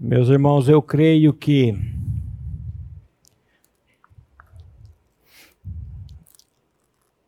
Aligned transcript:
Meus 0.00 0.28
irmãos, 0.28 0.68
eu 0.68 0.80
creio 0.80 1.34
que 1.34 1.74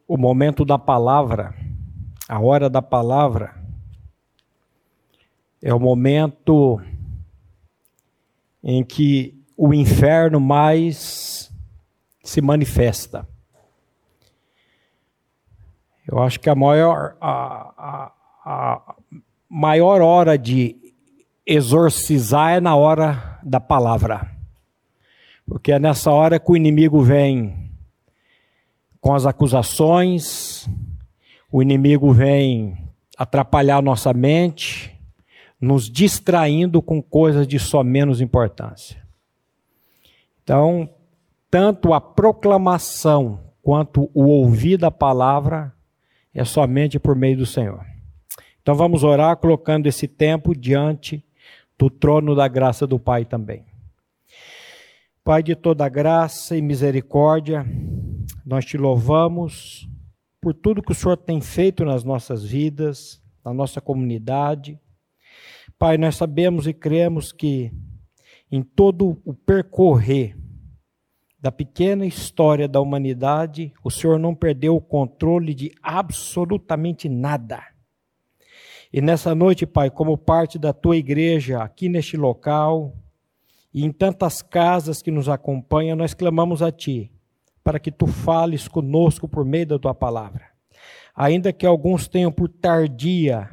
o 0.07 0.17
momento 0.17 0.65
da 0.65 0.79
palavra, 0.79 1.53
a 2.29 2.39
hora 2.39 2.71
da 2.71 2.81
palavra, 2.81 3.61
é 5.61 5.75
o 5.75 5.81
momento 5.81 6.81
em 8.63 8.85
que 8.85 9.37
o 9.57 9.75
inferno 9.75 10.39
mais 10.39 11.53
se 12.23 12.41
manifesta. 12.41 13.29
Eu 16.07 16.23
acho 16.23 16.39
que 16.39 16.49
a 16.49 16.55
maior, 16.55 17.17
a, 17.21 17.33
a, 17.77 18.13
a 18.45 18.95
maior 19.49 20.01
hora 20.01 20.39
de 20.39 20.90
exorcizar 21.51 22.53
é 22.53 22.61
na 22.61 22.77
hora 22.77 23.41
da 23.43 23.59
palavra. 23.59 24.31
Porque 25.45 25.73
é 25.73 25.81
nessa 25.81 26.13
hora 26.13 26.39
que 26.39 26.53
o 26.53 26.57
inimigo 26.57 27.03
vem 27.03 27.73
com 29.01 29.13
as 29.13 29.27
acusações, 29.27 30.69
o 31.51 31.61
inimigo 31.61 32.13
vem 32.13 32.79
atrapalhar 33.19 33.83
nossa 33.83 34.15
mente, 34.15 34.97
nos 35.61 35.91
distraindo 35.91 36.81
com 36.81 37.03
coisas 37.03 37.49
de 37.49 37.59
só 37.59 37.83
menos 37.83 38.21
importância. 38.21 39.03
Então, 40.45 40.89
tanto 41.51 41.93
a 41.93 42.01
proclamação 42.01 43.41
quanto 43.61 44.09
o 44.15 44.27
ouvir 44.27 44.77
da 44.77 44.91
palavra 44.91 45.75
é 46.33 46.45
somente 46.45 46.97
por 47.01 47.17
meio 47.17 47.39
do 47.39 47.45
Senhor. 47.45 47.85
Então 48.63 48.77
vamos 48.77 49.03
orar 49.03 49.37
colocando 49.39 49.89
esse 49.89 50.07
tempo 50.07 50.55
diante 50.55 51.25
do 51.81 51.89
trono 51.89 52.35
da 52.35 52.47
graça 52.47 52.87
do 52.87 52.99
Pai 52.99 53.25
também. 53.25 53.65
Pai 55.25 55.43
de 55.43 55.57
toda 55.57 55.89
graça 55.89 56.55
e 56.55 56.61
misericórdia, 56.61 57.65
nós 58.45 58.67
te 58.67 58.77
louvamos 58.77 59.89
por 60.43 60.53
tudo 60.53 60.83
que 60.83 60.93
o 60.93 60.95
Senhor 60.95 61.17
tem 61.17 61.41
feito 61.41 61.83
nas 61.83 62.05
nossas 62.05 62.45
vidas, 62.45 63.19
na 63.43 63.55
nossa 63.55 63.81
comunidade. 63.81 64.79
Pai, 65.79 65.97
nós 65.97 66.17
sabemos 66.17 66.67
e 66.67 66.75
cremos 66.75 67.33
que 67.33 67.73
em 68.53 68.63
todo 68.63 69.19
o 69.25 69.33
percorrer 69.33 70.37
da 71.41 71.51
pequena 71.51 72.05
história 72.05 72.69
da 72.69 72.79
humanidade, 72.79 73.73
o 73.83 73.91
Senhor 73.91 74.19
não 74.19 74.35
perdeu 74.35 74.77
o 74.77 74.83
controle 74.83 75.55
de 75.55 75.73
absolutamente 75.83 77.09
nada. 77.09 77.70
E 78.93 79.01
nessa 79.01 79.35
noite, 79.37 79.67
Pai, 79.67 79.89
como 79.89 80.19
parte 80.19 80.59
da 80.59 80.73
tua 80.73 80.97
igreja 80.97 81.63
aqui 81.63 81.89
neste 81.89 82.17
local 82.17 82.97
e 83.73 83.85
em 83.85 83.93
tantas 83.93 84.43
casas 84.43 85.01
que 85.01 85.13
nos 85.13 85.29
acompanham, 85.29 85.97
nós 85.97 86.13
clamamos 86.13 86.61
a 86.61 86.73
Ti 86.73 87.11
para 87.63 87.79
que 87.79 87.93
Tu 87.93 88.09
fales 88.09 88.67
conosco 88.67 89.29
por 89.29 89.45
meio 89.45 89.67
da 89.67 89.79
Tua 89.79 89.95
palavra. 89.95 90.43
Ainda 91.15 91.53
que 91.53 91.65
alguns 91.65 92.09
tenham 92.09 92.33
por 92.33 92.49
tardia 92.49 93.49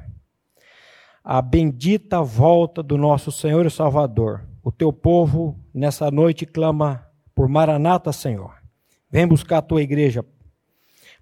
a 1.23 1.39
bendita 1.41 2.21
volta 2.23 2.81
do 2.81 2.97
nosso 2.97 3.31
Senhor 3.31 3.65
e 3.65 3.69
Salvador, 3.69 4.47
o 4.63 4.71
Teu 4.71 4.91
povo 4.91 5.59
nessa 5.71 6.09
noite 6.09 6.47
clama 6.47 7.05
por 7.35 7.47
Maranata, 7.47 8.11
Senhor. 8.11 8.55
Vem 9.11 9.27
buscar 9.27 9.59
a 9.59 9.61
Tua 9.61 9.83
igreja, 9.83 10.25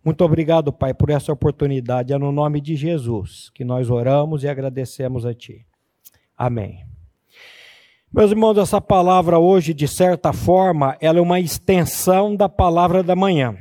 muito 0.06 0.24
obrigado, 0.24 0.72
Pai, 0.72 0.94
por 0.94 1.10
essa 1.10 1.34
oportunidade. 1.34 2.14
É 2.14 2.18
no 2.20 2.32
nome 2.32 2.62
de 2.62 2.76
Jesus 2.76 3.50
que 3.56 3.66
nós 3.66 3.90
oramos 3.90 4.44
e 4.44 4.48
agradecemos 4.48 5.26
a 5.26 5.34
Ti. 5.34 5.66
Amém. 6.38 6.86
Meus 8.14 8.30
irmãos, 8.30 8.56
essa 8.60 8.80
palavra 8.80 9.40
hoje, 9.40 9.74
de 9.74 9.88
certa 9.88 10.32
forma, 10.32 10.96
ela 11.02 11.18
é 11.18 11.22
uma 11.22 11.40
extensão 11.40 12.36
da 12.36 12.48
palavra 12.48 13.02
da 13.02 13.16
manhã. 13.16 13.58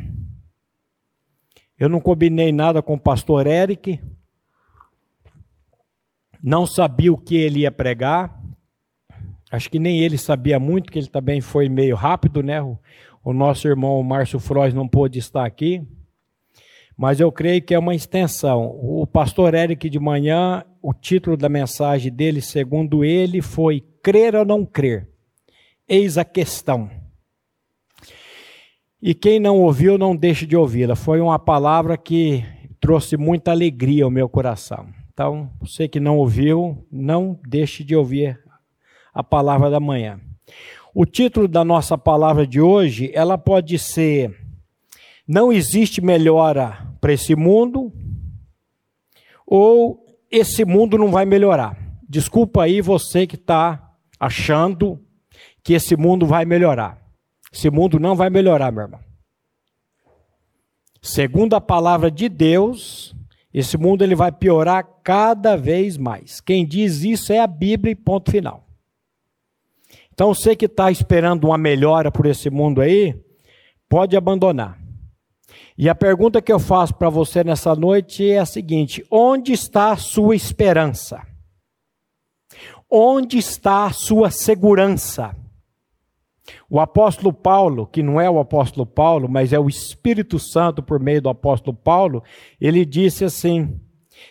Eu 1.79 1.89
não 1.89 1.99
combinei 1.99 2.53
nada 2.53 2.83
com 2.83 2.93
o 2.93 3.01
pastor 3.01 3.47
Eric, 3.47 3.99
não 6.43 6.67
sabia 6.67 7.11
o 7.11 7.17
que 7.17 7.37
ele 7.37 7.61
ia 7.61 7.73
pregar, 7.73 8.39
acho 9.51 9.71
que 9.71 9.79
nem 9.79 10.01
ele 10.01 10.19
sabia 10.19 10.61
muito, 10.61 10.93
que 10.93 10.99
ele 10.99 11.09
também 11.09 11.41
foi 11.41 11.71
meio 11.71 11.97
rápido, 11.97 12.43
né? 12.43 12.61
O, 13.25 13.33
nosso 13.33 13.67
irmão 13.67 14.03
Márcio 14.03 14.39
Frois 14.39 14.75
não 14.75 14.87
pôde 14.87 15.19
estar 15.19 15.47
aqui 15.47 15.83
mas 16.97 17.21
eu 17.21 17.31
creio 17.33 17.61
que 17.61 17.75
é 17.75 17.79
uma 17.79 17.95
extensão. 17.95 18.79
O 18.81 19.07
pastor 19.07 19.55
Eric 19.55 19.91
de 19.91 19.99
manhã, 19.99 20.65
o 20.81 20.93
título 20.93 21.37
da 21.37 21.49
mensagem 21.49 22.13
dele, 22.13 22.41
segundo 22.41 23.05
ele, 23.05 23.43
foi 23.43 23.85
Crer 24.03 24.35
ou 24.35 24.45
não 24.45 24.65
crer? 24.65 25.09
Eis 25.89 26.19
a 26.19 26.25
questão. 26.25 26.91
E 29.01 29.15
quem 29.15 29.41
não 29.41 29.61
ouviu, 29.61 29.99
não 29.99 30.15
deixe 30.15 30.47
de 30.47 30.57
ouvi-la. 30.57 30.95
Foi 30.95 31.21
uma 31.21 31.39
palavra 31.39 31.97
que 31.97 32.45
trouxe 32.81 33.17
muita 33.17 33.51
alegria 33.51 34.05
ao 34.05 34.11
meu 34.11 34.29
coração. 34.29 34.87
Então, 35.13 35.51
você 35.61 35.89
que 35.89 36.01
não 36.01 36.19
ouviu, 36.19 36.87
não 36.91 37.39
deixe 37.47 37.83
de 37.85 37.97
ouvir 37.97 38.39
a 39.13 39.23
palavra 39.23 39.71
da 39.71 39.81
manhã. 39.81 40.21
O 40.95 41.07
título 41.07 41.49
da 41.49 41.65
nossa 41.65 41.97
palavra 41.97 42.47
de 42.47 42.61
hoje, 42.61 43.11
ela 43.15 43.39
pode 43.39 43.79
ser 43.79 44.44
não 45.27 45.53
existe 45.53 46.01
melhora 46.01 46.87
para 47.01 47.13
esse 47.13 47.35
mundo, 47.35 47.93
ou 49.47 50.05
esse 50.31 50.65
mundo 50.65 50.99
não 50.99 51.11
vai 51.11 51.25
melhorar. 51.25 51.77
Desculpa 52.09 52.65
aí 52.65 52.81
você 52.81 53.27
que 53.27 53.37
está 53.37 53.93
achando 54.19 55.01
que 55.63 55.73
esse 55.73 55.97
mundo 55.97 56.27
vai 56.27 56.45
melhorar. 56.45 57.03
Esse 57.53 57.71
mundo 57.71 57.99
não 57.99 58.15
vai 58.15 58.31
melhorar, 58.31 58.73
meu 58.73 58.83
irmão. 58.83 59.01
Segundo 61.01 61.55
a 61.55 61.61
palavra 61.61 62.11
de 62.11 62.29
Deus, 62.29 63.15
esse 63.53 63.77
mundo 63.77 64.03
ele 64.03 64.15
vai 64.15 64.33
piorar 64.33 64.85
cada 65.03 65.57
vez 65.57 65.97
mais. 65.97 66.41
Quem 66.41 66.67
diz 66.67 67.03
isso 67.03 67.33
é 67.33 67.41
a 67.41 67.47
Bíblia 67.47 67.93
e 67.93 67.97
ponto 67.97 68.31
final. 68.31 68.67
Então 70.13 70.35
você 70.35 70.57
que 70.57 70.67
está 70.67 70.91
esperando 70.91 71.45
uma 71.45 71.59
melhora 71.59 72.11
por 72.11 72.27
esse 72.27 72.49
mundo 72.51 72.81
aí, 72.81 73.15
pode 73.89 74.17
abandonar. 74.17 74.84
E 75.77 75.89
a 75.89 75.95
pergunta 75.95 76.41
que 76.41 76.53
eu 76.53 76.61
faço 76.61 76.95
para 76.95 77.11
você 77.11 77.43
nessa 77.43 77.75
noite 77.75 78.29
é 78.29 78.39
a 78.39 78.47
seguinte: 78.47 79.05
onde 79.11 79.53
está 79.53 79.93
a 79.93 79.97
sua 79.97 80.37
esperança? 80.37 81.21
Onde 82.89 83.39
está 83.39 83.87
a 83.87 83.93
sua 83.93 84.31
segurança? 84.31 85.35
O 86.69 86.79
apóstolo 86.79 87.33
Paulo, 87.33 87.87
que 87.87 88.03
não 88.03 88.21
é 88.21 88.31
o 88.31 88.39
apóstolo 88.39 88.87
Paulo, 88.87 89.29
mas 89.29 89.53
é 89.53 89.59
o 89.59 89.69
Espírito 89.69 90.39
Santo 90.39 90.83
por 90.83 91.01
meio 91.01 91.23
do 91.23 91.29
apóstolo 91.29 91.77
Paulo, 91.77 92.23
ele 92.61 92.85
disse 92.85 93.25
assim: 93.25 93.81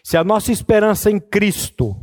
se 0.01 0.15
a 0.15 0.23
nossa 0.23 0.51
esperança 0.51 1.11
em 1.11 1.19
Cristo 1.19 1.97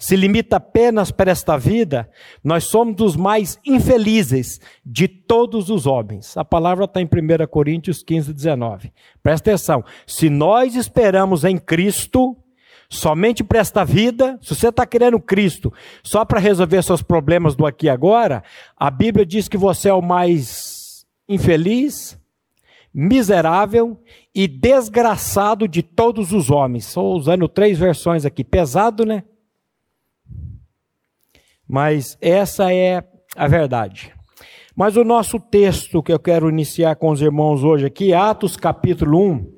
se 0.00 0.16
limita 0.16 0.56
apenas 0.56 1.10
para 1.10 1.30
esta 1.30 1.58
vida, 1.58 2.08
nós 2.42 2.64
somos 2.64 2.98
os 3.02 3.16
mais 3.16 3.60
infelizes 3.66 4.58
de 4.84 5.06
todos 5.06 5.68
os 5.68 5.86
homens. 5.86 6.38
A 6.38 6.44
palavra 6.44 6.86
está 6.86 7.02
em 7.02 7.04
1 7.04 7.46
Coríntios 7.48 8.02
15, 8.02 8.32
19. 8.32 8.90
Presta 9.22 9.50
atenção. 9.50 9.84
Se 10.06 10.30
nós 10.30 10.74
esperamos 10.74 11.44
em 11.44 11.58
Cristo, 11.58 12.34
somente 12.88 13.44
para 13.44 13.58
esta 13.58 13.84
vida, 13.84 14.38
se 14.40 14.54
você 14.54 14.68
está 14.68 14.86
querendo 14.86 15.20
Cristo 15.20 15.70
só 16.02 16.24
para 16.24 16.40
resolver 16.40 16.82
seus 16.82 17.02
problemas 17.02 17.54
do 17.54 17.66
aqui 17.66 17.84
e 17.84 17.90
agora, 17.90 18.42
a 18.78 18.90
Bíblia 18.90 19.26
diz 19.26 19.48
que 19.48 19.58
você 19.58 19.90
é 19.90 19.94
o 19.94 20.00
mais 20.00 21.04
infeliz, 21.28 22.18
miserável 22.92 24.00
e 24.34 24.48
desgraçado 24.48 25.68
de 25.68 25.82
todos 25.82 26.32
os 26.32 26.50
homens. 26.50 26.86
Estou 26.86 27.14
usando 27.14 27.46
três 27.46 27.78
versões 27.78 28.24
aqui. 28.24 28.42
Pesado, 28.42 29.04
né? 29.04 29.24
Mas 31.70 32.18
essa 32.20 32.74
é 32.74 33.00
a 33.36 33.46
verdade. 33.46 34.12
Mas 34.74 34.96
o 34.96 35.04
nosso 35.04 35.38
texto 35.38 36.02
que 36.02 36.12
eu 36.12 36.18
quero 36.18 36.48
iniciar 36.48 36.96
com 36.96 37.10
os 37.10 37.22
irmãos 37.22 37.62
hoje 37.62 37.86
aqui, 37.86 38.12
Atos 38.12 38.56
capítulo 38.56 39.24
1, 39.24 39.52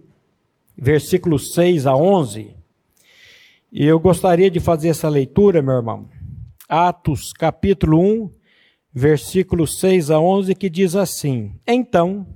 versículos 0.77 1.55
6 1.55 1.87
a 1.87 1.97
11. 1.97 2.55
E 3.73 3.87
eu 3.87 3.99
gostaria 3.99 4.51
de 4.51 4.61
fazer 4.61 4.91
essa 4.91 5.09
leitura, 5.09 5.63
meu 5.63 5.73
irmão. 5.73 6.07
Atos 6.69 7.33
capítulo 7.33 7.99
1, 7.99 8.31
versículos 8.93 9.81
6 9.81 10.11
a 10.11 10.21
11, 10.21 10.55
que 10.55 10.69
diz 10.69 10.95
assim: 10.95 11.59
Então, 11.67 12.27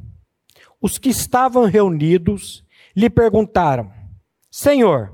os 0.80 0.96
que 0.96 1.10
estavam 1.10 1.66
reunidos 1.66 2.64
lhe 2.96 3.10
perguntaram: 3.10 3.92
Senhor, 4.50 5.12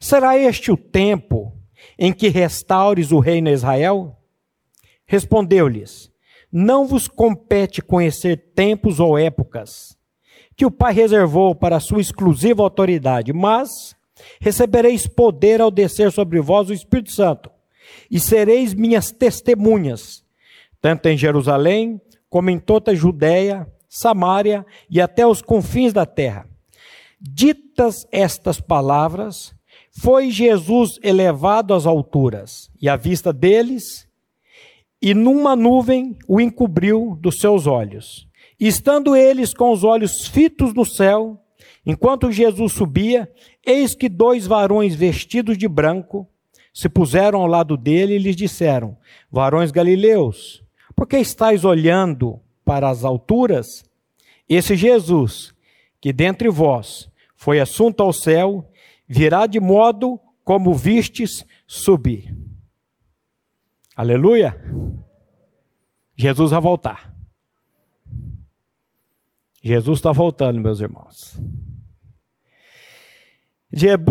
será 0.00 0.36
este 0.36 0.72
o 0.72 0.76
tempo 0.76 1.53
em 1.98 2.12
que 2.12 2.28
restaures 2.28 3.12
o 3.12 3.18
reino 3.18 3.48
a 3.48 3.52
Israel? 3.52 4.16
Respondeu-lhes: 5.06 6.10
Não 6.50 6.86
vos 6.86 7.08
compete 7.08 7.82
conhecer 7.82 8.52
tempos 8.54 9.00
ou 9.00 9.18
épocas 9.18 9.94
que 10.56 10.64
o 10.64 10.70
Pai 10.70 10.92
reservou 10.92 11.54
para 11.54 11.80
sua 11.80 12.00
exclusiva 12.00 12.62
autoridade, 12.62 13.32
mas 13.32 13.94
recebereis 14.40 15.06
poder 15.06 15.60
ao 15.60 15.70
descer 15.70 16.12
sobre 16.12 16.40
vós 16.40 16.70
o 16.70 16.72
Espírito 16.72 17.12
Santo, 17.12 17.50
e 18.10 18.20
sereis 18.20 18.72
minhas 18.72 19.10
testemunhas, 19.10 20.24
tanto 20.80 21.06
em 21.06 21.16
Jerusalém, 21.16 22.00
como 22.30 22.50
em 22.50 22.58
toda 22.58 22.92
a 22.92 22.94
Judéia, 22.94 23.66
Samária 23.88 24.66
e 24.90 25.00
até 25.00 25.26
os 25.26 25.40
confins 25.40 25.92
da 25.92 26.04
terra. 26.04 26.48
Ditas 27.20 28.06
estas 28.10 28.60
palavras, 28.60 29.53
foi 29.96 30.30
Jesus 30.30 30.98
elevado 31.02 31.72
às 31.72 31.86
alturas, 31.86 32.70
e 32.80 32.88
à 32.88 32.96
vista 32.96 33.32
deles, 33.32 34.08
e 35.00 35.14
numa 35.14 35.54
nuvem 35.54 36.16
o 36.26 36.40
encobriu 36.40 37.16
dos 37.20 37.38
seus 37.38 37.66
olhos. 37.66 38.26
Estando 38.58 39.14
eles 39.14 39.54
com 39.54 39.70
os 39.70 39.84
olhos 39.84 40.26
fitos 40.26 40.74
no 40.74 40.84
céu, 40.84 41.40
enquanto 41.86 42.32
Jesus 42.32 42.72
subia, 42.72 43.30
eis 43.64 43.94
que 43.94 44.08
dois 44.08 44.46
varões 44.46 44.94
vestidos 44.94 45.56
de 45.56 45.68
branco 45.68 46.28
se 46.72 46.88
puseram 46.88 47.40
ao 47.40 47.46
lado 47.46 47.76
dele 47.76 48.14
e 48.14 48.18
lhes 48.18 48.34
disseram: 48.34 48.96
Varões 49.30 49.70
galileus, 49.70 50.64
por 50.96 51.06
que 51.06 51.18
estáis 51.18 51.64
olhando 51.64 52.40
para 52.64 52.88
as 52.88 53.04
alturas? 53.04 53.84
Esse 54.48 54.74
Jesus, 54.74 55.54
que 56.00 56.12
dentre 56.12 56.48
vós 56.48 57.08
foi 57.36 57.60
assunto 57.60 58.02
ao 58.02 58.12
céu, 58.12 58.68
virá 59.06 59.46
de 59.46 59.60
modo 59.60 60.18
como 60.42 60.74
vistes 60.74 61.44
subir. 61.66 62.36
Aleluia! 63.96 64.56
Jesus 66.16 66.50
vai 66.50 66.60
voltar. 66.60 67.14
Jesus 69.62 69.98
está 69.98 70.12
voltando, 70.12 70.60
meus 70.60 70.80
irmãos. 70.80 71.40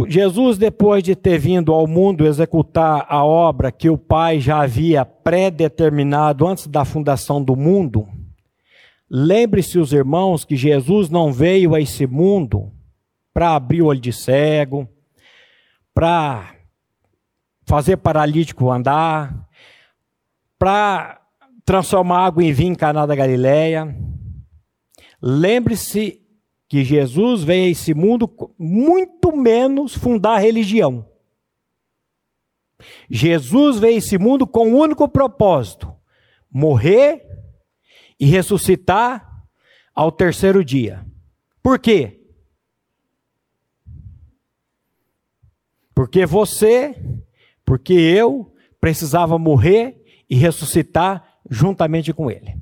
Jesus, 0.10 0.58
depois 0.58 1.02
de 1.02 1.16
ter 1.16 1.38
vindo 1.38 1.72
ao 1.72 1.88
mundo 1.88 2.26
executar 2.26 3.06
a 3.08 3.24
obra 3.24 3.72
que 3.72 3.90
o 3.90 3.98
Pai 3.98 4.40
já 4.40 4.62
havia 4.62 5.06
pré-determinado 5.06 6.46
antes 6.46 6.68
da 6.68 6.84
fundação 6.84 7.42
do 7.42 7.56
mundo, 7.56 8.06
lembre-se, 9.10 9.80
os 9.80 9.94
irmãos, 9.94 10.44
que 10.44 10.58
Jesus 10.58 11.10
não 11.10 11.32
veio 11.32 11.74
a 11.74 11.80
esse 11.80 12.06
mundo 12.06 12.74
para 13.34 13.56
abrir 13.56 13.82
o 13.82 13.88
olho 13.88 14.00
de 14.00 14.14
cego, 14.14 14.88
para 15.94 16.56
fazer 17.66 17.98
paralítico 17.98 18.72
andar, 18.72 19.48
para 20.60 21.22
transformar 21.66 22.26
água 22.26 22.44
em 22.44 22.54
vinho 22.54 22.74
em 22.74 22.76
Caná 22.76 23.06
da 23.06 23.16
Galileia. 23.16 23.96
Lembre-se 25.22 26.22
que 26.68 26.84
Jesus 26.84 27.44
veio 27.44 27.66
a 27.66 27.70
esse 27.70 27.94
mundo 27.94 28.30
muito 28.58 29.36
menos 29.36 29.96
fundar 29.96 30.40
religião. 30.40 31.08
Jesus 33.10 33.80
veio 33.80 33.96
a 33.96 33.98
esse 33.98 34.18
mundo 34.18 34.46
com 34.46 34.70
um 34.70 34.78
único 34.78 35.08
propósito: 35.08 35.94
morrer 36.52 37.26
e 38.20 38.26
ressuscitar 38.26 39.44
ao 39.94 40.12
terceiro 40.12 40.64
dia. 40.64 41.06
Por 41.62 41.80
quê? 41.80 42.23
Porque 45.94 46.26
você, 46.26 46.96
porque 47.66 47.94
eu 47.94 48.54
precisava 48.80 49.38
morrer 49.38 50.04
e 50.30 50.36
ressuscitar 50.36 51.38
juntamente 51.50 52.12
com 52.14 52.30
ele. 52.30 52.58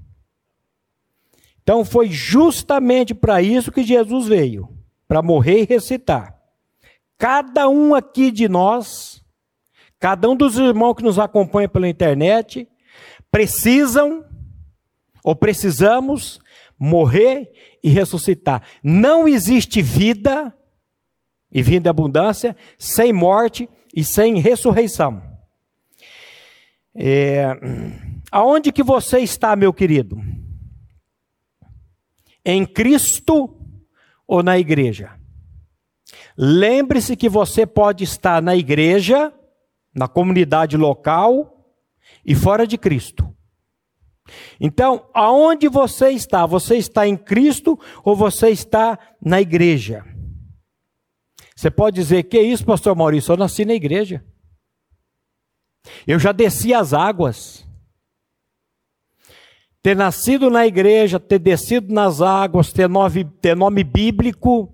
Então 1.63 1.85
foi 1.85 2.09
justamente 2.09 3.13
para 3.13 3.41
isso 3.41 3.71
que 3.71 3.83
Jesus 3.83 4.27
veio, 4.27 4.69
para 5.07 5.21
morrer 5.21 5.61
e 5.61 5.65
recitar. 5.65 6.35
Cada 7.17 7.69
um 7.69 7.93
aqui 7.93 8.31
de 8.31 8.49
nós, 8.49 9.23
cada 9.99 10.29
um 10.29 10.35
dos 10.35 10.57
irmãos 10.57 10.95
que 10.95 11.03
nos 11.03 11.19
acompanha 11.19 11.69
pela 11.69 11.87
internet, 11.87 12.67
precisam 13.31 14.25
ou 15.23 15.35
precisamos 15.35 16.39
morrer 16.77 17.51
e 17.83 17.89
ressuscitar. 17.89 18.63
Não 18.83 19.27
existe 19.27 19.81
vida 19.81 20.53
e 21.51 21.61
vida 21.61 21.89
em 21.89 21.91
abundância 21.91 22.55
sem 22.77 23.11
morte 23.11 23.69
e 23.95 24.03
sem 24.03 24.39
ressurreição. 24.39 25.21
É, 26.95 27.47
aonde 28.31 28.71
que 28.71 28.83
você 28.83 29.19
está, 29.19 29.55
meu 29.55 29.73
querido? 29.73 30.17
em 32.45 32.65
Cristo 32.65 33.55
ou 34.27 34.43
na 34.43 34.57
igreja. 34.57 35.11
Lembre-se 36.37 37.15
que 37.15 37.29
você 37.29 37.65
pode 37.65 38.03
estar 38.03 38.41
na 38.41 38.55
igreja, 38.55 39.33
na 39.93 40.07
comunidade 40.07 40.77
local 40.77 41.65
e 42.25 42.33
fora 42.33 42.65
de 42.65 42.77
Cristo. 42.77 43.29
Então, 44.59 45.05
aonde 45.13 45.67
você 45.67 46.09
está? 46.09 46.45
Você 46.45 46.77
está 46.77 47.07
em 47.07 47.17
Cristo 47.17 47.77
ou 48.03 48.15
você 48.15 48.49
está 48.49 48.97
na 49.21 49.41
igreja? 49.41 50.05
Você 51.55 51.69
pode 51.69 51.95
dizer: 51.95 52.23
Que 52.23 52.39
isso, 52.41 52.65
pastor 52.65 52.95
Maurício? 52.95 53.31
Eu 53.31 53.37
nasci 53.37 53.65
na 53.65 53.73
igreja. 53.73 54.23
Eu 56.05 56.19
já 56.19 56.31
desci 56.31 56.73
as 56.73 56.93
águas 56.93 57.65
ter 59.81 59.95
nascido 59.95 60.49
na 60.49 60.65
igreja, 60.67 61.19
ter 61.19 61.39
descido 61.39 61.93
nas 61.93 62.21
águas, 62.21 62.71
ter 62.71 62.87
nome, 62.87 63.25
ter 63.25 63.55
nome 63.55 63.83
bíblico, 63.83 64.71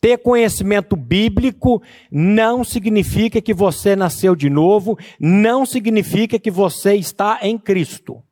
ter 0.00 0.18
conhecimento 0.18 0.94
bíblico, 0.94 1.82
não 2.10 2.62
significa 2.62 3.40
que 3.40 3.52
você 3.52 3.96
nasceu 3.96 4.36
de 4.36 4.48
novo, 4.48 4.96
não 5.18 5.66
significa 5.66 6.38
que 6.38 6.50
você 6.50 6.94
está 6.94 7.40
em 7.42 7.58
Cristo. 7.58 8.22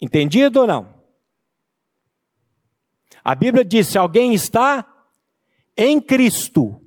Entendido 0.00 0.60
ou 0.60 0.66
não? 0.66 0.94
A 3.22 3.34
Bíblia 3.34 3.64
diz: 3.64 3.86
se 3.86 3.96
alguém 3.96 4.34
está 4.34 4.93
em 5.76 6.00
Cristo, 6.00 6.80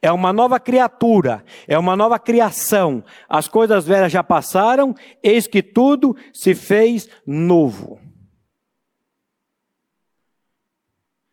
é 0.00 0.10
uma 0.10 0.32
nova 0.32 0.60
criatura, 0.60 1.44
é 1.66 1.78
uma 1.78 1.96
nova 1.96 2.18
criação. 2.18 3.04
As 3.28 3.48
coisas 3.48 3.86
velhas 3.86 4.12
já 4.12 4.22
passaram, 4.22 4.94
eis 5.22 5.46
que 5.46 5.62
tudo 5.62 6.16
se 6.32 6.54
fez 6.54 7.08
novo. 7.26 8.00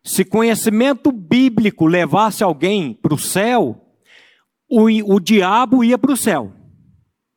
Se 0.04 0.24
conhecimento 0.24 1.12
bíblico 1.12 1.86
levasse 1.86 2.42
alguém 2.42 2.92
para 2.92 3.14
o 3.14 3.18
céu, 3.18 3.80
o 4.68 5.20
diabo 5.20 5.84
ia 5.84 5.98
para 5.98 6.12
o 6.12 6.16
céu. 6.16 6.52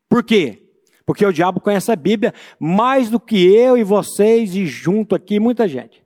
Por 0.09 0.23
quê? 0.23 0.63
Porque 1.05 1.25
o 1.25 1.33
diabo 1.33 1.59
conhece 1.59 1.91
a 1.91 1.95
Bíblia 1.95 2.33
mais 2.59 3.09
do 3.09 3.19
que 3.19 3.45
eu 3.45 3.77
e 3.77 3.83
vocês 3.83 4.55
e 4.55 4.65
junto 4.65 5.13
aqui 5.13 5.39
muita 5.39 5.67
gente. 5.67 6.04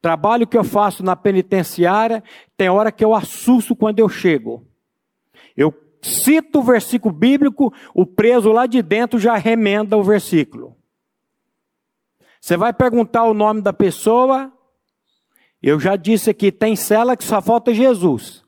Trabalho 0.00 0.46
que 0.46 0.56
eu 0.56 0.64
faço 0.64 1.02
na 1.02 1.16
penitenciária, 1.16 2.22
tem 2.56 2.68
hora 2.68 2.92
que 2.92 3.04
eu 3.04 3.14
assusto 3.14 3.74
quando 3.74 3.98
eu 3.98 4.08
chego. 4.08 4.66
Eu 5.56 5.74
cito 6.02 6.60
o 6.60 6.62
versículo 6.62 7.14
bíblico, 7.14 7.72
o 7.94 8.06
preso 8.06 8.52
lá 8.52 8.66
de 8.66 8.82
dentro 8.82 9.18
já 9.18 9.36
remenda 9.36 9.96
o 9.96 10.02
versículo. 10.02 10.76
Você 12.40 12.56
vai 12.56 12.72
perguntar 12.72 13.24
o 13.24 13.34
nome 13.34 13.60
da 13.60 13.72
pessoa, 13.72 14.52
eu 15.62 15.80
já 15.80 15.96
disse 15.96 16.30
aqui, 16.30 16.52
tem 16.52 16.76
cela 16.76 17.16
que 17.16 17.24
só 17.24 17.42
falta 17.42 17.74
Jesus. 17.74 18.44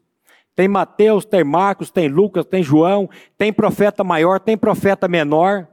Tem 0.55 0.69
Mateus, 0.69 1.25
tem 1.25 1.43
Marcos, 1.43 1.90
tem 1.90 2.09
Lucas, 2.09 2.45
tem 2.45 2.62
João, 2.62 3.09
tem 3.37 3.52
profeta 3.52 4.05
maior, 4.05 4.38
tem 4.38 4.57
profeta 4.57 5.09
menor, 5.09 5.67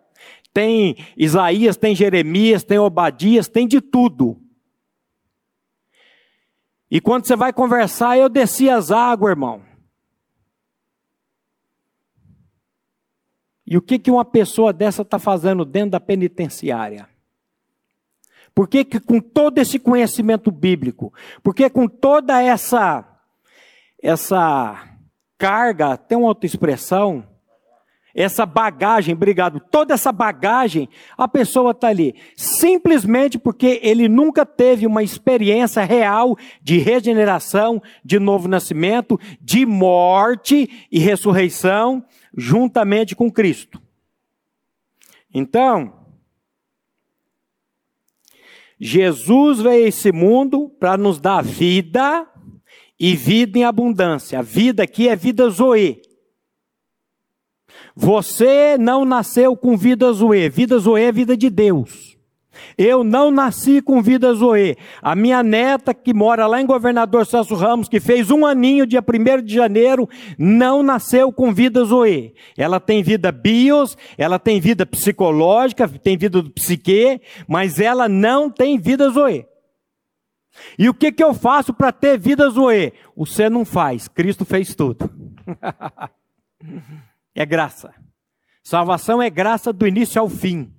tem 0.54 0.96
Isaías, 1.18 1.76
tem 1.76 1.96
Jeremias, 1.96 2.64
tem 2.64 2.80
Obadias, 2.80 3.48
tem 3.48 3.68
de 3.68 3.82
tudo. 3.82 4.40
E 6.96 7.02
quando 7.02 7.28
você 7.28 7.36
vai 7.36 7.52
conversar, 7.52 8.18
eu 8.18 8.30
desci 8.30 8.70
as 8.70 8.90
águas, 8.90 9.32
irmão. 9.32 9.62
E 13.68 13.76
o 13.76 13.82
que, 13.82 14.00
que 14.00 14.10
uma 14.10 14.24
pessoa 14.24 14.72
dessa 14.72 15.02
está 15.02 15.20
fazendo 15.20 15.66
dentro 15.66 15.90
da 15.90 16.00
penitenciária? 16.00 17.10
Por 18.54 18.70
que, 18.70 18.86
que 18.86 19.02
com 19.02 19.20
todo 19.20 19.58
esse 19.58 19.78
conhecimento 19.78 20.50
bíblico, 20.50 21.14
porque 21.44 21.70
com 21.70 21.86
toda 21.86 22.42
essa 22.42 23.06
essa 24.02 24.98
carga, 25.38 25.98
tem 25.98 26.18
uma 26.18 26.30
outra 26.30 26.46
expressão, 26.46 27.28
essa 28.16 28.46
bagagem, 28.46 29.14
obrigado, 29.14 29.60
toda 29.60 29.94
essa 29.94 30.10
bagagem, 30.10 30.88
a 31.18 31.28
pessoa 31.28 31.72
está 31.72 31.90
ali, 31.90 32.16
simplesmente 32.38 33.38
porque 33.38 33.82
ele 33.84 34.08
nunca 34.08 34.46
teve 34.46 34.88
uma 34.88 35.04
experiência 35.04 35.84
real 35.84 36.38
de 36.62 36.78
regeneração, 36.78 37.84
de 38.04 38.18
novo 38.18 38.48
nascimento, 38.48 39.20
de 39.42 39.66
morte 39.66 40.88
e 40.90 40.98
ressurreição, 40.98 42.02
juntamente 42.36 43.16
com 43.16 43.30
Cristo. 43.30 43.82
Então, 45.34 45.94
Jesus 48.80 49.60
veio 49.60 49.86
a 49.86 49.88
esse 49.90 50.14
mundo 50.14 50.70
para 50.80 50.96
nos 50.96 51.20
dar 51.20 51.44
vida 51.44 52.26
e 52.98 53.14
vida 53.14 53.60
em 53.60 53.66
abundância. 53.66 54.40
A 54.40 54.42
vida 54.42 54.84
aqui 54.84 55.10
é 55.10 55.16
vida 55.16 55.50
zoe. 55.50 56.02
Você 57.96 58.78
não 58.78 59.06
nasceu 59.06 59.56
com 59.56 59.78
vida 59.78 60.12
zoe. 60.12 60.50
Vida 60.50 60.78
zoe 60.78 61.02
é 61.02 61.12
vida 61.12 61.38
de 61.38 61.50
Deus. 61.50 62.16
Eu 62.78 63.04
não 63.04 63.32
nasci 63.32 63.82
com 63.82 64.02
vida 64.02 64.34
zoe. 64.34 64.78
A 65.02 65.16
minha 65.16 65.42
neta, 65.42 65.94
que 65.94 66.14
mora 66.14 66.48
lá 66.48 66.62
em 66.62 66.66
Governador 66.66 67.26
Celso 67.26 67.56
Ramos, 67.56 67.88
que 67.88 68.00
fez 68.00 68.30
um 68.32 68.46
aninho, 68.46 68.86
dia 68.86 69.02
1 69.02 69.42
de 69.44 69.54
janeiro, 69.54 70.10
não 70.38 70.84
nasceu 70.84 71.32
com 71.32 71.54
vida 71.54 71.84
zoe. 71.84 72.34
Ela 72.58 72.80
tem 72.80 73.02
vida 73.02 73.32
bios, 73.32 73.98
ela 74.18 74.40
tem 74.40 74.60
vida 74.60 74.86
psicológica, 74.86 75.88
tem 75.88 76.18
vida 76.18 76.42
do 76.42 76.52
psique, 76.52 77.22
mas 77.48 77.80
ela 77.80 78.10
não 78.10 78.50
tem 78.50 78.78
vida 78.78 79.10
zoe. 79.10 79.46
E 80.80 80.88
o 80.88 80.94
que, 80.94 81.12
que 81.12 81.24
eu 81.24 81.34
faço 81.34 81.74
para 81.74 81.92
ter 81.92 82.18
vida 82.18 82.50
zoe? 82.50 82.94
Você 83.16 83.50
não 83.50 83.66
faz, 83.66 84.08
Cristo 84.08 84.46
fez 84.46 84.74
tudo. 84.74 85.10
é 87.36 87.46
graça. 87.46 87.94
Salvação 88.64 89.22
é 89.22 89.30
graça 89.30 89.72
do 89.72 89.86
início 89.86 90.20
ao 90.20 90.30
fim. 90.30 90.74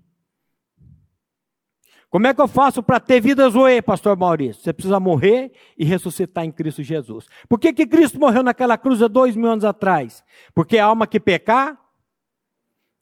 Como 2.09 2.27
é 2.27 2.33
que 2.33 2.41
eu 2.41 2.49
faço 2.49 2.83
para 2.83 2.99
ter 2.99 3.21
vida 3.21 3.49
zoe, 3.51 3.83
pastor 3.83 4.17
Maurício? 4.17 4.63
Você 4.63 4.73
precisa 4.73 4.99
morrer 4.99 5.53
e 5.77 5.85
ressuscitar 5.85 6.45
em 6.45 6.51
Cristo 6.51 6.83
Jesus. 6.83 7.27
Por 7.49 7.61
que, 7.61 7.73
que 7.73 7.87
Cristo 7.87 8.19
morreu 8.19 8.43
naquela 8.43 8.79
cruz 8.79 9.03
há 9.03 9.09
dois 9.09 9.37
mil 9.37 9.51
anos 9.51 9.65
atrás? 9.65 10.25
Porque 10.55 10.79
a 10.79 10.87
alma 10.87 11.07
que 11.07 11.21
pecar, 11.21 11.79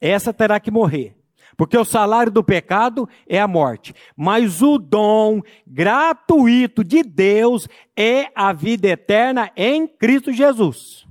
essa 0.01 0.33
terá 0.33 0.59
que 0.59 0.71
morrer. 0.71 1.17
Porque 1.57 1.79
o 1.79 1.85
salário 1.85 2.33
do 2.33 2.43
pecado 2.43 3.09
é 3.29 3.41
a 3.41 3.47
morte. 3.47 3.95
Mas 4.17 4.61
o 4.63 4.79
dom 4.79 5.41
gratuito 5.67 6.83
de 6.83 7.03
Deus 7.03 7.69
é 7.97 8.31
a 8.35 8.53
vida 8.53 8.89
eterna 8.89 9.51
em 9.57 9.87
Cristo 9.87 10.33
Jesus. 10.33 11.04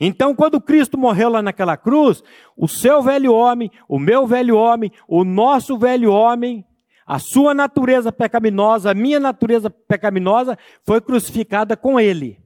Então, 0.00 0.34
quando 0.34 0.60
Cristo 0.60 0.96
morreu 0.96 1.28
lá 1.28 1.42
naquela 1.42 1.76
cruz, 1.76 2.24
o 2.56 2.66
seu 2.66 3.02
velho 3.02 3.34
homem, 3.34 3.70
o 3.86 3.98
meu 3.98 4.26
velho 4.26 4.56
homem, 4.56 4.90
o 5.06 5.24
nosso 5.24 5.76
velho 5.76 6.10
homem, 6.10 6.64
a 7.06 7.18
sua 7.18 7.52
natureza 7.52 8.10
pecaminosa, 8.10 8.90
a 8.90 8.94
minha 8.94 9.20
natureza 9.20 9.68
pecaminosa, 9.68 10.58
foi 10.86 11.00
crucificada 11.00 11.76
com 11.76 12.00
ele. 12.00 12.40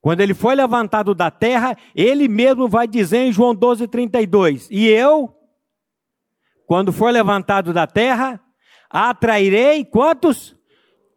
Quando 0.00 0.20
ele 0.20 0.34
foi 0.34 0.54
levantado 0.54 1.14
da 1.14 1.30
terra, 1.30 1.76
ele 1.94 2.28
mesmo 2.28 2.68
vai 2.68 2.86
dizer 2.86 3.18
em 3.18 3.32
João 3.32 3.54
12, 3.54 3.88
32: 3.88 4.68
E 4.70 4.86
eu 4.86 5.34
quando 6.68 6.92
for 6.92 7.10
levantado 7.10 7.72
da 7.72 7.86
terra, 7.86 8.38
atrairei 8.90 9.86
quantos? 9.86 10.54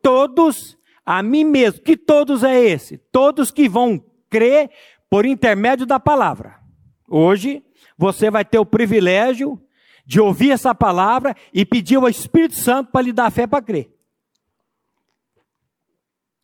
Todos 0.02 0.78
a 1.06 1.22
mim 1.22 1.44
mesmo. 1.44 1.82
Que 1.82 1.98
todos 1.98 2.42
é 2.42 2.58
esse? 2.58 2.98
Todos 3.12 3.52
que 3.52 3.68
vão 3.68 4.02
crer 4.32 4.72
por 5.10 5.26
intermédio 5.26 5.86
da 5.86 6.00
palavra. 6.00 6.60
Hoje, 7.08 7.64
você 7.98 8.32
vai 8.32 8.44
ter 8.44 8.58
o 8.58 8.66
privilégio 8.66 9.62
de 10.06 10.20
ouvir 10.20 10.52
essa 10.52 10.74
palavra 10.74 11.36
e 11.54 11.64
pedir 11.66 11.98
ao 11.98 12.10
Espírito 12.10 12.56
Santo 12.56 12.92
para 12.92 13.02
lhe 13.02 13.14
dar 13.14 13.30
fé 13.30 13.46
para 13.46 13.62
crer. 13.62 13.94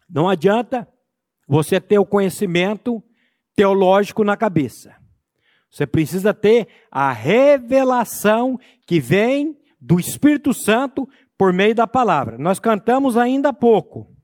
Não 0.08 0.30
adianta 0.30 0.88
você 1.48 1.80
ter 1.80 1.98
o 1.98 2.06
conhecimento 2.06 3.02
teológico 3.56 4.24
na 4.24 4.38
cabeça. 4.38 4.96
Você 5.70 5.88
precisa 5.88 6.34
ter 6.34 6.68
a 6.92 7.12
revelação 7.12 8.60
que 8.86 9.00
vem 9.00 9.58
do 9.80 10.00
Espírito 10.00 10.54
Santo 10.54 11.08
por 11.38 11.54
meio 11.54 11.74
da 11.74 11.88
palavra. 11.88 12.38
Nós 12.38 12.60
cantamos 12.60 13.16
ainda 13.18 13.50
há 13.50 13.54
pouco. 13.54 14.17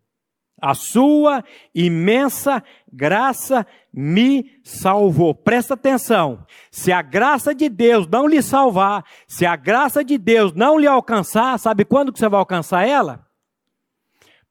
A 0.65 0.73
sua 0.73 1.43
imensa 1.75 2.63
graça 2.89 3.67
me 3.93 4.49
salvou. 4.63 5.35
Presta 5.35 5.73
atenção. 5.73 6.47
Se 6.71 6.89
a 6.89 7.01
graça 7.01 7.53
de 7.53 7.67
Deus 7.67 8.07
não 8.07 8.25
lhe 8.25 8.41
salvar, 8.41 9.03
se 9.27 9.45
a 9.45 9.57
graça 9.57 10.05
de 10.05 10.17
Deus 10.17 10.53
não 10.53 10.79
lhe 10.79 10.87
alcançar, 10.87 11.59
sabe 11.59 11.83
quando 11.83 12.13
que 12.13 12.19
você 12.19 12.29
vai 12.29 12.39
alcançar 12.39 12.87
ela? 12.87 13.27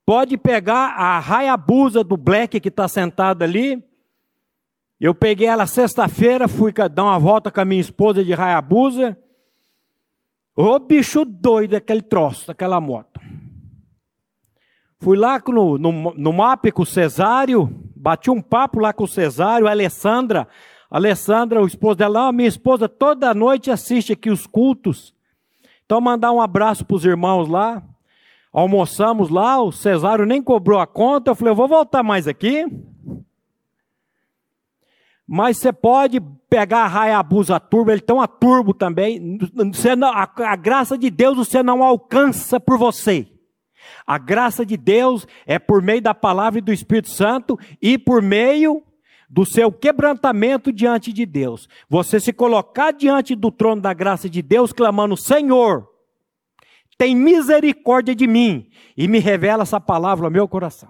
Pode 0.05 0.37
pegar 0.37 0.89
a 0.89 1.17
raiabusa 1.17 2.03
do 2.03 2.15
Black 2.15 2.59
que 2.59 2.67
está 2.67 2.87
sentado 2.87 3.41
ali, 3.41 3.83
eu 5.01 5.15
peguei 5.15 5.47
ela 5.47 5.65
sexta-feira, 5.65 6.47
fui 6.47 6.71
dar 6.71 7.05
uma 7.05 7.17
volta 7.17 7.49
com 7.49 7.59
a 7.59 7.65
minha 7.65 7.81
esposa 7.81 8.23
de 8.23 8.33
Rayabusa. 8.33 9.17
Ô 10.55 10.77
bicho 10.77 11.25
doido 11.25 11.75
aquele 11.75 12.03
troço, 12.03 12.45
daquela 12.45 12.79
moto. 12.79 13.19
Fui 15.03 15.17
lá 15.17 15.41
no, 15.45 15.77
no, 15.77 16.13
no 16.13 16.31
MAP 16.31 16.71
com 16.71 16.83
o 16.83 16.85
Cesário, 16.85 17.69
bati 17.93 18.31
um 18.31 18.41
papo 18.41 18.79
lá 18.79 18.93
com 18.93 19.03
o 19.03 19.07
Cesário, 19.07 19.67
a 19.67 19.71
Alessandra. 19.71 20.47
A 20.89 20.95
Alessandra, 20.95 21.61
o 21.61 21.67
esposo 21.67 21.97
dela, 21.97 22.31
minha 22.31 22.47
esposa 22.47 22.87
toda 22.87 23.33
noite 23.33 23.69
assiste 23.69 24.13
aqui 24.13 24.29
os 24.29 24.47
cultos. 24.47 25.13
Então, 25.85 25.99
mandar 25.99 26.31
um 26.31 26.39
abraço 26.39 26.85
para 26.85 26.95
os 26.95 27.03
irmãos 27.03 27.49
lá. 27.49 27.83
Almoçamos 28.53 29.27
lá, 29.27 29.61
o 29.61 29.73
Cesário 29.73 30.25
nem 30.25 30.41
cobrou 30.41 30.79
a 30.79 30.87
conta. 30.87 31.31
Eu 31.31 31.35
falei, 31.35 31.51
eu 31.51 31.55
vou 31.55 31.67
voltar 31.67 32.01
mais 32.01 32.25
aqui. 32.25 32.65
Mas 35.27 35.57
você 35.57 35.73
pode 35.73 36.21
pegar 36.49 36.85
a 36.85 37.01
Hayabusa 37.01 37.59
Turbo, 37.59 37.91
ele 37.91 37.99
tem 37.99 38.15
uma 38.15 38.27
turbo 38.27 38.73
também. 38.73 39.37
Não, 39.97 40.13
a, 40.13 40.29
a 40.49 40.55
graça 40.55 40.97
de 40.97 41.09
Deus 41.09 41.35
você 41.35 41.61
não 41.61 41.83
alcança 41.83 42.57
por 42.57 42.77
você. 42.77 43.32
A 44.05 44.17
graça 44.17 44.65
de 44.65 44.77
Deus 44.77 45.27
é 45.45 45.57
por 45.59 45.81
meio 45.81 46.01
da 46.01 46.13
palavra 46.13 46.59
e 46.59 46.61
do 46.61 46.73
Espírito 46.73 47.09
Santo 47.09 47.57
e 47.81 47.97
por 47.97 48.21
meio 48.21 48.83
do 49.29 49.45
seu 49.45 49.71
quebrantamento 49.71 50.71
diante 50.71 51.11
de 51.11 51.25
Deus. 51.25 51.67
Você 51.89 52.19
se 52.19 52.31
colocar 52.31 52.91
diante 52.91 53.35
do 53.35 53.51
trono 53.51 53.81
da 53.81 53.93
graça 53.93 54.29
de 54.29 54.41
Deus, 54.41 54.71
clamando: 54.71 55.17
Senhor, 55.17 55.89
tem 56.97 57.15
misericórdia 57.15 58.13
de 58.13 58.27
mim, 58.27 58.69
e 58.95 59.07
me 59.07 59.19
revela 59.19 59.63
essa 59.63 59.79
palavra 59.79 60.27
ao 60.27 60.31
meu 60.31 60.47
coração. 60.47 60.89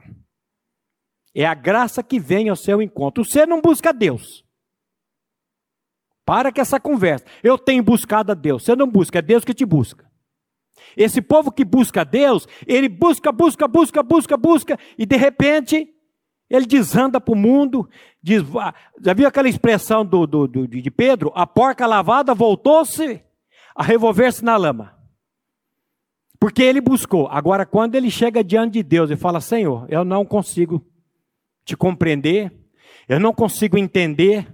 É 1.33 1.45
a 1.45 1.53
graça 1.53 2.03
que 2.03 2.19
vem 2.19 2.49
ao 2.49 2.55
seu 2.55 2.81
encontro. 2.81 3.23
Você 3.23 3.45
não 3.45 3.61
busca 3.61 3.93
Deus. 3.93 4.43
Para 6.25 6.51
com 6.51 6.61
essa 6.61 6.79
conversa. 6.79 7.25
Eu 7.41 7.57
tenho 7.57 7.81
buscado 7.81 8.31
a 8.31 8.35
Deus. 8.35 8.63
Você 8.63 8.75
não 8.75 8.87
busca, 8.87 9.19
é 9.19 9.21
Deus 9.21 9.43
que 9.43 9.53
te 9.53 9.65
busca. 9.65 10.09
Esse 10.95 11.21
povo 11.21 11.51
que 11.51 11.65
busca 11.65 12.03
Deus, 12.05 12.47
ele 12.67 12.89
busca, 12.89 13.31
busca, 13.31 13.67
busca, 13.67 14.03
busca, 14.03 14.37
busca, 14.37 14.79
e 14.97 15.05
de 15.05 15.15
repente 15.15 15.89
ele 16.49 16.65
desanda 16.65 17.19
para 17.19 17.33
o 17.33 17.37
mundo. 17.37 17.89
Diz, 18.21 18.43
já 19.01 19.13
viu 19.13 19.27
aquela 19.27 19.49
expressão 19.49 20.05
do, 20.05 20.27
do, 20.27 20.47
do, 20.47 20.67
de 20.67 20.91
Pedro? 20.91 21.31
A 21.35 21.47
porca 21.47 21.87
lavada 21.87 22.33
voltou-se 22.33 23.21
a 23.75 23.83
revolver-se 23.83 24.43
na 24.43 24.55
lama. 24.55 24.95
Porque 26.39 26.61
ele 26.61 26.81
buscou. 26.81 27.27
Agora, 27.27 27.65
quando 27.65 27.95
ele 27.95 28.11
chega 28.11 28.43
diante 28.43 28.73
de 28.73 28.83
Deus 28.83 29.09
e 29.09 29.15
fala: 29.15 29.39
Senhor, 29.39 29.87
eu 29.89 30.03
não 30.03 30.25
consigo 30.25 30.85
te 31.65 31.75
compreender, 31.75 32.51
eu 33.07 33.19
não 33.19 33.33
consigo 33.33 33.77
entender. 33.77 34.53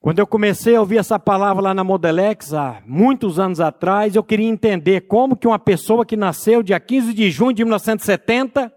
Quando 0.00 0.18
eu 0.18 0.26
comecei 0.26 0.74
a 0.74 0.80
ouvir 0.80 0.96
essa 0.96 1.18
palavra 1.18 1.62
lá 1.62 1.74
na 1.74 1.84
Modelex, 1.84 2.54
há 2.54 2.82
muitos 2.86 3.38
anos 3.38 3.60
atrás, 3.60 4.16
eu 4.16 4.24
queria 4.24 4.48
entender 4.48 5.02
como 5.02 5.36
que 5.36 5.46
uma 5.46 5.58
pessoa 5.58 6.06
que 6.06 6.16
nasceu 6.16 6.62
dia 6.62 6.80
15 6.80 7.12
de 7.12 7.30
junho 7.30 7.52
de 7.52 7.62
1970 7.62 8.72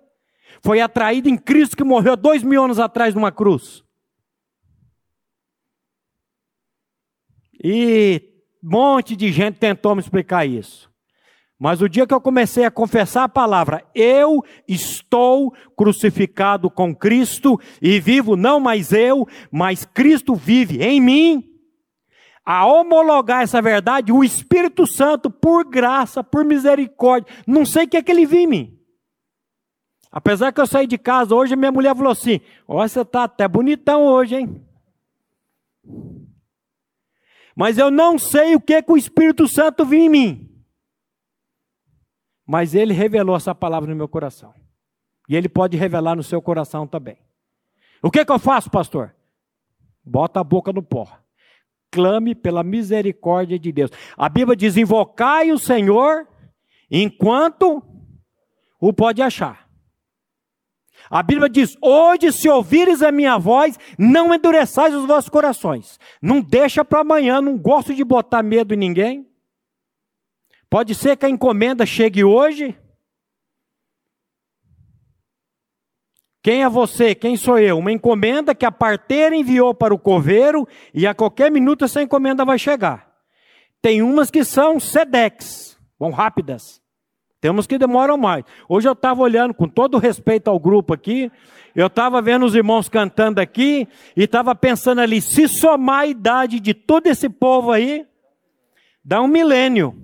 foi 0.61 0.81
atraída 0.81 1.29
em 1.29 1.37
Cristo 1.37 1.77
que 1.77 1.83
morreu 1.83 2.17
dois 2.17 2.43
mil 2.43 2.61
anos 2.61 2.77
atrás 2.77 3.15
numa 3.15 3.31
cruz. 3.31 3.83
E 7.63 8.21
um 8.61 8.69
monte 8.71 9.15
de 9.15 9.31
gente 9.31 9.57
tentou 9.59 9.95
me 9.95 10.01
explicar 10.01 10.45
isso. 10.45 10.92
Mas 11.63 11.81
o 11.81 11.87
dia 11.87 12.05
que 12.05 12.13
eu 12.13 12.19
comecei 12.19 12.65
a 12.65 12.69
confessar 12.69 13.23
a 13.23 13.29
palavra, 13.29 13.85
eu 13.95 14.43
estou 14.67 15.55
crucificado 15.77 16.69
com 16.69 16.93
Cristo 16.93 17.57
e 17.81 18.01
vivo 18.01 18.35
não 18.35 18.59
mais 18.59 18.91
eu, 18.91 19.25
mas 19.49 19.85
Cristo 19.85 20.35
vive 20.35 20.83
em 20.83 20.99
mim. 20.99 21.49
A 22.45 22.65
homologar 22.65 23.43
essa 23.43 23.61
verdade, 23.61 24.11
o 24.11 24.25
Espírito 24.25 24.85
Santo, 24.85 25.31
por 25.31 25.63
graça, 25.63 26.21
por 26.21 26.43
misericórdia, 26.43 27.33
não 27.47 27.65
sei 27.65 27.85
o 27.85 27.87
que 27.87 27.95
é 27.95 28.03
que 28.03 28.11
ele 28.11 28.25
viu 28.25 28.41
em 28.41 28.47
mim. 28.47 28.79
Apesar 30.11 30.51
que 30.51 30.59
eu 30.59 30.67
saí 30.67 30.85
de 30.85 30.97
casa 30.97 31.33
hoje, 31.33 31.55
minha 31.55 31.71
mulher 31.71 31.95
falou 31.95 32.11
assim: 32.11 32.41
Ó, 32.67 32.85
você 32.85 32.99
está 32.99 33.23
até 33.23 33.47
bonitão 33.47 34.03
hoje, 34.03 34.35
hein? 34.35 34.61
Mas 37.55 37.77
eu 37.77 37.89
não 37.89 38.19
sei 38.19 38.53
o 38.53 38.59
que, 38.59 38.73
é 38.73 38.81
que 38.81 38.91
o 38.91 38.97
Espírito 38.97 39.47
Santo 39.47 39.85
viu 39.85 40.01
em 40.01 40.09
mim. 40.09 40.52
Mas 42.45 42.75
ele 42.75 42.93
revelou 42.93 43.35
essa 43.35 43.55
palavra 43.55 43.89
no 43.89 43.95
meu 43.95 44.07
coração. 44.07 44.53
E 45.27 45.35
ele 45.35 45.47
pode 45.47 45.77
revelar 45.77 46.15
no 46.15 46.23
seu 46.23 46.41
coração 46.41 46.85
também. 46.85 47.17
O 48.01 48.11
que, 48.11 48.25
que 48.25 48.31
eu 48.31 48.39
faço, 48.39 48.69
pastor? 48.69 49.15
Bota 50.03 50.41
a 50.41 50.43
boca 50.43 50.73
no 50.73 50.83
pó. 50.83 51.07
Clame 51.89 52.35
pela 52.35 52.63
misericórdia 52.63 53.57
de 53.57 53.71
Deus. 53.71 53.91
A 54.17 54.27
Bíblia 54.27 54.55
diz: 54.55 54.75
invocai 54.75 55.51
o 55.51 55.59
Senhor 55.59 56.27
enquanto 56.91 57.81
o 58.79 58.91
pode 58.91 59.21
achar. 59.21 59.69
A 61.09 61.23
Bíblia 61.23 61.49
diz: 61.49 61.77
Hoje, 61.81 62.31
se 62.31 62.49
ouvires 62.49 63.01
a 63.01 63.11
minha 63.11 63.37
voz, 63.37 63.77
não 63.97 64.33
endureçais 64.33 64.93
os 64.93 65.05
vossos 65.05 65.29
corações. 65.29 65.99
Não 66.21 66.41
deixa 66.41 66.83
para 66.83 67.01
amanhã, 67.01 67.39
não 67.39 67.57
gosto 67.57 67.93
de 67.93 68.03
botar 68.03 68.43
medo 68.43 68.73
em 68.73 68.77
ninguém. 68.77 69.27
Pode 70.73 70.95
ser 70.95 71.15
que 71.15 71.27
a 71.27 71.29
encomenda 71.29 71.85
chegue 71.85 72.23
hoje. 72.23 72.75
Quem 76.41 76.63
é 76.63 76.67
você? 76.67 77.13
Quem 77.13 77.37
sou 77.37 77.59
eu? 77.59 77.77
Uma 77.77 77.91
encomenda 77.91 78.55
que 78.55 78.65
a 78.65 78.71
parteira 78.71 79.35
enviou 79.35 79.75
para 79.75 79.93
o 79.93 79.99
coveiro 79.99 80.67
e 80.91 81.05
a 81.05 81.13
qualquer 81.13 81.51
minuto 81.51 81.85
essa 81.85 82.01
encomenda 82.01 82.43
vai 82.43 82.57
chegar. 82.57 83.07
Tem 83.83 84.01
umas 84.01 84.31
que 84.31 84.43
são 84.43 84.79
SEDEX, 84.79 85.77
vão 85.99 86.09
rápidas. 86.09 86.81
Temos 87.39 87.67
que 87.67 87.77
demoram 87.77 88.17
mais. 88.17 88.43
Hoje 88.67 88.87
eu 88.89 88.93
estava 88.93 89.21
olhando, 89.21 89.53
com 89.53 89.69
todo 89.69 89.99
respeito 89.99 90.47
ao 90.49 90.59
grupo 90.59 90.91
aqui, 90.91 91.31
eu 91.75 91.85
estava 91.85 92.19
vendo 92.19 92.47
os 92.47 92.55
irmãos 92.55 92.89
cantando 92.89 93.39
aqui 93.39 93.87
e 94.17 94.23
estava 94.23 94.55
pensando 94.55 95.01
ali, 95.01 95.21
se 95.21 95.47
somar 95.47 95.99
a 95.99 96.07
idade 96.07 96.59
de 96.59 96.73
todo 96.73 97.05
esse 97.05 97.29
povo 97.29 97.71
aí, 97.71 98.07
dá 99.05 99.21
um 99.21 99.27
milênio. 99.27 100.03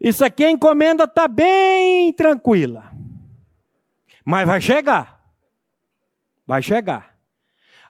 Isso 0.00 0.24
aqui 0.24 0.44
a 0.44 0.50
encomenda 0.50 1.04
está 1.04 1.28
bem 1.28 2.12
tranquila. 2.12 2.90
Mas 4.24 4.46
vai 4.46 4.60
chegar. 4.60 5.20
Vai 6.46 6.62
chegar. 6.62 7.18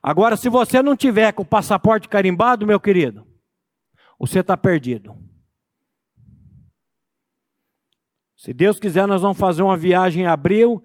Agora, 0.03 0.37
se 0.37 0.49
você 0.49 0.83
não 0.83 0.97
tiver 0.97 1.33
com 1.33 1.43
o 1.43 1.47
passaporte 1.47 2.09
carimbado, 2.09 2.67
meu 2.67 2.81
querido, 2.81 3.27
você 4.19 4.41
está 4.41 4.57
perdido. 4.57 5.17
Se 8.37 8.55
Deus 8.55 8.81
quiser, 8.81 9.07
nós 9.07 9.21
vamos 9.21 9.39
fazer 9.39 9.63
uma 9.63 9.77
viagem 9.77 10.23
em 10.25 10.27
abril. 10.27 10.83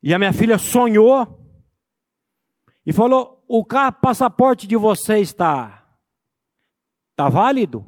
E 0.00 0.14
a 0.14 0.18
minha 0.18 0.32
filha 0.32 0.56
sonhou 0.58 1.44
e 2.86 2.92
falou: 2.92 3.44
o 3.48 3.64
passaporte 3.64 4.66
de 4.66 4.76
vocês 4.76 5.28
está 5.28 5.84
tá 7.16 7.28
válido? 7.28 7.84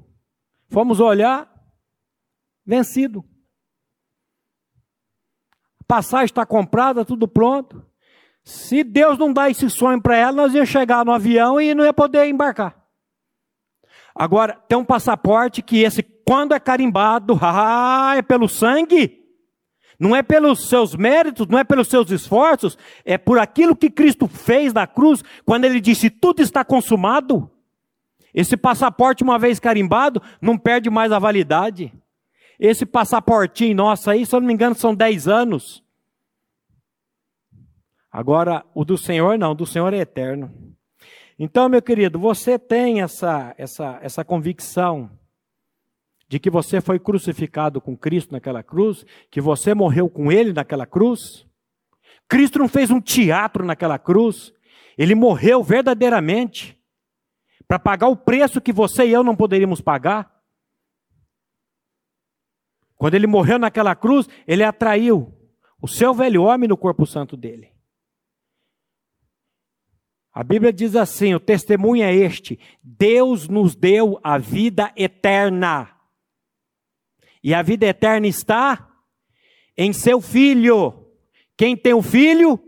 Fomos 0.69 0.99
olhar, 0.99 1.60
vencido. 2.65 3.25
A 5.81 5.85
passagem 5.87 6.27
está 6.27 6.47
comprada, 6.47 7.05
tudo 7.05 7.27
pronto. 7.27 7.85
Se 8.45 8.83
Deus 8.83 9.19
não 9.19 9.33
dá 9.33 9.51
esse 9.51 9.69
sonho 9.69 10.01
para 10.01 10.17
ela, 10.17 10.33
nós 10.33 10.55
ia 10.55 10.65
chegar 10.65 11.05
no 11.05 11.13
avião 11.13 11.61
e 11.61 11.75
não 11.75 11.85
ia 11.85 11.93
poder 11.93 12.27
embarcar. 12.27 12.81
Agora, 14.15 14.55
tem 14.69 14.77
um 14.77 14.85
passaporte 14.85 15.63
que 15.63 15.83
esse 15.83 16.03
quando 16.03 16.55
é 16.55 16.61
carimbado, 16.61 17.39
ah, 17.43 18.15
é 18.17 18.23
pelo 18.23 18.49
sangue, 18.49 19.21
não 19.99 20.17
é 20.17 20.23
pelos 20.23 20.69
seus 20.69 20.95
méritos, 20.95 21.47
não 21.47 21.59
é 21.59 21.65
pelos 21.65 21.89
seus 21.89 22.11
esforços, 22.11 22.79
é 23.05 23.19
por 23.19 23.39
aquilo 23.39 23.77
que 23.77 23.91
Cristo 23.91 24.27
fez 24.27 24.73
na 24.73 24.87
cruz, 24.87 25.23
quando 25.45 25.65
ele 25.65 25.81
disse: 25.81 26.09
tudo 26.09 26.41
está 26.41 26.65
consumado. 26.65 27.51
Esse 28.33 28.57
passaporte, 28.57 29.25
uma 29.25 29.39
vez 29.39 29.59
carimbado, 29.59 30.23
não 30.41 30.57
perde 30.57 30.89
mais 30.89 31.11
a 31.11 31.19
validade. 31.19 31.93
Esse 32.61 32.85
passaportinho 32.85 33.75
nosso 33.75 34.11
aí, 34.11 34.27
se 34.27 34.37
eu 34.37 34.41
não 34.41 34.47
me 34.47 34.53
engano, 34.53 34.75
são 34.75 34.95
10 34.95 35.27
anos. 35.27 35.83
Agora, 38.13 38.67
o 38.75 38.85
do 38.85 38.99
Senhor 38.99 39.39
não, 39.39 39.53
o 39.53 39.55
do 39.55 39.65
Senhor 39.65 39.95
é 39.95 39.99
eterno. 39.99 40.53
Então, 41.39 41.71
meu 41.71 41.81
querido, 41.81 42.19
você 42.19 42.59
tem 42.59 43.01
essa, 43.01 43.55
essa, 43.57 43.99
essa 44.03 44.23
convicção 44.23 45.11
de 46.29 46.39
que 46.39 46.51
você 46.51 46.83
foi 46.83 46.99
crucificado 46.99 47.81
com 47.81 47.97
Cristo 47.97 48.33
naquela 48.33 48.63
cruz, 48.63 49.07
que 49.31 49.41
você 49.41 49.75
morreu 49.75 50.11
com 50.11 50.31
Ele 50.31 50.53
naquela 50.53 50.85
cruz. 50.85 51.47
Cristo 52.29 52.59
não 52.59 52.69
fez 52.69 52.91
um 52.91 53.01
teatro 53.01 53.65
naquela 53.65 53.99
cruz, 53.99 54.53
Ele 54.99 55.15
morreu 55.15 55.65
verdadeiramente 55.65 56.79
para 57.67 57.79
pagar 57.79 58.09
o 58.09 58.17
preço 58.17 58.61
que 58.61 58.73
você 58.73 59.07
e 59.07 59.13
eu 59.13 59.25
não 59.25 59.35
poderíamos 59.35 59.81
pagar. 59.81 60.40
Quando 63.01 63.15
Ele 63.15 63.27
morreu 63.27 63.59
naquela 63.59 63.97
cruz, 63.97 64.29
Ele 64.47 64.63
atraiu 64.63 65.35
o 65.81 65.89
seu 65.89 66.13
velho 66.13 66.43
homem 66.43 66.69
no 66.69 66.77
corpo 66.77 67.07
santo 67.07 67.35
dele. 67.35 67.73
A 70.31 70.45
Bíblia 70.45 70.71
diz 70.71 70.95
assim: 70.95 71.33
o 71.33 71.41
testemunho 71.41 72.05
é 72.05 72.15
este: 72.15 72.61
Deus 72.83 73.49
nos 73.49 73.75
deu 73.75 74.21
a 74.23 74.37
vida 74.37 74.93
eterna. 74.95 75.97
E 77.43 77.55
a 77.55 77.63
vida 77.63 77.87
eterna 77.87 78.27
está 78.27 78.87
em 79.75 79.95
seu 79.95 80.21
filho. 80.21 81.11
Quem 81.57 81.75
tem 81.75 81.95
o 81.95 82.03
filho, 82.03 82.63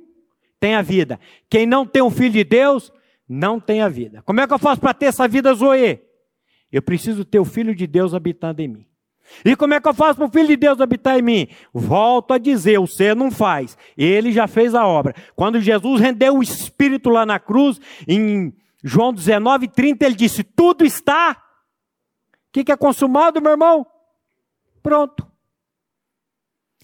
tem 0.59 0.75
a 0.75 0.81
vida. 0.81 1.21
Quem 1.51 1.67
não 1.67 1.87
tem 1.87 2.01
o 2.01 2.11
filho 2.11 2.33
de 2.33 2.45
Deus, 2.45 2.91
não 3.29 3.61
tem 3.61 3.83
a 3.83 3.89
vida. 3.91 4.23
Como 4.23 4.41
é 4.41 4.47
que 4.47 4.55
eu 4.55 4.59
faço 4.59 4.81
para 4.81 4.95
ter 4.95 5.07
essa 5.07 5.29
vida 5.29 5.53
Zoe? 5.53 6.01
Eu 6.73 6.81
preciso 6.81 7.23
ter 7.23 7.39
o 7.39 7.45
filho 7.45 7.75
de 7.75 7.87
Deus 7.87 8.15
habitando 8.15 8.63
em 8.63 8.69
mim. 8.69 8.92
E 9.45 9.57
como 9.57 9.75
é 9.75 9.81
que 9.81 9.89
eu 9.89 9.95
faço 9.95 10.17
para 10.17 10.27
o 10.27 10.31
Filho 10.31 10.49
de 10.49 10.57
Deus 10.57 10.81
habitar 10.81 11.19
em 11.19 11.23
mim? 11.23 11.49
Volto 11.73 12.35
a 12.35 12.39
dizer, 12.39 12.79
o 12.79 12.87
ser 12.87 13.17
não 13.17 13.31
faz. 13.31 13.77
Ele 13.97 14.33
já 14.33 14.47
fez 14.47 14.75
a 14.75 14.87
obra. 14.87 15.15
Quando 15.35 15.61
Jesus 15.61 16.01
rendeu 16.01 16.37
o 16.37 16.43
Espírito 16.43 17.11
lá 17.11 17.25
na 17.25 17.39
cruz, 17.39 17.81
em 18.07 18.53
João 18.83 19.13
19, 19.13 19.69
30, 19.69 20.05
ele 20.05 20.15
disse: 20.15 20.43
Tudo 20.43 20.85
está. 20.85 21.33
O 21.33 22.53
que, 22.53 22.65
que 22.65 22.73
é 22.73 22.77
consumado, 22.77 23.41
meu 23.41 23.53
irmão? 23.53 23.87
Pronto. 24.83 25.27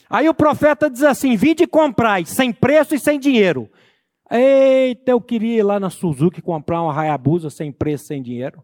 Aí 0.08 0.28
o 0.28 0.34
profeta 0.34 0.88
diz 0.88 1.02
assim: 1.02 1.36
Vinde 1.36 1.64
e 1.64 1.66
comprai, 1.66 2.24
sem 2.24 2.52
preço 2.52 2.94
e 2.94 2.98
sem 2.98 3.18
dinheiro. 3.18 3.70
Eita, 4.30 5.10
eu 5.10 5.20
queria 5.20 5.58
ir 5.58 5.62
lá 5.62 5.80
na 5.80 5.90
Suzuki 5.90 6.42
comprar 6.42 6.82
uma 6.82 6.98
Hayabusa 6.98 7.50
sem 7.50 7.72
preço, 7.72 8.06
sem 8.06 8.22
dinheiro. 8.22 8.62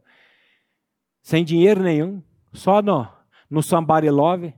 Sem 1.22 1.44
dinheiro 1.44 1.82
nenhum. 1.82 2.22
Só 2.52 2.82
no, 2.82 3.08
no 3.50 3.62
Somebody 3.62 4.10
Love. 4.10 4.54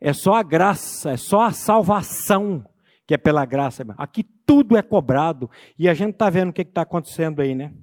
É 0.00 0.12
só 0.12 0.34
a 0.34 0.42
graça, 0.42 1.12
é 1.12 1.16
só 1.16 1.42
a 1.42 1.52
salvação 1.52 2.64
que 3.06 3.14
é 3.14 3.18
pela 3.18 3.44
graça. 3.44 3.84
Aqui 3.98 4.22
tudo 4.22 4.76
é 4.76 4.82
cobrado. 4.82 5.50
E 5.78 5.88
a 5.88 5.94
gente 5.94 6.12
está 6.12 6.30
vendo 6.30 6.50
o 6.50 6.52
que 6.52 6.62
está 6.62 6.82
acontecendo 6.82 7.42
aí, 7.42 7.54
né? 7.54 7.74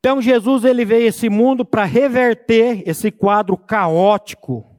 Então 0.00 0.20
Jesus 0.20 0.64
ele 0.64 0.84
veio 0.84 1.04
a 1.04 1.08
esse 1.08 1.28
mundo 1.28 1.64
para 1.64 1.84
reverter 1.84 2.82
esse 2.88 3.10
quadro 3.10 3.56
caótico 3.56 4.76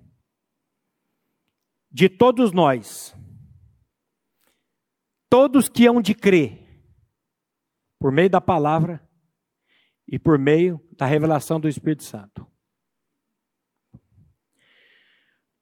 de 1.89 2.09
todos 2.09 2.51
nós. 2.51 3.15
Todos 5.29 5.69
que 5.69 5.85
hão 5.85 6.01
de 6.01 6.13
crer 6.13 6.67
por 7.99 8.11
meio 8.11 8.29
da 8.29 8.41
palavra 8.41 9.01
e 10.07 10.19
por 10.19 10.37
meio 10.37 10.81
da 10.97 11.05
revelação 11.05 11.59
do 11.59 11.69
Espírito 11.69 12.03
Santo. 12.03 12.50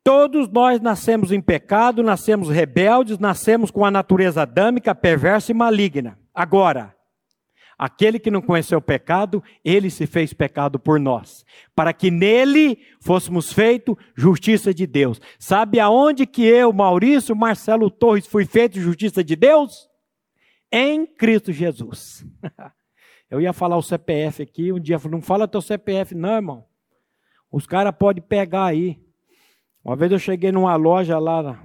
Todos 0.09 0.49
nós 0.49 0.81
nascemos 0.81 1.31
em 1.31 1.39
pecado, 1.39 2.01
nascemos 2.01 2.49
rebeldes, 2.49 3.19
nascemos 3.19 3.69
com 3.69 3.85
a 3.85 3.91
natureza 3.91 4.41
adâmica, 4.41 4.95
perversa 4.95 5.51
e 5.51 5.53
maligna. 5.53 6.17
Agora, 6.33 6.95
Aquele 7.77 8.17
que 8.17 8.31
não 8.31 8.41
conheceu 8.41 8.79
o 8.79 8.81
pecado, 8.81 9.41
ele 9.63 9.89
se 9.91 10.07
fez 10.07 10.33
pecado 10.33 10.79
por 10.79 10.99
nós, 10.99 11.45
para 11.75 11.93
que 11.93 12.09
nele 12.09 12.79
fôssemos 12.99 13.53
feito 13.53 13.97
justiça 14.15 14.73
de 14.73 14.87
Deus. 14.87 15.21
Sabe 15.37 15.79
aonde 15.79 16.25
que 16.25 16.43
eu, 16.43 16.73
Maurício, 16.73 17.35
Marcelo 17.35 17.89
Torres, 17.91 18.25
fui 18.25 18.45
feito 18.45 18.81
justiça 18.81 19.23
de 19.23 19.35
Deus? 19.35 19.87
Em 20.71 21.05
Cristo 21.05 21.53
Jesus. 21.53 22.25
Eu 23.29 23.39
ia 23.39 23.53
falar 23.53 23.77
o 23.77 23.83
CPF 23.83 24.41
aqui, 24.41 24.73
um 24.73 24.79
dia 24.79 24.99
não 25.09 25.21
fala 25.21 25.47
teu 25.47 25.61
CPF 25.61 26.15
não, 26.15 26.35
irmão. 26.35 26.65
Os 27.51 27.67
caras 27.67 27.95
podem 27.95 28.23
pegar 28.23 28.65
aí. 28.65 28.99
Uma 29.89 29.95
vez 29.95 30.11
eu 30.11 30.19
cheguei 30.19 30.51
numa 30.51 30.75
loja 30.75 31.17
lá 31.17 31.57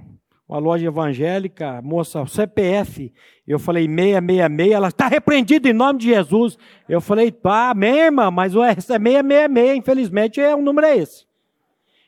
uma 0.49 0.57
loja 0.57 0.87
evangélica, 0.87 1.79
moça, 1.83 2.25
CPF. 2.25 3.13
Eu 3.47 3.59
falei 3.59 3.85
666, 3.85 4.71
ela 4.71 4.87
está 4.87 5.07
repreendida 5.07 5.69
em 5.69 5.73
nome 5.73 5.99
de 5.99 6.07
Jesus. 6.07 6.57
Eu 6.89 6.99
falei, 6.99 7.31
ah, 7.43 7.69
amém, 7.69 7.99
irmã, 7.99 8.31
mas 8.31 8.55
é 8.55 8.73
666, 8.73 9.77
infelizmente 9.77 10.41
é 10.41 10.55
um 10.55 10.63
número 10.63 10.87
é 10.87 10.97
esse. 10.97 11.27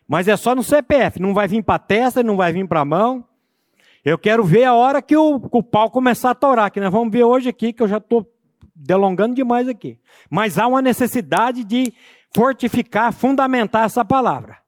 Mas 0.08 0.28
é 0.28 0.36
só 0.36 0.56
no 0.56 0.64
CPF, 0.64 1.22
não 1.22 1.36
vai 1.36 1.48
vir 1.48 1.62
para 1.62 1.76
a 1.76 1.80
testa, 1.80 2.24
não 2.24 2.36
vai 2.36 2.52
vir 2.52 2.68
para 2.68 2.80
a 2.80 2.86
mão. 2.86 3.24
Eu 4.04 4.18
quero 4.18 4.44
ver 4.44 4.64
a 4.64 4.74
hora 4.74 5.04
que 5.04 5.16
o, 5.16 5.40
que 5.40 5.56
o 5.56 5.62
pau 5.62 5.92
começar 5.92 6.32
a 6.32 6.36
torar, 6.36 6.72
que 6.72 6.80
nós 6.80 6.92
vamos 6.92 7.12
ver 7.12 7.26
hoje 7.26 7.48
aqui, 7.48 7.72
que 7.72 7.84
eu 7.84 7.88
já 7.88 7.98
estou 7.98 8.28
delongando 8.76 9.36
demais 9.36 9.68
aqui. 9.68 10.00
Mas 10.32 10.58
há 10.58 10.66
uma 10.66 10.82
necessidade 10.82 11.64
de 11.64 11.94
fortificar, 12.34 13.14
fundamentar 13.14 13.86
essa 13.86 14.04
palavra. 14.04 14.66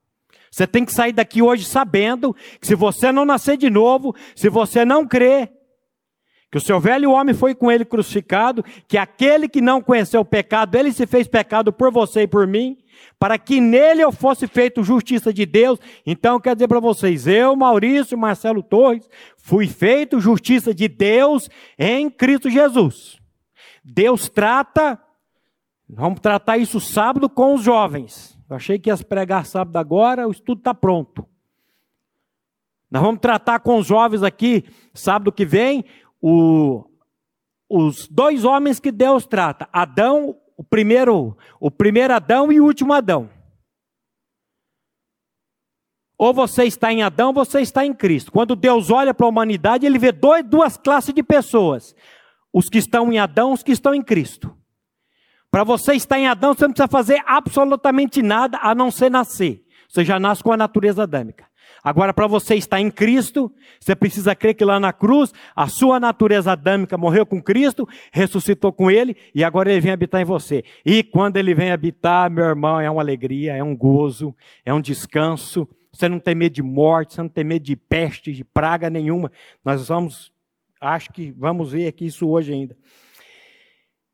Você 0.50 0.66
tem 0.66 0.84
que 0.84 0.92
sair 0.92 1.12
daqui 1.12 1.40
hoje 1.40 1.64
sabendo 1.64 2.34
que 2.60 2.66
se 2.66 2.74
você 2.74 3.12
não 3.12 3.24
nascer 3.24 3.56
de 3.56 3.70
novo, 3.70 4.14
se 4.34 4.48
você 4.48 4.84
não 4.84 5.06
crer 5.06 5.52
que 6.50 6.58
o 6.58 6.60
seu 6.60 6.80
velho 6.80 7.12
homem 7.12 7.32
foi 7.32 7.54
com 7.54 7.70
ele 7.70 7.84
crucificado, 7.84 8.64
que 8.88 8.98
aquele 8.98 9.48
que 9.48 9.60
não 9.60 9.80
conheceu 9.80 10.20
o 10.20 10.24
pecado, 10.24 10.74
ele 10.74 10.92
se 10.92 11.06
fez 11.06 11.28
pecado 11.28 11.72
por 11.72 11.92
você 11.92 12.22
e 12.22 12.26
por 12.26 12.44
mim, 12.44 12.76
para 13.20 13.38
que 13.38 13.60
nele 13.60 14.02
eu 14.02 14.10
fosse 14.10 14.48
feito 14.48 14.82
justiça 14.82 15.32
de 15.32 15.46
Deus. 15.46 15.78
Então, 16.04 16.40
quer 16.40 16.56
dizer 16.56 16.66
para 16.66 16.80
vocês, 16.80 17.28
eu, 17.28 17.54
Maurício 17.54 18.18
Marcelo 18.18 18.64
Torres, 18.64 19.08
fui 19.36 19.68
feito 19.68 20.18
justiça 20.18 20.74
de 20.74 20.88
Deus 20.88 21.48
em 21.78 22.10
Cristo 22.10 22.50
Jesus. 22.50 23.16
Deus 23.84 24.28
trata, 24.28 25.00
vamos 25.88 26.18
tratar 26.18 26.58
isso 26.58 26.80
sábado 26.80 27.30
com 27.30 27.54
os 27.54 27.62
jovens. 27.62 28.39
Eu 28.50 28.56
achei 28.56 28.80
que 28.80 28.90
ia 28.90 28.96
pregar 28.96 29.46
sábado 29.46 29.76
agora, 29.76 30.26
o 30.26 30.32
estudo 30.32 30.58
está 30.58 30.74
pronto. 30.74 31.24
Nós 32.90 33.00
vamos 33.00 33.20
tratar 33.20 33.60
com 33.60 33.78
os 33.78 33.86
jovens 33.86 34.24
aqui, 34.24 34.64
sábado 34.92 35.30
que 35.30 35.46
vem, 35.46 35.84
o, 36.20 36.84
os 37.68 38.08
dois 38.08 38.44
homens 38.44 38.80
que 38.80 38.90
Deus 38.90 39.24
trata, 39.24 39.68
Adão, 39.72 40.36
o 40.56 40.64
primeiro, 40.64 41.38
o 41.60 41.70
primeiro 41.70 42.12
Adão 42.12 42.50
e 42.50 42.60
o 42.60 42.64
último 42.64 42.92
Adão. 42.92 43.30
Ou 46.18 46.34
você 46.34 46.64
está 46.64 46.92
em 46.92 47.04
Adão, 47.04 47.32
você 47.32 47.60
está 47.60 47.86
em 47.86 47.94
Cristo. 47.94 48.32
Quando 48.32 48.56
Deus 48.56 48.90
olha 48.90 49.14
para 49.14 49.24
a 49.26 49.28
humanidade, 49.28 49.86
ele 49.86 49.98
vê 49.98 50.10
dois, 50.10 50.44
duas 50.44 50.76
classes 50.76 51.14
de 51.14 51.22
pessoas: 51.22 51.94
os 52.52 52.68
que 52.68 52.78
estão 52.78 53.12
em 53.12 53.18
Adão, 53.20 53.52
os 53.52 53.62
que 53.62 53.70
estão 53.70 53.94
em 53.94 54.02
Cristo. 54.02 54.59
Para 55.50 55.64
você 55.64 55.94
estar 55.94 56.18
em 56.18 56.28
Adão, 56.28 56.54
você 56.54 56.64
não 56.64 56.72
precisa 56.72 56.88
fazer 56.88 57.22
absolutamente 57.26 58.22
nada 58.22 58.58
a 58.62 58.74
não 58.74 58.90
ser 58.90 59.10
nascer. 59.10 59.64
Você 59.88 60.04
já 60.04 60.20
nasce 60.20 60.42
com 60.42 60.52
a 60.52 60.56
natureza 60.56 61.02
adâmica. 61.02 61.50
Agora, 61.82 62.12
para 62.12 62.26
você 62.26 62.56
estar 62.56 62.80
em 62.80 62.90
Cristo, 62.90 63.52
você 63.80 63.96
precisa 63.96 64.34
crer 64.34 64.54
que 64.54 64.64
lá 64.64 64.78
na 64.78 64.92
cruz, 64.92 65.32
a 65.56 65.66
sua 65.66 65.98
natureza 65.98 66.52
adâmica 66.52 66.98
morreu 66.98 67.24
com 67.24 67.42
Cristo, 67.42 67.88
ressuscitou 68.12 68.72
com 68.72 68.90
Ele, 68.90 69.16
e 69.34 69.42
agora 69.42 69.70
Ele 69.70 69.80
vem 69.80 69.92
habitar 69.92 70.20
em 70.20 70.24
você. 70.24 70.62
E 70.84 71.02
quando 71.02 71.38
Ele 71.38 71.54
vem 71.54 71.72
habitar, 71.72 72.30
meu 72.30 72.44
irmão, 72.44 72.80
é 72.80 72.90
uma 72.90 73.00
alegria, 73.00 73.56
é 73.56 73.62
um 73.62 73.74
gozo, 73.74 74.34
é 74.64 74.72
um 74.74 74.80
descanso. 74.80 75.66
Você 75.92 76.08
não 76.08 76.20
tem 76.20 76.34
medo 76.34 76.52
de 76.52 76.62
morte, 76.62 77.14
você 77.14 77.22
não 77.22 77.28
tem 77.28 77.44
medo 77.44 77.64
de 77.64 77.74
peste, 77.74 78.32
de 78.32 78.44
praga 78.44 78.90
nenhuma. 78.90 79.32
Nós 79.64 79.88
vamos, 79.88 80.32
acho 80.80 81.10
que 81.12 81.32
vamos 81.32 81.72
ver 81.72 81.88
aqui 81.88 82.06
isso 82.06 82.28
hoje 82.28 82.52
ainda. 82.52 82.76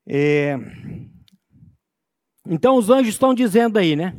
É... 0.06 0.56
Então, 2.48 2.76
os 2.76 2.90
anjos 2.90 3.14
estão 3.14 3.34
dizendo 3.34 3.78
aí, 3.78 3.96
né? 3.96 4.16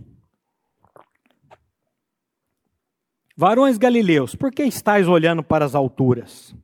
Varões 3.35 3.77
galileus, 3.77 4.35
por 4.35 4.51
que 4.51 4.63
estáis 4.63 5.07
olhando 5.07 5.43
para 5.43 5.63
as 5.63 5.75
alturas? 5.75 6.55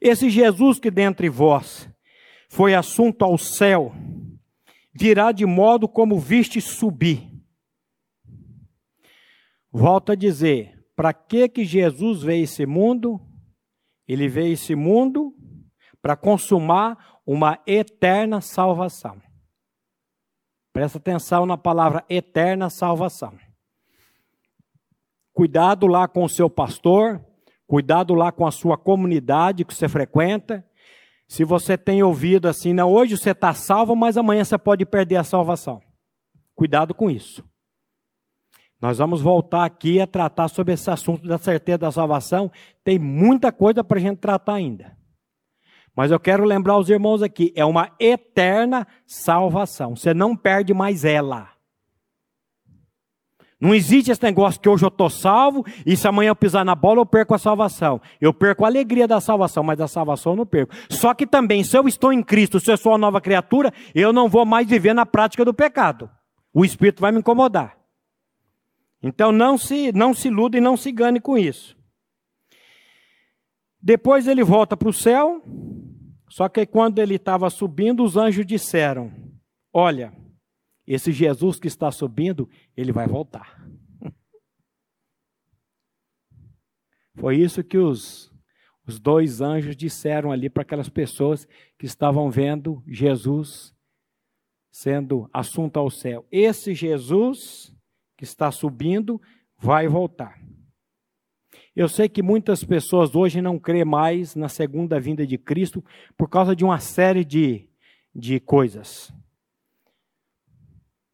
Esse 0.00 0.30
Jesus 0.30 0.78
que 0.78 0.90
dentre 0.90 1.28
vós 1.28 1.90
foi 2.48 2.74
assunto 2.74 3.24
ao 3.24 3.36
céu, 3.36 3.92
virá 4.94 5.32
de 5.32 5.44
modo 5.44 5.88
como 5.88 6.18
viste 6.18 6.60
subir. 6.60 7.28
Volto 9.70 10.12
a 10.12 10.14
dizer, 10.14 10.78
para 10.96 11.12
que 11.12 11.48
que 11.48 11.64
Jesus 11.64 12.22
veio 12.22 12.44
esse 12.44 12.64
mundo? 12.64 13.20
Ele 14.06 14.28
veio 14.28 14.54
esse 14.54 14.74
mundo 14.74 15.34
para 16.00 16.16
consumar 16.16 17.20
uma 17.26 17.60
eterna 17.66 18.40
salvação. 18.40 19.20
Presta 20.78 20.96
atenção 20.96 21.44
na 21.44 21.58
palavra 21.58 22.04
eterna 22.08 22.70
salvação. 22.70 23.34
Cuidado 25.32 25.88
lá 25.88 26.06
com 26.06 26.22
o 26.22 26.28
seu 26.28 26.48
pastor, 26.48 27.20
cuidado 27.66 28.14
lá 28.14 28.30
com 28.30 28.46
a 28.46 28.52
sua 28.52 28.78
comunidade 28.78 29.64
que 29.64 29.74
você 29.74 29.88
frequenta. 29.88 30.64
Se 31.26 31.42
você 31.42 31.76
tem 31.76 32.00
ouvido 32.04 32.46
assim, 32.46 32.72
não, 32.72 32.92
hoje 32.92 33.16
você 33.16 33.32
está 33.32 33.52
salvo, 33.52 33.96
mas 33.96 34.16
amanhã 34.16 34.44
você 34.44 34.56
pode 34.56 34.86
perder 34.86 35.16
a 35.16 35.24
salvação. 35.24 35.82
Cuidado 36.54 36.94
com 36.94 37.10
isso. 37.10 37.44
Nós 38.80 38.98
vamos 38.98 39.20
voltar 39.20 39.64
aqui 39.64 40.00
a 40.00 40.06
tratar 40.06 40.46
sobre 40.46 40.74
esse 40.74 40.88
assunto 40.88 41.26
da 41.26 41.38
certeza 41.38 41.78
da 41.78 41.90
salvação. 41.90 42.52
Tem 42.84 43.00
muita 43.00 43.50
coisa 43.50 43.82
para 43.82 43.98
a 43.98 44.00
gente 44.00 44.18
tratar 44.18 44.54
ainda. 44.54 44.96
Mas 45.98 46.12
eu 46.12 46.20
quero 46.20 46.44
lembrar 46.44 46.78
os 46.78 46.88
irmãos 46.88 47.24
aqui: 47.24 47.52
é 47.56 47.64
uma 47.64 47.90
eterna 47.98 48.86
salvação. 49.04 49.96
Você 49.96 50.14
não 50.14 50.36
perde 50.36 50.72
mais 50.72 51.04
ela. 51.04 51.48
Não 53.60 53.74
existe 53.74 54.12
esse 54.12 54.22
negócio 54.22 54.60
que 54.60 54.68
hoje 54.68 54.84
eu 54.84 54.90
estou 54.90 55.10
salvo 55.10 55.66
e 55.84 55.96
se 55.96 56.06
amanhã 56.06 56.28
eu 56.28 56.36
pisar 56.36 56.64
na 56.64 56.76
bola 56.76 57.00
eu 57.00 57.04
perco 57.06 57.34
a 57.34 57.38
salvação. 57.38 58.00
Eu 58.20 58.32
perco 58.32 58.64
a 58.64 58.68
alegria 58.68 59.08
da 59.08 59.20
salvação, 59.20 59.64
mas 59.64 59.80
a 59.80 59.88
salvação 59.88 60.34
eu 60.34 60.36
não 60.36 60.46
perco. 60.46 60.72
Só 60.88 61.12
que 61.12 61.26
também, 61.26 61.64
se 61.64 61.76
eu 61.76 61.88
estou 61.88 62.12
em 62.12 62.22
Cristo, 62.22 62.60
se 62.60 62.70
eu 62.70 62.76
sou 62.76 62.92
uma 62.92 62.98
nova 62.98 63.20
criatura, 63.20 63.74
eu 63.92 64.12
não 64.12 64.28
vou 64.28 64.46
mais 64.46 64.68
viver 64.68 64.94
na 64.94 65.04
prática 65.04 65.44
do 65.44 65.52
pecado. 65.52 66.08
O 66.54 66.64
Espírito 66.64 67.00
vai 67.00 67.10
me 67.10 67.18
incomodar. 67.18 67.76
Então 69.02 69.32
não 69.32 69.58
se, 69.58 69.90
não 69.90 70.14
se 70.14 70.28
iluda 70.28 70.58
e 70.58 70.60
não 70.60 70.76
se 70.76 70.90
engane 70.90 71.18
com 71.18 71.36
isso. 71.36 71.76
Depois 73.88 74.28
ele 74.28 74.44
volta 74.44 74.76
para 74.76 74.90
o 74.90 74.92
céu, 74.92 75.42
só 76.28 76.46
que 76.46 76.66
quando 76.66 76.98
ele 76.98 77.14
estava 77.14 77.48
subindo, 77.48 78.04
os 78.04 78.18
anjos 78.18 78.44
disseram: 78.44 79.10
Olha, 79.72 80.12
esse 80.86 81.10
Jesus 81.10 81.58
que 81.58 81.68
está 81.68 81.90
subindo, 81.90 82.46
ele 82.76 82.92
vai 82.92 83.06
voltar. 83.06 83.66
Foi 87.16 87.38
isso 87.38 87.64
que 87.64 87.78
os, 87.78 88.30
os 88.86 89.00
dois 89.00 89.40
anjos 89.40 89.74
disseram 89.74 90.30
ali 90.30 90.50
para 90.50 90.64
aquelas 90.64 90.90
pessoas 90.90 91.48
que 91.78 91.86
estavam 91.86 92.30
vendo 92.30 92.84
Jesus 92.86 93.74
sendo 94.70 95.30
assunto 95.32 95.78
ao 95.78 95.88
céu. 95.88 96.26
Esse 96.30 96.74
Jesus 96.74 97.74
que 98.18 98.24
está 98.24 98.50
subindo 98.52 99.18
vai 99.56 99.88
voltar. 99.88 100.37
Eu 101.78 101.88
sei 101.88 102.08
que 102.08 102.24
muitas 102.24 102.64
pessoas 102.64 103.14
hoje 103.14 103.40
não 103.40 103.56
crê 103.56 103.84
mais 103.84 104.34
na 104.34 104.48
segunda 104.48 104.98
vinda 104.98 105.24
de 105.24 105.38
Cristo 105.38 105.84
por 106.16 106.28
causa 106.28 106.56
de 106.56 106.64
uma 106.64 106.80
série 106.80 107.24
de, 107.24 107.68
de 108.12 108.40
coisas 108.40 109.12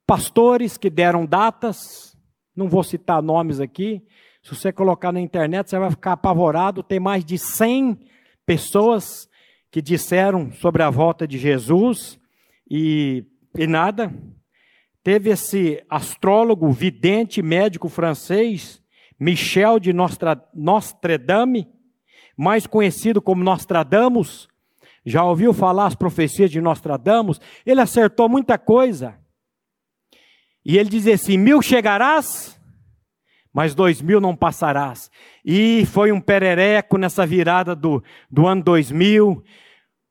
pastores 0.07 0.77
que 0.79 0.89
deram 0.89 1.27
datas, 1.27 2.17
não 2.57 2.69
vou 2.69 2.83
citar 2.83 3.23
nomes 3.23 3.61
aqui, 3.61 4.03
se 4.43 4.55
você 4.55 4.73
colocar 4.73 5.13
na 5.13 5.21
internet 5.21 5.69
você 5.69 5.79
vai 5.79 5.91
ficar 5.91 6.13
apavorado, 6.13 6.83
tem 6.83 7.01
mais 7.01 7.25
de 7.25 7.39
100 7.39 7.99
pessoas 8.47 9.29
que 9.71 9.83
disseram 9.83 10.53
sobre 10.53 10.83
a 10.83 10.89
volta 10.89 11.27
de 11.27 11.39
Jesus 11.39 12.19
e, 12.71 13.25
e 13.57 13.67
nada. 13.67 14.15
Teve 15.03 15.31
esse 15.31 15.85
astrólogo, 15.91 16.71
vidente, 16.71 17.43
médico 17.43 17.89
francês, 17.89 18.84
Michel 19.19 19.79
de 19.79 19.93
Nostra, 19.93 20.43
Nostradame, 20.55 21.69
mais 22.37 22.67
conhecido 22.67 23.23
como 23.23 23.45
Nostradamus, 23.45 24.49
já 25.05 25.23
ouviu 25.23 25.53
falar 25.53 25.87
as 25.87 25.95
profecias 25.95 26.51
de 26.51 26.61
Nostradamus? 26.61 27.41
Ele 27.67 27.81
acertou 27.81 28.29
muita 28.29 28.57
coisa. 28.57 29.19
E 30.65 30.79
ele 30.79 30.89
diz 30.89 31.07
assim: 31.07 31.37
mil 31.37 31.61
chegarás, 31.61 32.59
mas 33.53 33.75
dois 33.75 34.01
mil 34.01 34.21
não 34.21 34.35
passarás. 34.35 35.11
E 35.45 35.85
foi 35.87 36.11
um 36.11 36.21
perereco 36.21 36.97
nessa 36.97 37.27
virada 37.27 37.75
do, 37.77 38.03
do 38.31 38.47
ano 38.47 38.63
2000. 38.63 39.45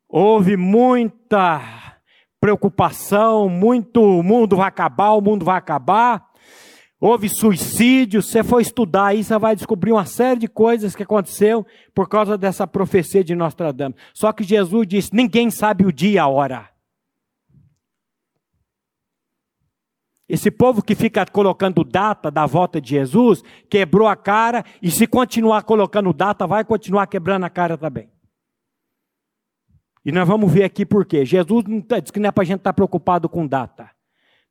Houve 0.08 0.56
muita 0.56 1.94
preocupação, 2.40 3.50
muito 3.50 4.02
o 4.02 4.22
mundo 4.22 4.58
vai 4.58 4.68
acabar, 4.68 5.14
o 5.14 5.22
mundo 5.22 5.44
vai 5.44 5.58
acabar. 5.58 6.24
Houve 7.06 7.28
suicídio, 7.28 8.22
você 8.22 8.42
for 8.42 8.62
estudar 8.62 9.08
aí, 9.08 9.26
você 9.26 9.38
vai 9.38 9.58
descobrir 9.58 9.92
uma 9.92 10.06
série 10.06 10.40
de 10.40 10.48
coisas 10.48 10.96
que 10.96 11.04
aconteceu 11.04 11.68
por 11.94 12.08
causa 12.08 12.38
dessa 12.38 12.66
profecia 12.66 13.22
de 13.22 13.36
Nostradamus. 13.36 13.98
Só 14.14 14.32
que 14.32 14.42
Jesus 14.42 14.88
disse: 14.88 15.14
ninguém 15.14 15.52
sabe 15.52 15.86
o 15.86 15.92
dia 15.92 16.12
e 16.12 16.18
a 16.18 16.26
hora. 16.30 16.70
Esse 20.30 20.50
povo 20.50 20.82
que 20.82 20.96
fica 20.96 21.26
colocando 21.26 21.84
data 21.84 22.32
da 22.32 22.46
volta 22.46 22.80
de 22.80 22.92
Jesus, 22.92 23.44
quebrou 23.70 24.08
a 24.08 24.16
cara, 24.16 24.64
e 24.82 24.90
se 24.90 25.06
continuar 25.06 25.64
colocando 25.64 26.14
data, 26.14 26.48
vai 26.48 26.64
continuar 26.64 27.08
quebrando 27.08 27.44
a 27.44 27.50
cara 27.50 27.78
também. 27.78 28.10
E 30.06 30.12
nós 30.14 30.26
vamos 30.26 30.50
ver 30.50 30.64
aqui 30.64 30.86
por 30.86 31.06
quê. 31.06 31.26
Jesus 31.26 31.66
tá, 31.86 32.00
diz 32.00 32.12
que 32.12 32.20
não 32.22 32.30
é 32.30 32.32
para 32.32 32.44
a 32.44 32.46
gente 32.46 32.60
estar 32.60 32.72
tá 32.72 32.74
preocupado 32.74 33.28
com 33.28 33.46
data. 33.46 33.93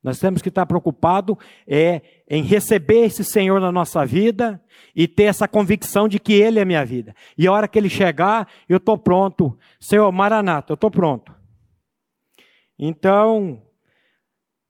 Nós 0.03 0.19
temos 0.19 0.41
que 0.41 0.49
estar 0.49 0.65
preocupado 0.65 1.37
é, 1.65 2.01
em 2.29 2.43
receber 2.43 3.05
esse 3.05 3.23
Senhor 3.23 3.61
na 3.61 3.71
nossa 3.71 4.05
vida 4.05 4.61
e 4.93 5.07
ter 5.07 5.23
essa 5.23 5.47
convicção 5.47 6.09
de 6.09 6.19
que 6.19 6.33
Ele 6.33 6.59
é 6.59 6.65
minha 6.65 6.85
vida. 6.85 7.15
E 7.37 7.47
a 7.47 7.51
hora 7.51 7.67
que 7.67 7.79
Ele 7.79 7.89
chegar, 7.89 8.47
eu 8.67 8.77
estou 8.77 8.97
pronto. 8.97 9.57
Senhor, 9.79 10.11
Maranata, 10.11 10.73
eu 10.73 10.75
estou 10.75 10.91
pronto. 10.91 11.33
Então, 12.77 13.61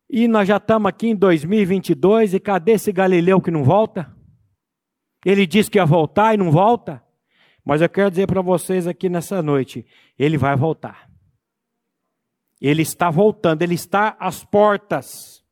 e 0.07 0.27
nós 0.27 0.47
já 0.47 0.57
estamos 0.57 0.87
aqui 0.87 1.07
em 1.07 1.15
2022 1.15 2.35
e 2.35 2.39
cadê 2.39 2.73
esse 2.73 2.91
Galileu 2.91 3.41
que 3.41 3.49
não 3.49 3.63
volta? 3.63 4.15
Ele 5.25 5.47
disse 5.47 5.71
que 5.71 5.79
ia 5.79 5.85
voltar 5.85 6.35
e 6.35 6.37
não 6.37 6.51
volta. 6.51 7.01
Mas 7.65 7.81
eu 7.81 7.89
quero 7.89 8.11
dizer 8.11 8.27
para 8.27 8.41
vocês 8.41 8.87
aqui 8.87 9.09
nessa 9.09 9.41
noite: 9.41 9.83
ele 10.19 10.37
vai 10.37 10.55
voltar. 10.55 11.12
Ele 12.63 12.82
está 12.82 13.10
voltando, 13.10 13.62
ele 13.62 13.76
está 13.76 14.15
às 14.17 14.45
portas. 14.45 15.43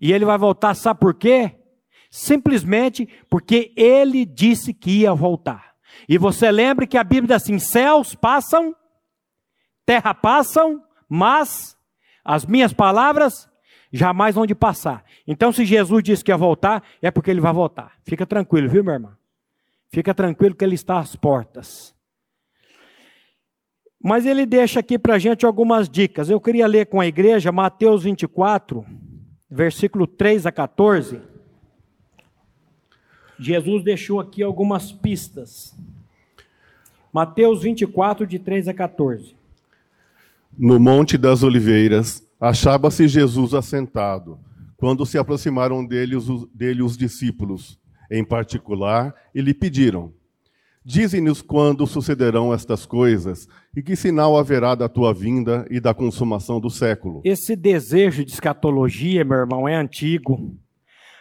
E 0.00 0.10
ele 0.10 0.24
vai 0.24 0.38
voltar, 0.38 0.74
sabe 0.74 0.98
por 0.98 1.12
quê? 1.12 1.54
Simplesmente 2.10 3.06
porque 3.28 3.74
ele 3.76 4.24
disse 4.24 4.72
que 4.72 5.00
ia 5.00 5.12
voltar. 5.12 5.74
E 6.08 6.16
você 6.16 6.50
lembra 6.50 6.86
que 6.86 6.96
a 6.96 7.04
Bíblia 7.04 7.36
diz 7.36 7.42
assim: 7.42 7.58
céus 7.58 8.14
passam, 8.14 8.74
terra 9.84 10.14
passam, 10.14 10.82
mas 11.06 11.76
as 12.24 12.46
minhas 12.46 12.72
palavras 12.72 13.50
jamais 13.92 14.34
vão 14.34 14.46
de 14.46 14.54
passar. 14.54 15.04
Então, 15.26 15.52
se 15.52 15.66
Jesus 15.66 16.02
disse 16.02 16.24
que 16.24 16.30
ia 16.30 16.38
voltar, 16.38 16.82
é 17.02 17.10
porque 17.10 17.30
ele 17.30 17.40
vai 17.40 17.52
voltar. 17.52 17.98
Fica 18.02 18.26
tranquilo, 18.26 18.68
viu, 18.68 18.82
meu 18.82 18.94
irmão? 18.94 19.14
Fica 19.90 20.14
tranquilo 20.14 20.54
que 20.54 20.64
ele 20.64 20.74
está 20.74 20.98
às 20.98 21.14
portas. 21.14 21.97
Mas 24.02 24.24
ele 24.24 24.46
deixa 24.46 24.80
aqui 24.80 24.98
para 24.98 25.14
a 25.14 25.18
gente 25.18 25.44
algumas 25.44 25.88
dicas. 25.88 26.30
Eu 26.30 26.40
queria 26.40 26.66
ler 26.66 26.86
com 26.86 27.00
a 27.00 27.06
igreja 27.06 27.50
Mateus 27.50 28.04
24, 28.04 28.84
versículo 29.50 30.06
3 30.06 30.46
a 30.46 30.52
14. 30.52 31.20
Jesus 33.38 33.84
deixou 33.84 34.20
aqui 34.20 34.42
algumas 34.42 34.92
pistas. 34.92 35.74
Mateus 37.12 37.62
24, 37.62 38.26
de 38.26 38.38
3 38.38 38.68
a 38.68 38.74
14. 38.74 39.36
No 40.56 40.78
Monte 40.78 41.16
das 41.16 41.42
Oliveiras, 41.42 42.22
achava-se 42.40 43.08
Jesus 43.08 43.54
assentado, 43.54 44.38
quando 44.76 45.06
se 45.06 45.18
aproximaram 45.18 45.84
dele 45.84 46.16
os, 46.16 46.46
dele 46.48 46.82
os 46.82 46.96
discípulos, 46.96 47.78
em 48.10 48.24
particular, 48.24 49.14
e 49.34 49.40
lhe 49.40 49.54
pediram: 49.54 50.12
Dize-nos 50.90 51.42
quando 51.42 51.86
sucederão 51.86 52.54
estas 52.54 52.86
coisas 52.86 53.46
e 53.76 53.82
que 53.82 53.94
sinal 53.94 54.38
haverá 54.38 54.74
da 54.74 54.88
tua 54.88 55.12
vinda 55.12 55.66
e 55.70 55.78
da 55.78 55.92
consumação 55.92 56.58
do 56.58 56.70
século. 56.70 57.20
Esse 57.26 57.54
desejo 57.54 58.24
de 58.24 58.32
escatologia, 58.32 59.22
meu 59.22 59.36
irmão, 59.36 59.68
é 59.68 59.74
antigo. 59.74 60.58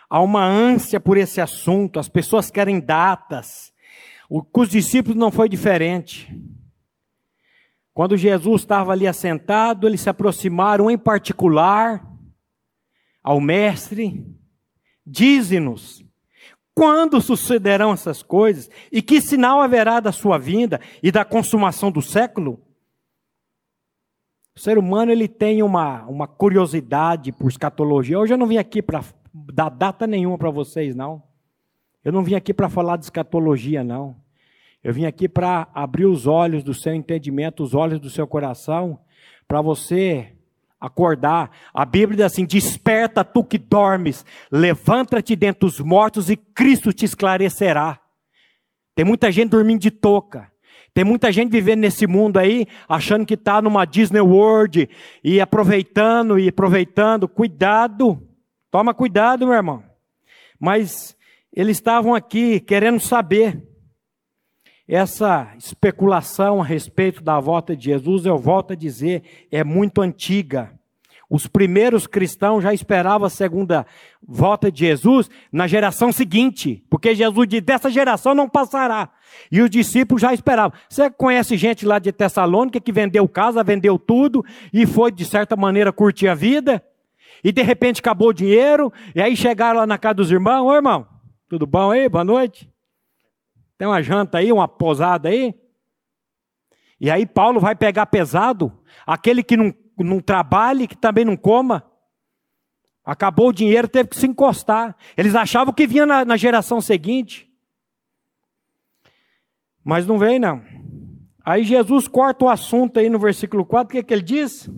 Há 0.10 0.21
uma 0.21 0.41
ânsia 0.45 1.01
por 1.01 1.17
esse 1.17 1.41
assunto, 1.41 1.99
as 1.99 2.08
pessoas 2.08 2.49
querem 2.49 2.80
datas. 2.80 3.73
O, 4.30 4.41
com 4.41 4.62
os 4.62 4.69
discípulos 4.69 5.17
não 5.17 5.32
foi 5.32 5.49
diferente. 5.49 6.34
Quando 7.93 8.15
Jesus 8.15 8.62
estava 8.62 8.93
ali 8.93 9.06
assentado, 9.06 9.86
eles 9.86 9.99
se 9.99 10.10
aproximaram 10.10 10.89
em 10.89 10.97
particular 10.97 12.10
ao 13.21 13.41
Mestre. 13.41 14.25
Dize-nos, 15.06 16.07
quando 16.78 17.20
sucederão 17.20 17.92
essas 17.92 18.22
coisas? 18.22 18.70
E 18.92 19.02
que 19.02 19.20
sinal 19.20 19.60
haverá 19.60 20.00
da 20.00 20.12
sua 20.12 20.38
vinda 20.38 20.80
e 21.02 21.12
da 21.12 21.26
consumação 21.26 21.92
do 21.92 22.04
século? 22.04 22.62
O 24.56 24.60
ser 24.60 24.78
humano 24.78 25.12
ele 25.12 25.28
tem 25.28 25.63
uma, 25.63 26.04
uma 26.06 26.28
curiosidade 26.28 27.32
por 27.32 27.50
escatologia. 27.50 28.20
Hoje 28.20 28.36
eu 28.36 28.38
não 28.38 28.46
vim 28.46 28.58
aqui 28.58 28.80
para 28.80 29.04
dar 29.34 29.70
data 29.70 30.06
nenhuma 30.06 30.38
para 30.38 30.52
vocês, 30.52 30.96
não. 30.96 31.24
Eu 32.06 32.12
não 32.12 32.24
vim 32.24 32.36
aqui 32.36 32.54
para 32.54 32.70
falar 32.70 32.98
de 32.98 33.06
escatologia, 33.06 33.84
não. 33.84 34.16
Eu 34.84 34.94
vim 34.94 35.06
aqui 35.06 35.28
para 35.28 35.68
abrir 35.74 36.06
os 36.06 36.28
olhos 36.28 36.63
do 36.63 36.76
seu 36.76 36.94
entendimento, 36.94 37.63
os 37.63 37.74
olhos 37.74 38.00
do 38.00 38.10
seu 38.12 38.28
coração, 38.28 39.00
para 39.48 39.63
você 39.63 40.37
acordar. 40.80 41.52
A 41.74 41.86
Bíblia 41.86 42.18
diz 42.18 42.26
assim: 42.26 42.46
Desperta 42.46 43.24
tu 43.24 43.44
que 43.44 43.58
dormes, 43.58 44.26
levanta-te 44.52 45.36
dentre 45.36 45.66
os 45.66 45.80
mortos 45.80 46.30
e 46.30 46.36
Cristo 46.36 46.94
te 46.94 47.06
esclarecerá. 47.06 48.00
Tem 48.96 49.06
muita 49.06 49.32
gente 49.32 49.52
dormindo 49.52 49.82
de 49.82 49.92
touca. 49.92 50.52
Tem 50.94 51.04
muita 51.04 51.32
gente 51.32 51.52
vivendo 51.52 51.82
nesse 51.82 52.08
mundo 52.08 52.38
aí, 52.38 52.66
achando 52.90 53.26
que 53.26 53.36
está 53.36 53.62
numa 53.62 53.86
Disney 53.86 54.22
World 54.22 54.90
e 55.24 55.40
aproveitando 55.40 56.40
e 56.40 56.48
aproveitando. 56.48 57.28
Cuidado, 57.28 58.28
Toma 58.70 58.94
cuidado, 58.94 59.48
meu 59.48 59.56
irmão. 59.56 59.84
Mas 60.60 61.18
eles 61.54 61.78
estavam 61.78 62.13
aqui 62.13 62.60
querendo 62.60 63.00
saber. 63.00 63.66
Essa 64.88 65.54
especulação 65.58 66.62
a 66.62 66.63
respeito 66.63 67.21
da 67.21 67.39
volta 67.39 67.76
de 67.76 67.86
Jesus, 67.86 68.26
eu 68.26 68.38
volto 68.38 68.71
a 68.71 68.76
dizer, 68.76 69.23
é 69.52 69.63
muito 69.63 70.02
antiga. 70.02 70.71
Os 71.30 71.45
primeiros 71.45 72.08
cristãos 72.08 72.63
já 72.63 72.73
esperavam 72.73 73.28
a 73.28 73.30
segunda 73.30 73.86
volta 74.26 74.71
de 74.71 74.80
Jesus 74.80 75.30
na 75.52 75.67
geração 75.67 76.13
seguinte, 76.13 76.86
porque 76.89 77.13
Jesus 77.13 77.47
disse: 77.50 77.62
dessa 77.62 77.89
geração 77.89 78.34
não 78.34 78.47
passará. 78.47 79.10
E 79.52 79.62
os 79.62 79.69
discípulos 79.69 80.21
já 80.21 80.34
esperavam. 80.34 80.80
Você 80.88 81.10
conhece 81.10 81.58
gente 81.58 81.86
lá 81.86 82.00
de 82.00 82.13
Tessalônica 82.13 82.80
que 82.80 82.93
vendeu 82.93 83.28
casa, 83.28 83.62
vendeu 83.62 84.00
tudo 84.00 84.45
e 84.71 84.86
foi, 84.86 85.12
de 85.12 85.26
certa 85.26 85.58
maneira, 85.58 85.91
curtir 85.91 86.30
a 86.30 86.34
vida? 86.34 86.82
e 87.43 87.52
de 87.52 87.62
repente 87.62 88.00
acabou 88.00 88.30
o 88.30 88.34
dinheiro, 88.34 88.91
e 89.15 89.21
aí 89.21 89.36
chegaram 89.36 89.80
lá 89.80 89.88
na 89.88 89.97
casa 89.97 90.15
dos 90.15 90.32
irmãos, 90.32 90.65
ô 90.65 90.76
irmão, 90.76 91.08
tudo 91.47 91.65
bom 91.65 91.91
aí? 91.91 92.10
Boa 92.10 92.23
noite. 92.23 92.69
Tem 93.78 93.88
uma 93.88 94.02
janta 94.02 94.40
aí, 94.40 94.52
uma 94.52 94.68
posada 94.68 95.30
aí? 95.30 95.54
E 97.00 97.12
aí 97.12 97.26
Paulo 97.26 97.60
vai 97.60 97.76
pegar 97.76 98.08
pesado, 98.08 98.72
aquele 99.06 99.44
que 99.44 99.56
não, 99.56 99.74
não 99.98 100.20
trabalhe, 100.20 100.88
que 100.88 100.98
também 100.98 101.24
não 101.24 101.38
coma. 101.38 101.84
Acabou 103.06 103.50
o 103.50 103.54
dinheiro, 103.54 103.88
teve 103.88 104.10
que 104.10 104.18
se 104.18 104.28
encostar. 104.28 104.96
Eles 105.16 105.36
achavam 105.36 105.74
que 105.74 105.88
vinha 105.88 106.06
na, 106.06 106.26
na 106.26 106.36
geração 106.36 106.82
seguinte. 106.82 107.48
Mas 109.84 110.06
não 110.06 110.18
veio, 110.18 110.40
não. 110.40 110.62
Aí 111.46 111.63
Jesus 111.63 112.10
corta 112.10 112.44
o 112.44 112.50
assunto 112.50 113.00
aí 113.00 113.10
no 113.10 113.20
versículo 113.20 113.66
4, 113.66 113.88
o 113.88 113.92
que, 113.92 113.98
é 114.00 114.04
que 114.04 114.13
ele 114.13 114.24
diz? 114.24 114.70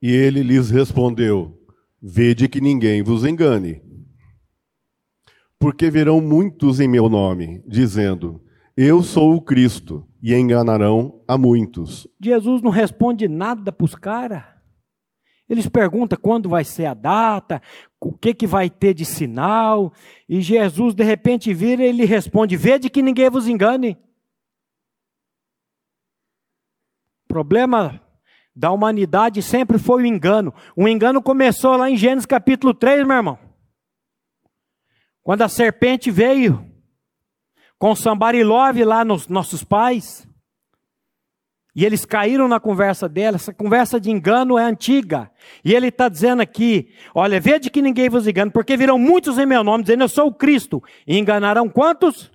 E 0.00 0.12
ele 0.12 0.42
lhes 0.42 0.70
respondeu: 0.70 1.58
Vede 2.00 2.46
que 2.46 2.60
ninguém 2.60 3.02
vos 3.02 3.24
engane. 3.24 3.82
Porque 5.58 5.90
virão 5.90 6.20
muitos 6.20 6.80
em 6.80 6.88
meu 6.88 7.08
nome, 7.08 7.62
dizendo: 7.66 8.42
Eu 8.76 9.02
sou 9.02 9.34
o 9.34 9.40
Cristo, 9.40 10.06
e 10.26 10.34
enganarão 10.34 11.22
a 11.28 11.38
muitos. 11.38 12.08
Jesus 12.20 12.60
não 12.60 12.70
responde 12.72 13.28
nada 13.28 13.70
para 13.70 13.84
os 13.84 13.94
caras. 13.94 14.42
Eles 15.48 15.68
perguntam 15.68 16.18
quando 16.20 16.48
vai 16.48 16.64
ser 16.64 16.86
a 16.86 16.94
data, 16.94 17.62
o 18.00 18.12
que, 18.12 18.34
que 18.34 18.44
vai 18.44 18.68
ter 18.68 18.92
de 18.92 19.04
sinal, 19.04 19.92
e 20.28 20.40
Jesus 20.40 20.96
de 20.96 21.04
repente 21.04 21.54
vira 21.54 21.84
e 21.84 21.86
ele 21.86 22.04
responde: 22.04 22.56
Vede 22.56 22.90
que 22.90 23.02
ninguém 23.02 23.30
vos 23.30 23.46
engane. 23.46 23.96
Problema 27.28 28.02
da 28.52 28.72
humanidade 28.72 29.40
sempre 29.40 29.78
foi 29.78 30.02
o 30.02 30.06
engano. 30.06 30.52
O 30.74 30.88
engano 30.88 31.22
começou 31.22 31.76
lá 31.76 31.88
em 31.88 31.96
Gênesis 31.96 32.26
capítulo 32.26 32.74
3, 32.74 33.06
meu 33.06 33.16
irmão. 33.16 33.45
Quando 35.26 35.42
a 35.42 35.48
serpente 35.48 36.08
veio 36.08 36.64
com 37.80 37.96
Sambarilove 37.96 38.84
lá 38.84 39.04
nos 39.04 39.26
nossos 39.26 39.64
pais. 39.64 40.24
E 41.74 41.84
eles 41.84 42.04
caíram 42.04 42.46
na 42.46 42.60
conversa 42.60 43.08
dela. 43.08 43.34
Essa 43.34 43.52
conversa 43.52 43.98
de 43.98 44.08
engano 44.08 44.56
é 44.56 44.62
antiga. 44.62 45.28
E 45.64 45.74
ele 45.74 45.88
está 45.88 46.08
dizendo 46.08 46.42
aqui: 46.42 46.94
olha, 47.12 47.40
vede 47.40 47.70
que 47.70 47.82
ninguém 47.82 48.08
vos 48.08 48.28
engane, 48.28 48.52
porque 48.52 48.76
virão 48.76 49.00
muitos 49.00 49.36
em 49.36 49.46
meu 49.46 49.64
nome, 49.64 49.82
dizendo 49.82 50.04
eu 50.04 50.08
sou 50.08 50.28
o 50.28 50.32
Cristo. 50.32 50.80
E 51.04 51.18
enganarão 51.18 51.68
quantos? 51.68 52.30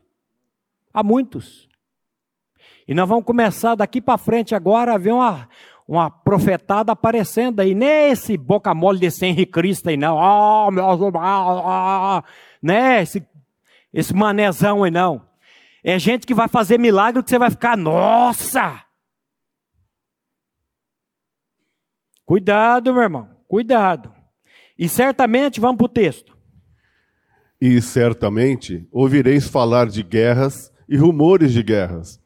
A 0.93 1.01
muitos. 1.01 1.69
E 2.85 2.93
nós 2.93 3.07
vamos 3.07 3.23
começar 3.23 3.75
daqui 3.75 4.01
para 4.01 4.17
frente 4.17 4.53
agora 4.53 4.95
a 4.95 4.97
ver 4.97 5.13
uma, 5.13 5.47
uma 5.87 6.09
profetada 6.11 6.91
aparecendo 6.91 7.61
aí, 7.61 7.73
nesse 7.73 8.37
boca 8.37 8.75
mole 8.75 8.99
desse 8.99 9.25
Henrique 9.25 9.53
Cristo 9.53 9.87
aí, 9.87 9.95
não. 9.95 10.17
Oh, 10.17 10.69
meu, 10.71 10.85
ah, 11.17 12.17
ah, 12.17 12.23
né? 12.61 13.01
Esse, 13.01 13.25
esse 13.93 14.13
manezão 14.13 14.83
aí, 14.83 14.91
não. 14.91 15.25
É 15.83 15.97
gente 15.97 16.27
que 16.27 16.33
vai 16.33 16.47
fazer 16.47 16.77
milagre 16.77 17.23
que 17.23 17.29
você 17.29 17.39
vai 17.39 17.49
ficar, 17.49 17.75
nossa! 17.75 18.83
Cuidado, 22.25 22.93
meu 22.93 23.03
irmão, 23.03 23.29
cuidado. 23.47 24.13
E 24.77 24.87
certamente, 24.87 25.59
vamos 25.59 25.77
para 25.77 25.85
o 25.85 25.89
texto. 25.89 26.37
E 27.59 27.81
certamente 27.81 28.87
ouvireis 28.91 29.47
falar 29.47 29.87
de 29.87 30.01
guerras 30.01 30.71
e 30.87 30.97
rumores 30.97 31.51
de 31.51 31.61
guerras. 31.61 32.21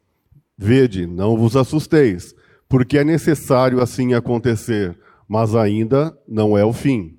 Vede, 0.57 1.05
não 1.05 1.35
vos 1.35 1.55
assusteis 1.55 2.35
porque 2.67 2.97
é 2.97 3.03
necessário 3.03 3.81
assim 3.81 4.13
acontecer, 4.13 4.97
mas 5.27 5.55
ainda 5.55 6.17
não 6.27 6.57
é 6.57 6.65
o 6.65 6.73
fim. 6.73 7.14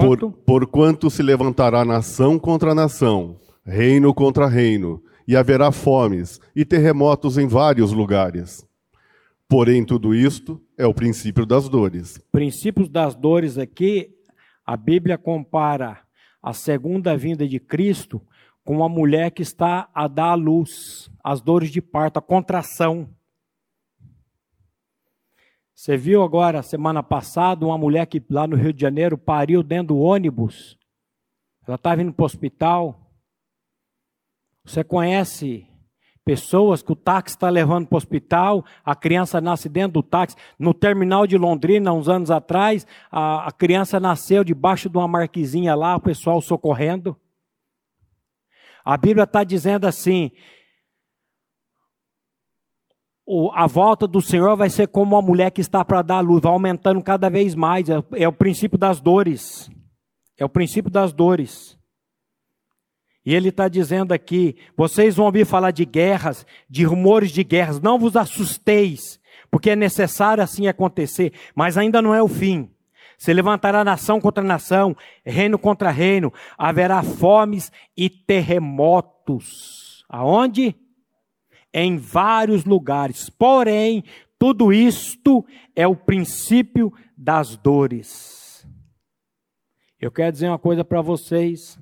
Por, 0.00 0.32
porquanto 0.32 1.10
se 1.10 1.22
levantará 1.22 1.84
nação 1.84 2.38
contra 2.38 2.74
nação, 2.74 3.36
reino 3.64 4.14
contra 4.14 4.46
reino, 4.46 5.02
e 5.26 5.36
haverá 5.36 5.70
fomes 5.70 6.40
e 6.54 6.64
terremotos 6.64 7.38
em 7.38 7.46
vários 7.46 7.92
lugares. 7.92 8.66
Porém, 9.48 9.84
tudo 9.84 10.14
isto 10.14 10.60
é 10.78 10.86
o 10.86 10.94
princípio 10.94 11.44
das 11.44 11.68
dores. 11.68 12.18
Princípios 12.32 12.88
das 12.88 13.14
dores 13.14 13.58
aqui, 13.58 14.10
a 14.64 14.76
Bíblia 14.76 15.18
compara 15.18 16.00
a 16.42 16.52
segunda 16.52 17.16
vinda 17.16 17.46
de 17.46 17.60
Cristo 17.60 18.20
com 18.64 18.76
uma 18.76 18.88
mulher 18.88 19.30
que 19.30 19.42
está 19.42 19.88
a 19.94 20.08
dar 20.08 20.32
à 20.32 20.34
luz, 20.34 21.10
as 21.22 21.40
dores 21.40 21.70
de 21.70 21.80
parto, 21.80 22.18
a 22.18 22.22
contração. 22.22 23.08
Você 25.82 25.96
viu 25.96 26.22
agora, 26.22 26.62
semana 26.62 27.02
passada, 27.02 27.66
uma 27.66 27.76
mulher 27.76 28.06
que 28.06 28.22
lá 28.30 28.46
no 28.46 28.54
Rio 28.54 28.72
de 28.72 28.80
Janeiro 28.80 29.18
pariu 29.18 29.64
dentro 29.64 29.96
do 29.96 29.98
ônibus. 29.98 30.78
Ela 31.66 31.74
estava 31.74 32.00
indo 32.00 32.12
para 32.12 32.22
o 32.22 32.24
hospital. 32.24 33.10
Você 34.64 34.84
conhece 34.84 35.66
pessoas 36.24 36.84
que 36.84 36.92
o 36.92 36.94
táxi 36.94 37.34
está 37.34 37.50
levando 37.50 37.88
para 37.88 37.96
o 37.96 37.98
hospital, 37.98 38.64
a 38.84 38.94
criança 38.94 39.40
nasce 39.40 39.68
dentro 39.68 39.94
do 39.94 40.04
táxi. 40.04 40.36
No 40.56 40.72
terminal 40.72 41.26
de 41.26 41.36
Londrina, 41.36 41.92
uns 41.92 42.08
anos 42.08 42.30
atrás, 42.30 42.86
a, 43.10 43.48
a 43.48 43.50
criança 43.50 43.98
nasceu 43.98 44.44
debaixo 44.44 44.88
de 44.88 44.96
uma 44.96 45.08
marquezinha 45.08 45.74
lá, 45.74 45.96
o 45.96 46.00
pessoal 46.00 46.40
socorrendo. 46.40 47.16
A 48.84 48.96
Bíblia 48.96 49.24
está 49.24 49.42
dizendo 49.42 49.84
assim: 49.84 50.30
a 53.54 53.66
volta 53.66 54.06
do 54.06 54.20
Senhor 54.20 54.56
vai 54.56 54.68
ser 54.68 54.88
como 54.88 55.14
uma 55.14 55.22
mulher 55.22 55.50
que 55.50 55.60
está 55.60 55.84
para 55.84 56.02
dar 56.02 56.20
luz, 56.20 56.42
vai 56.42 56.52
aumentando 56.52 57.02
cada 57.02 57.30
vez 57.30 57.54
mais. 57.54 57.88
É, 57.88 58.02
é 58.14 58.28
o 58.28 58.32
princípio 58.32 58.76
das 58.76 59.00
dores. 59.00 59.70
É 60.36 60.44
o 60.44 60.48
princípio 60.48 60.90
das 60.90 61.12
dores. 61.12 61.78
E 63.24 63.34
ele 63.34 63.50
está 63.50 63.68
dizendo 63.68 64.12
aqui: 64.12 64.56
vocês 64.76 65.16
vão 65.16 65.26
ouvir 65.26 65.46
falar 65.46 65.70
de 65.70 65.84
guerras, 65.84 66.44
de 66.68 66.84
rumores 66.84 67.30
de 67.30 67.44
guerras, 67.44 67.80
não 67.80 67.98
vos 67.98 68.16
assusteis, 68.16 69.20
porque 69.50 69.70
é 69.70 69.76
necessário 69.76 70.42
assim 70.42 70.66
acontecer, 70.66 71.32
mas 71.54 71.78
ainda 71.78 72.02
não 72.02 72.14
é 72.14 72.22
o 72.22 72.28
fim. 72.28 72.68
Se 73.16 73.32
levantará 73.32 73.84
nação 73.84 74.20
contra 74.20 74.42
nação, 74.42 74.96
reino 75.24 75.56
contra 75.56 75.92
reino, 75.92 76.32
haverá 76.58 77.04
fomes 77.04 77.70
e 77.96 78.10
terremotos. 78.10 80.04
Aonde? 80.08 80.74
Em 81.72 81.96
vários 81.96 82.64
lugares. 82.64 83.30
Porém, 83.30 84.04
tudo 84.38 84.72
isto 84.72 85.44
é 85.74 85.86
o 85.86 85.96
princípio 85.96 86.92
das 87.16 87.56
dores. 87.56 88.66
Eu 90.00 90.10
quero 90.10 90.32
dizer 90.32 90.48
uma 90.48 90.58
coisa 90.58 90.84
para 90.84 91.00
vocês. 91.00 91.78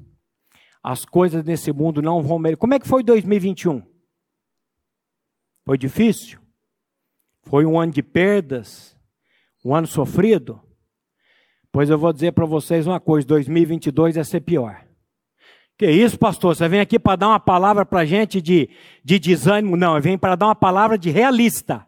As 0.83 1.05
coisas 1.05 1.43
nesse 1.43 1.73
mundo 1.73 2.03
não 2.03 2.23
vão 2.23 2.39
melhorar. 2.39 2.59
Como 2.59 2.75
é 2.75 2.79
que 2.79 2.87
foi 2.87 3.03
2021? 3.03 3.83
Foi 5.65 5.79
difícil? 5.79 6.39
Foi 7.43 7.65
um 7.65 7.81
ano 7.81 7.93
de 7.93 8.03
perdas? 8.03 8.95
Um 9.65 9.75
ano 9.75 9.87
sofrido? 9.87 10.61
Pois 11.73 11.89
eu 11.89 11.99
vou 11.99 12.13
dizer 12.13 12.33
para 12.33 12.45
vocês 12.45 12.87
uma 12.87 13.01
coisa: 13.01 13.27
2022 13.27 14.17
vai 14.17 14.25
ser 14.25 14.41
pior. 14.41 14.87
Que 15.81 15.91
isso, 15.91 16.19
pastor? 16.19 16.55
Você 16.55 16.69
vem 16.69 16.79
aqui 16.79 16.99
para 16.99 17.17
dar 17.17 17.29
uma 17.29 17.41
palavra 17.41 17.87
para 17.87 18.01
a 18.01 18.05
gente 18.05 18.43
de, 18.43 18.69
de 19.03 19.19
desânimo? 19.19 19.79
Não, 19.79 19.99
venho 19.99 20.19
para 20.19 20.37
dar 20.37 20.49
uma 20.49 20.55
palavra 20.55 20.99
de 20.99 21.09
realista. 21.09 21.87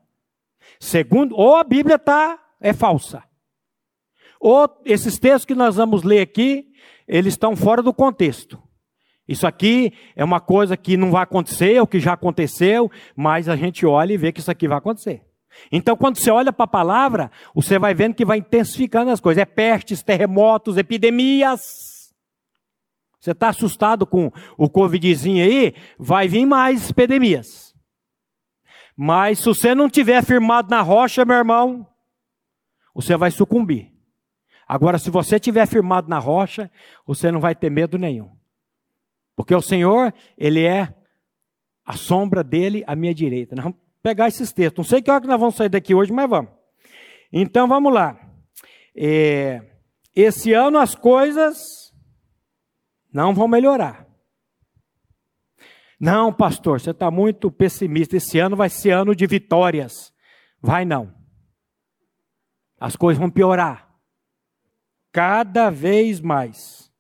Segundo, 0.81 1.37
ou 1.37 1.57
a 1.57 1.63
Bíblia 1.63 1.99
tá, 1.99 2.39
é 2.59 2.73
falsa. 2.73 3.23
Ou 4.41 4.67
esses 4.87 5.19
textos 5.19 5.45
que 5.45 5.55
nós 5.55 5.77
vamos 5.77 6.05
ler 6.05 6.23
aqui, 6.23 6.73
eles 7.07 7.35
estão 7.35 7.55
fora 7.55 7.83
do 7.83 7.93
contexto. 7.93 8.59
Isso 9.29 9.47
aqui 9.47 9.93
é 10.17 10.25
uma 10.25 10.41
coisa 10.41 10.75
que 10.75 10.97
não 10.97 11.11
vai 11.11 11.25
acontecer, 11.25 11.79
ou 11.79 11.87
que 11.87 12.01
já 12.01 12.15
aconteceu, 12.15 12.91
mas 13.15 13.47
a 13.47 13.57
gente 13.57 13.85
olha 13.85 14.15
e 14.15 14.17
vê 14.17 14.33
que 14.33 14.41
isso 14.41 14.51
aqui 14.51 14.67
vai 14.67 14.79
acontecer. 14.79 15.21
Então, 15.71 15.99
quando 15.99 16.17
você 16.17 16.31
olha 16.31 16.51
para 16.51 16.65
a 16.65 16.67
palavra, 16.67 17.31
você 17.55 17.79
vai 17.79 17.93
vendo 17.93 18.15
que 18.15 18.25
vai 18.25 18.39
intensificando 18.39 19.11
as 19.11 19.21
coisas. 19.21 19.43
É 19.43 19.45
pestes, 19.45 20.03
terremotos, 20.03 20.79
epidemias. 20.79 21.92
Você 23.23 23.31
está 23.31 23.51
assustado 23.51 24.05
com 24.05 24.33
o 24.59 24.69
Covidzinho 24.69 25.45
aí? 25.45 25.77
Vai 25.97 26.27
vir 26.27 26.45
mais 26.45 26.91
epidemias. 26.91 27.73
Mas 28.97 29.39
se 29.39 29.45
você 29.45 29.77
não 29.77 29.89
tiver 29.89 30.25
firmado 30.25 30.69
na 30.69 30.81
rocha, 30.81 31.25
meu 31.25 31.37
irmão, 31.37 31.87
você 32.93 33.17
vai 33.17 33.31
sucumbir. 33.31 33.93
Agora, 34.67 34.99
se 34.99 35.09
você 35.09 35.39
tiver 35.39 35.67
firmado 35.67 36.09
na 36.09 36.19
rocha, 36.19 36.69
você 37.07 37.31
não 37.31 37.39
vai 37.39 37.55
ter 37.55 37.71
medo 37.71 37.97
nenhum. 37.97 38.29
Porque 39.37 39.55
o 39.55 39.63
Senhor, 39.63 40.13
Ele 40.37 40.65
é 40.65 40.93
a 41.85 41.93
sombra 41.93 42.43
dele 42.43 42.83
à 42.89 42.97
minha 42.97 43.15
direita. 43.15 43.55
Vamos 43.55 43.79
pegar 44.03 44.27
esses 44.27 44.53
textos. 44.53 44.85
Não 44.85 44.91
sei 44.91 45.01
que 45.01 45.13
hora 45.13 45.21
que 45.21 45.29
nós 45.29 45.39
vamos 45.39 45.55
sair 45.55 45.69
daqui 45.69 45.95
hoje, 45.95 46.13
mas 46.13 46.29
vamos. 46.29 46.51
Então 47.33 47.69
vamos 47.69 47.95
lá. 47.95 48.19
É, 48.97 49.63
esse 50.13 50.53
ano 50.53 50.77
as 50.77 50.97
coisas 50.97 51.82
não 53.13 53.35
vão 53.35 53.47
melhorar. 53.47 54.07
Não, 56.01 56.33
pastor, 56.33 56.81
você 56.81 56.91
está 56.91 57.11
muito 57.11 57.51
pessimista. 57.51 58.17
Esse 58.17 58.39
ano 58.39 58.57
vai 58.57 58.69
ser 58.69 58.91
ano 58.91 59.15
de 59.15 59.27
vitórias. 59.27 60.13
Vai 60.61 60.85
não. 60.85 61.15
As 62.81 62.97
coisas 62.97 63.21
vão 63.21 63.31
piorar. 63.31 63.89
Cada 65.13 65.71
vez 65.71 66.21
mais. 66.21 66.91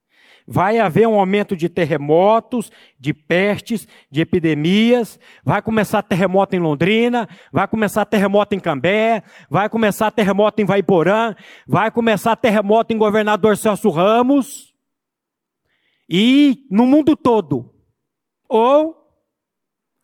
Vai 0.46 0.79
haver 0.79 1.09
um 1.09 1.18
aumento 1.18 1.57
de 1.57 1.68
terremotos, 1.68 2.70
de 2.98 3.14
pestes, 3.14 3.88
de 4.11 4.20
epidemias. 4.20 5.18
Vai 5.44 5.62
começar 5.62 6.03
terremoto 6.03 6.55
em 6.55 6.61
Londrina, 6.61 7.29
vai 7.53 7.66
começar 7.66 8.05
terremoto 8.05 8.55
em 8.55 8.61
Cambé, 8.61 9.22
vai 9.48 9.68
começar 9.68 10.11
terremoto 10.11 10.61
em 10.61 10.64
Vaiporã, 10.64 11.35
vai 11.66 11.90
começar 11.90 12.37
terremoto 12.37 12.92
em 12.92 12.98
Governador 12.98 13.57
Celso 13.57 13.88
Ramos. 13.88 14.72
E 16.14 16.66
no 16.70 16.87
mundo 16.87 17.16
todo. 17.16 17.75
Ou 18.46 19.03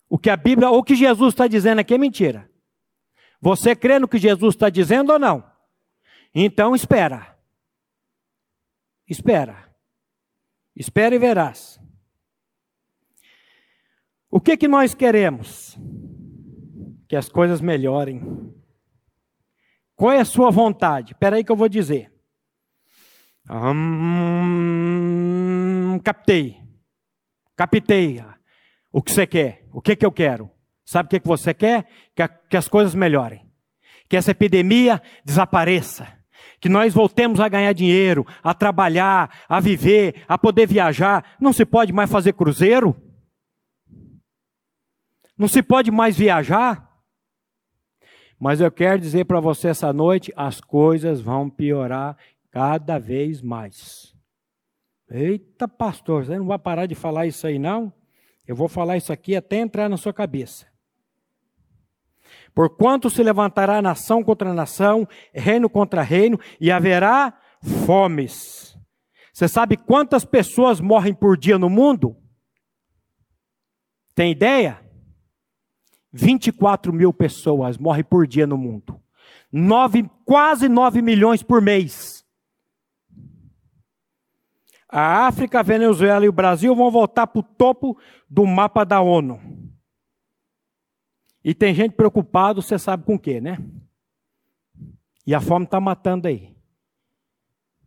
o 0.09 0.19
que 0.19 0.31
a 0.31 0.39
Bíblia, 0.39 0.71
ou 0.71 0.79
o 0.79 0.83
que 0.83 0.97
Jesus 0.97 1.35
está 1.35 1.47
dizendo 1.47 1.81
aqui 1.81 1.93
é 1.93 1.99
mentira. 1.99 2.51
Você 3.39 3.77
crê 3.77 3.99
no 3.99 4.09
que 4.09 4.17
Jesus 4.17 4.55
está 4.55 4.71
dizendo 4.71 5.13
ou 5.13 5.19
não? 5.19 5.45
Então 6.35 6.75
espera. 6.75 7.39
Espera. 9.07 9.71
Espera 10.75 11.15
e 11.15 11.19
verás. 11.19 11.79
O 14.31 14.41
que 14.41 14.57
que 14.57 14.67
nós 14.67 14.95
queremos? 14.95 15.79
Que 17.07 17.17
as 17.17 17.29
coisas 17.29 17.61
melhorem. 17.61 18.23
Qual 19.95 20.11
é 20.11 20.21
a 20.21 20.25
sua 20.25 20.51
vontade? 20.51 21.13
Espera 21.13 21.37
aí 21.37 21.45
que 21.45 21.53
eu 21.53 21.57
vou 21.57 21.69
dizer. 21.69 22.18
Hum, 23.51 24.79
captei. 26.05 26.57
Captei 27.57 28.23
o 28.93 29.03
que 29.03 29.11
você 29.13 29.27
quer. 29.27 29.67
O 29.73 29.81
que 29.81 29.97
que 29.97 30.05
eu 30.05 30.13
quero? 30.13 30.51
Sabe 30.85 31.07
o 31.07 31.11
que, 31.11 31.21
que 31.21 31.29
você 31.29 31.53
quer? 31.55 31.87
Que, 32.15 32.23
a, 32.23 32.29
que 32.29 32.57
as 32.57 32.69
coisas 32.69 32.95
melhorem. 32.95 33.51
Que 34.09 34.17
essa 34.17 34.31
epidemia 34.31 35.03
desapareça 35.25 36.19
que 36.61 36.69
nós 36.69 36.93
voltemos 36.93 37.41
a 37.41 37.49
ganhar 37.49 37.73
dinheiro, 37.73 38.27
a 38.43 38.53
trabalhar, 38.53 39.45
a 39.49 39.61
viver, 39.61 40.25
a 40.27 40.37
poder 40.37 40.67
viajar. 40.67 41.37
Não 41.41 41.53
se 41.53 41.65
pode 41.65 41.93
mais 41.93 42.11
fazer 42.11 42.33
cruzeiro? 42.33 42.97
Não 45.37 45.47
se 45.47 45.63
pode 45.63 45.91
mais 45.91 46.17
viajar? 46.17 46.89
Mas 48.41 48.61
eu 48.61 48.71
quero 48.71 49.01
dizer 49.01 49.25
para 49.25 49.41
você 49.41 49.69
essa 49.69 49.93
noite: 49.93 50.33
as 50.37 50.61
coisas 50.61 51.21
vão 51.21 51.49
piorar 51.49 52.17
cada 52.51 52.99
vez 52.99 53.43
mais. 53.43 54.15
Eita, 55.11 55.67
pastor, 55.67 56.25
você 56.25 56.37
não 56.37 56.47
vai 56.47 56.59
parar 56.59 56.87
de 56.87 56.95
falar 56.95 57.27
isso 57.27 57.47
aí, 57.47 57.59
não? 57.59 57.93
Eu 58.47 58.55
vou 58.57 58.69
falar 58.69 58.97
isso 58.97 59.13
aqui 59.13 59.37
até 59.37 59.57
entrar 59.57 59.89
na 59.89 59.97
sua 59.97 60.13
cabeça. 60.13 60.67
Porquanto 62.55 63.09
se 63.09 63.23
levantará 63.23 63.81
nação 63.81 64.23
contra 64.23 64.53
nação, 64.53 65.07
reino 65.33 65.69
contra 65.71 66.03
reino, 66.03 66.39
e 66.61 66.71
haverá 66.71 67.39
fomes. 67.87 68.77
Você 69.33 69.47
sabe 69.47 69.77
quantas 69.77 70.25
pessoas 70.25 70.81
morrem 70.81 71.15
por 71.15 71.37
dia 71.37 71.59
no 71.59 71.71
mundo? 71.71 72.17
Tem 74.15 74.33
ideia? 74.33 74.81
24 76.13 76.93
mil 76.93 77.13
pessoas 77.13 77.79
morrem 77.79 78.03
por 78.03 78.27
dia 78.27 78.47
no 78.47 78.59
mundo. 78.59 79.01
Nove, 79.53 80.11
quase 80.25 80.69
9 80.69 81.01
milhões 81.01 81.43
por 81.43 81.63
mês. 81.63 82.18
A 84.89 85.27
África, 85.27 85.61
a 85.61 85.63
Venezuela 85.63 86.25
e 86.25 86.29
o 86.29 86.33
Brasil 86.33 86.75
vão 86.75 86.91
voltar 86.91 87.27
para 87.27 87.41
o 87.41 87.43
topo 87.43 87.99
do 88.29 88.47
mapa 88.47 88.85
da 88.85 89.01
ONU. 89.01 89.39
E 91.45 91.55
tem 91.55 91.75
gente 91.75 91.93
preocupado, 91.93 92.63
você 92.63 92.79
sabe 92.79 93.05
com 93.05 93.15
o 93.15 93.19
quê, 93.19 93.41
né? 93.41 93.59
E 95.27 95.35
a 95.35 95.41
fome 95.41 95.67
está 95.67 95.79
matando 95.79 96.27
aí. 96.27 96.57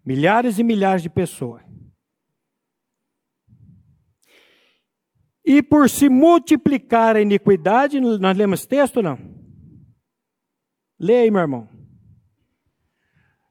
Milhares 0.05 0.59
e 0.59 0.63
milhares 0.63 1.01
de 1.01 1.09
pessoas. 1.09 1.63
E 5.43 5.61
por 5.61 5.89
se 5.89 6.07
multiplicar 6.07 7.15
a 7.15 7.21
iniquidade, 7.21 7.99
nós 7.99 8.37
lemos 8.37 8.59
esse 8.59 8.67
texto 8.67 9.01
não? 9.01 9.17
Leia 10.99 11.23
aí, 11.23 11.31
meu 11.31 11.41
irmão. 11.41 11.67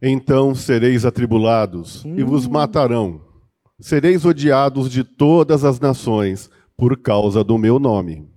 Então 0.00 0.54
sereis 0.54 1.04
atribulados 1.04 2.04
hum. 2.04 2.16
e 2.16 2.22
vos 2.22 2.46
hum. 2.46 2.52
matarão, 2.52 3.29
sereis 3.80 4.24
odiados 4.24 4.90
de 4.90 5.02
todas 5.02 5.64
as 5.64 5.80
nações 5.80 6.50
por 6.76 6.96
causa 6.98 7.42
do 7.42 7.58
meu 7.58 7.78
nome. 7.78 8.28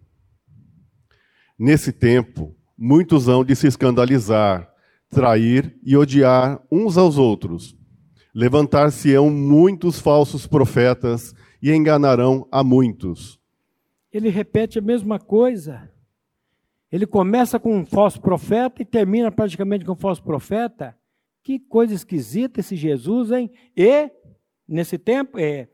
Nesse 1.57 1.91
tempo, 1.91 2.55
muitos 2.77 3.27
hão 3.27 3.43
de 3.43 3.55
se 3.55 3.67
escandalizar, 3.67 4.69
trair 5.09 5.77
e 5.83 5.95
odiar 5.95 6.61
uns 6.71 6.97
aos 6.97 7.17
outros. 7.17 7.75
Levantar-se-ão 8.33 9.29
muitos 9.29 9.99
falsos 9.99 10.47
profetas 10.47 11.35
e 11.61 11.71
enganarão 11.71 12.47
a 12.51 12.63
muitos. 12.63 13.39
Ele 14.11 14.29
repete 14.29 14.79
a 14.79 14.81
mesma 14.81 15.19
coisa. 15.19 15.89
Ele 16.91 17.05
começa 17.05 17.59
com 17.59 17.77
um 17.77 17.85
falso 17.85 18.19
profeta 18.19 18.81
e 18.81 18.85
termina 18.85 19.31
praticamente 19.31 19.85
com 19.85 19.93
um 19.93 19.95
falso 19.95 20.23
profeta. 20.23 20.95
Que 21.43 21.59
coisa 21.59 21.93
esquisita 21.93 22.59
esse 22.59 22.75
Jesus, 22.75 23.31
hein? 23.31 23.51
E, 23.75 24.09
nesse 24.68 24.97
tempo, 24.97 25.39
é. 25.39 25.68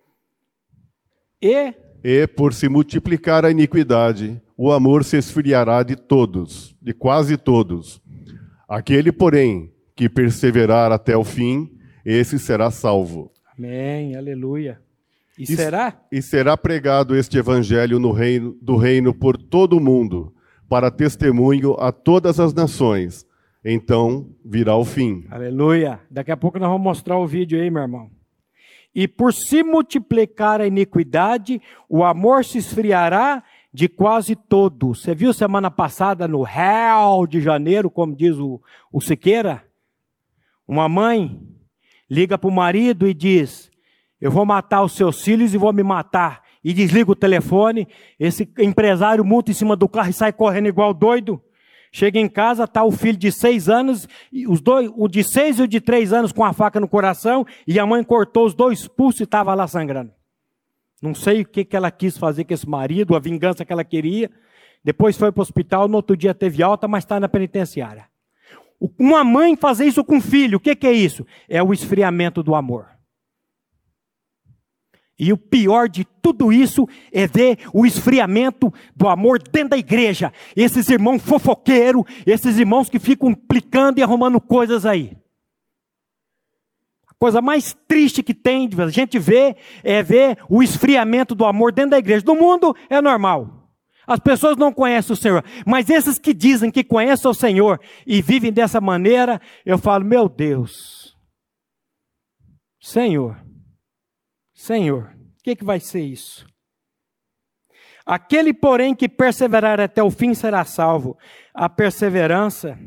E. 1.42 1.74
E 2.04 2.28
por 2.28 2.54
se 2.54 2.70
multiplicar 2.70 3.46
a 3.46 3.52
iniquidade, 3.52 4.42
o 4.58 4.72
amor 4.72 5.04
se 5.04 5.18
esfriará 5.18 5.84
de 5.84 5.96
todos, 5.96 6.76
de 6.82 6.94
quase 6.94 7.38
todos. 7.38 8.02
Aquele, 8.68 9.12
porém, 9.12 9.72
que 9.96 10.08
perseverar 10.08 10.92
até 10.92 11.16
o 11.18 11.24
fim, 11.24 11.70
esse 12.06 12.40
será 12.40 12.72
salvo. 12.72 13.32
Amém, 13.58 14.16
aleluia. 14.16 14.80
E, 15.38 15.44
e 15.44 15.56
será? 15.56 16.02
E 16.12 16.22
será 16.22 16.58
pregado 16.58 17.16
este 17.16 17.38
evangelho 17.38 18.00
no 18.00 18.12
reino 18.12 18.58
do 18.62 18.76
reino 18.76 19.14
por 19.14 19.38
todo 19.38 19.78
o 19.78 19.82
mundo 19.82 20.34
para 20.70 20.92
testemunho 20.92 21.74
a 21.80 21.92
todas 21.92 22.40
as 22.40 22.54
nações. 22.54 23.26
Então 23.66 24.30
virá 24.46 24.76
o 24.76 24.86
fim. 24.86 25.26
Aleluia. 25.30 26.00
Daqui 26.10 26.32
a 26.32 26.38
pouco 26.38 26.60
nós 26.60 26.70
vamos 26.70 26.84
mostrar 26.84 27.18
o 27.18 27.28
vídeo 27.28 27.60
aí, 27.60 27.70
meu 27.70 27.82
irmão. 27.82 28.10
E 28.94 29.08
por 29.08 29.34
se 29.34 29.64
multiplicar 29.64 30.62
a 30.62 30.68
iniquidade, 30.68 31.62
o 31.88 32.04
amor 32.04 32.44
se 32.44 32.58
esfriará 32.58 33.44
de 33.74 33.88
quase 33.88 34.36
todos. 34.36 35.02
Você 35.02 35.14
viu 35.14 35.32
semana 35.34 35.70
passada 35.70 36.28
no 36.28 36.42
Real 36.42 37.28
de 37.28 37.40
Janeiro, 37.40 37.90
como 37.90 38.16
diz 38.16 38.36
o, 38.38 38.62
o 38.92 39.00
Siqueira? 39.00 39.64
Uma 40.68 40.90
mãe 40.90 41.40
liga 42.10 42.38
para 42.38 42.50
o 42.50 42.54
marido 42.54 43.08
e 43.08 43.14
diz: 43.14 43.72
Eu 44.20 44.32
vou 44.32 44.46
matar 44.46 44.84
os 44.84 44.94
seus 44.94 45.22
filhos 45.22 45.54
e 45.54 45.58
vou 45.58 45.72
me 45.72 45.84
matar 45.84 46.44
e 46.64 46.74
desliga 46.74 47.12
o 47.12 47.16
telefone. 47.16 47.88
Esse 48.20 48.52
empresário 48.60 49.24
multa 49.24 49.52
em 49.52 49.54
cima 49.54 49.76
do 49.76 49.88
carro 49.88 50.10
e 50.10 50.14
sai 50.14 50.34
correndo 50.34 50.68
igual 50.68 50.94
doido. 50.94 51.42
Chega 51.92 52.20
em 52.20 52.30
casa, 52.30 52.66
está 52.66 52.84
o 52.84 52.92
filho 52.92 53.18
de 53.18 53.32
seis 53.32 53.68
anos, 53.68 54.08
os 54.48 54.62
dois, 54.62 54.92
o 54.96 55.08
de 55.08 55.24
seis 55.24 55.58
e 55.58 55.64
o 55.64 55.68
de 55.68 55.82
três 55.82 56.14
anos 56.14 56.32
com 56.32 56.44
a 56.44 56.54
faca 56.54 56.80
no 56.80 56.88
coração, 56.88 57.46
e 57.66 57.80
a 57.80 57.86
mãe 57.86 58.04
cortou 58.04 58.46
os 58.46 58.54
dois 58.54 58.88
pulsos 58.88 59.22
e 59.22 59.24
estava 59.24 59.54
lá 59.56 59.68
sangrando. 59.68 60.12
Não 61.02 61.16
sei 61.16 61.42
o 61.42 61.46
que, 61.46 61.66
que 61.66 61.76
ela 61.76 61.90
quis 61.90 62.18
fazer 62.18 62.44
com 62.44 62.54
esse 62.54 62.68
marido, 62.68 63.16
a 63.16 63.20
vingança 63.20 63.66
que 63.66 63.74
ela 63.74 63.84
queria. 63.84 64.30
Depois 64.84 65.18
foi 65.18 65.32
para 65.32 65.42
o 65.42 65.44
hospital, 65.44 65.88
no 65.88 65.96
outro 65.96 66.16
dia 66.16 66.34
teve 66.34 66.62
alta, 66.62 66.88
mas 66.88 67.04
está 67.04 67.20
na 67.20 67.28
penitenciária. 67.28 68.06
Uma 68.98 69.24
mãe 69.24 69.56
fazer 69.56 69.86
isso 69.86 70.04
com 70.04 70.18
um 70.18 70.22
filho, 70.22 70.58
o 70.58 70.60
que, 70.60 70.76
que 70.76 70.88
é 70.88 70.94
isso? 70.94 71.26
É 71.50 71.62
o 71.62 71.74
esfriamento 71.74 72.44
do 72.44 72.56
amor. 72.56 72.88
E 75.20 75.34
o 75.34 75.38
pior 75.38 75.90
de 75.90 76.06
tudo 76.22 76.54
isso 76.54 76.88
é 77.12 77.28
ver 77.28 77.60
o 77.74 77.86
esfriamento 77.86 78.74
do 78.96 79.10
amor 79.10 79.42
dentro 79.44 79.72
da 79.72 79.78
igreja. 79.78 80.32
Esses 80.56 80.88
irmãos 80.88 81.22
fofoqueiros, 81.22 82.04
esses 82.26 82.58
irmãos 82.58 82.90
que 82.90 82.98
ficam 82.98 83.32
implicando 83.32 84.00
e 84.00 84.04
arrumando 84.04 84.40
coisas 84.40 84.86
aí. 84.86 85.18
A 87.06 87.14
coisa 87.20 87.42
mais 87.42 87.76
triste 87.86 88.24
que 88.24 88.34
tem 88.34 88.70
a 88.78 88.90
gente 88.90 89.20
ver 89.20 89.58
é 89.84 90.02
ver 90.02 90.38
o 90.48 90.64
esfriamento 90.64 91.36
do 91.36 91.44
amor 91.44 91.74
dentro 91.74 91.92
da 91.92 92.00
igreja. 92.00 92.24
No 92.26 92.36
mundo 92.36 92.74
é 92.90 93.02
normal. 93.02 93.60
As 94.08 94.20
pessoas 94.20 94.56
não 94.56 94.72
conhecem 94.72 95.14
o 95.14 95.18
Senhor, 95.18 95.44
mas 95.68 95.90
esses 95.90 96.18
que 96.18 96.34
dizem 96.34 96.72
que 96.72 96.84
conhecem 96.84 97.30
o 97.30 97.34
Senhor 97.34 97.80
e 98.08 98.24
vivem 98.24 98.52
dessa 98.52 98.82
maneira, 98.82 99.40
eu 99.64 99.78
falo, 99.78 100.04
meu 100.04 100.28
Deus, 100.28 101.16
Senhor, 102.82 103.38
Senhor, 104.60 105.16
o 105.40 105.42
que, 105.42 105.56
que 105.56 105.64
vai 105.64 105.80
ser 105.80 106.02
isso? 106.02 106.46
Aquele, 108.06 108.54
porém, 108.54 108.94
que 108.94 109.08
perseverar 109.08 109.80
até 109.80 110.04
o 110.04 110.12
fim 110.12 110.34
será 110.34 110.66
salvo. 110.66 111.18
A 111.54 111.70
perseverança. 111.70 112.78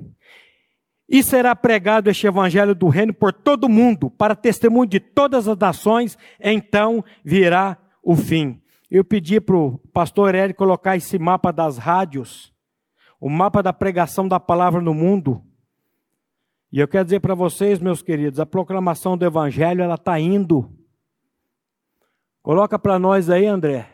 E 1.08 1.22
será 1.22 1.56
pregado 1.56 2.10
este 2.10 2.26
evangelho 2.26 2.74
do 2.74 2.88
reino 2.88 3.14
por 3.14 3.32
todo 3.32 3.64
o 3.64 3.70
mundo, 3.70 4.10
para 4.10 4.36
testemunho 4.36 4.86
de 4.86 5.00
todas 5.00 5.48
as 5.48 5.56
nações, 5.56 6.18
então 6.38 7.02
virá 7.24 7.78
o 8.02 8.14
fim. 8.14 8.60
Eu 8.90 9.02
pedi 9.02 9.40
para 9.40 9.56
o 9.56 9.78
pastor 9.94 10.34
Eric 10.34 10.58
colocar 10.58 10.98
esse 10.98 11.18
mapa 11.18 11.50
das 11.50 11.78
rádios, 11.78 12.52
o 13.18 13.30
mapa 13.30 13.62
da 13.62 13.72
pregação 13.72 14.28
da 14.28 14.38
palavra 14.38 14.82
no 14.82 14.92
mundo. 14.92 15.42
E 16.70 16.80
eu 16.80 16.86
quero 16.86 17.06
dizer 17.06 17.20
para 17.20 17.34
vocês, 17.34 17.78
meus 17.78 18.02
queridos, 18.02 18.38
a 18.38 18.44
proclamação 18.44 19.16
do 19.16 19.24
evangelho 19.24 19.82
ela 19.82 19.94
está 19.94 20.20
indo 20.20 20.70
Coloca 22.42 22.76
para 22.76 22.98
nós 22.98 23.30
aí, 23.30 23.46
André, 23.46 23.88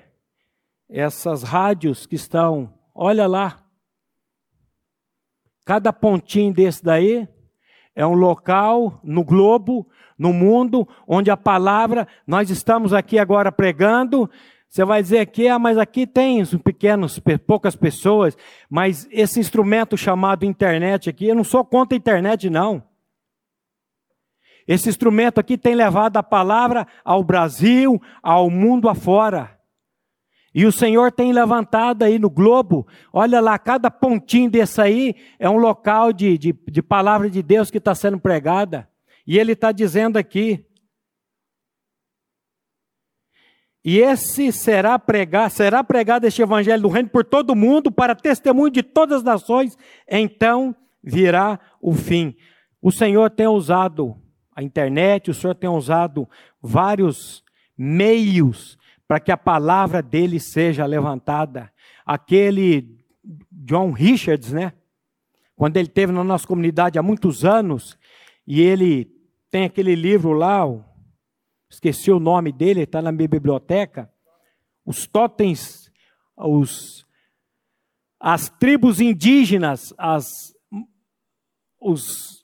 essas 0.88 1.42
rádios 1.42 2.06
que 2.06 2.14
estão, 2.14 2.72
olha 2.94 3.26
lá. 3.26 3.62
Cada 5.66 5.92
pontinho 5.92 6.54
desse 6.54 6.82
daí 6.82 7.28
é 7.94 8.06
um 8.06 8.14
local 8.14 9.00
no 9.04 9.22
globo, 9.22 9.86
no 10.18 10.32
mundo, 10.32 10.88
onde 11.06 11.30
a 11.30 11.36
palavra, 11.36 12.08
nós 12.26 12.48
estamos 12.48 12.94
aqui 12.94 13.18
agora 13.18 13.52
pregando. 13.52 14.30
Você 14.66 14.82
vai 14.82 15.02
dizer 15.02 15.18
aqui, 15.18 15.46
ah, 15.46 15.58
mas 15.58 15.76
aqui 15.76 16.06
tem 16.06 16.42
pequenos, 16.56 17.20
poucas 17.46 17.76
pessoas, 17.76 18.34
mas 18.70 19.06
esse 19.10 19.38
instrumento 19.38 19.94
chamado 19.94 20.46
internet 20.46 21.10
aqui, 21.10 21.26
eu 21.26 21.34
não 21.34 21.44
sou 21.44 21.62
contra 21.66 21.94
a 21.94 21.98
internet, 21.98 22.48
não. 22.48 22.87
Esse 24.68 24.90
instrumento 24.90 25.40
aqui 25.40 25.56
tem 25.56 25.74
levado 25.74 26.18
a 26.18 26.22
palavra 26.22 26.86
ao 27.02 27.24
Brasil, 27.24 27.98
ao 28.22 28.50
mundo 28.50 28.86
afora. 28.86 29.58
E 30.54 30.66
o 30.66 30.72
Senhor 30.72 31.10
tem 31.10 31.32
levantado 31.32 32.02
aí 32.02 32.18
no 32.18 32.28
globo, 32.28 32.86
olha 33.10 33.40
lá, 33.40 33.58
cada 33.58 33.90
pontinho 33.90 34.50
desse 34.50 34.78
aí 34.78 35.14
é 35.38 35.48
um 35.48 35.56
local 35.56 36.12
de, 36.12 36.36
de, 36.36 36.52
de 36.52 36.82
palavra 36.82 37.30
de 37.30 37.42
Deus 37.42 37.70
que 37.70 37.78
está 37.78 37.94
sendo 37.94 38.20
pregada. 38.20 38.86
E 39.26 39.38
Ele 39.38 39.52
está 39.52 39.72
dizendo 39.72 40.18
aqui. 40.18 40.66
E 43.82 44.00
esse 44.00 44.52
será 44.52 44.98
pregar, 44.98 45.50
será 45.50 45.82
pregado 45.82 46.26
este 46.26 46.42
evangelho 46.42 46.82
do 46.82 46.88
reino 46.88 47.08
por 47.08 47.24
todo 47.24 47.56
mundo, 47.56 47.90
para 47.90 48.14
testemunho 48.14 48.70
de 48.70 48.82
todas 48.82 49.18
as 49.18 49.22
nações, 49.22 49.78
então 50.06 50.76
virá 51.02 51.58
o 51.80 51.94
fim. 51.94 52.36
O 52.82 52.92
Senhor 52.92 53.30
tem 53.30 53.46
usado 53.46 54.27
a 54.58 54.62
internet, 54.62 55.30
o 55.30 55.34
Senhor 55.34 55.54
tem 55.54 55.70
usado 55.70 56.28
vários 56.60 57.44
meios 57.76 58.76
para 59.06 59.20
que 59.20 59.30
a 59.30 59.36
palavra 59.36 60.02
dele 60.02 60.40
seja 60.40 60.84
levantada. 60.84 61.72
Aquele 62.04 62.98
John 63.52 63.92
Richards, 63.92 64.52
né? 64.52 64.72
Quando 65.54 65.76
ele 65.76 65.86
teve 65.86 66.10
na 66.12 66.24
nossa 66.24 66.44
comunidade 66.44 66.98
há 66.98 67.02
muitos 67.04 67.44
anos, 67.44 67.96
e 68.44 68.60
ele 68.60 69.08
tem 69.48 69.64
aquele 69.64 69.94
livro 69.94 70.32
lá, 70.32 70.64
esqueci 71.70 72.10
o 72.10 72.18
nome 72.18 72.50
dele, 72.50 72.80
está 72.80 73.00
na 73.00 73.12
minha 73.12 73.28
biblioteca. 73.28 74.12
Os 74.84 75.06
totens, 75.06 75.88
os, 76.36 77.06
as 78.18 78.48
tribos 78.48 79.00
indígenas, 79.00 79.94
as, 79.96 80.52
os 81.80 82.37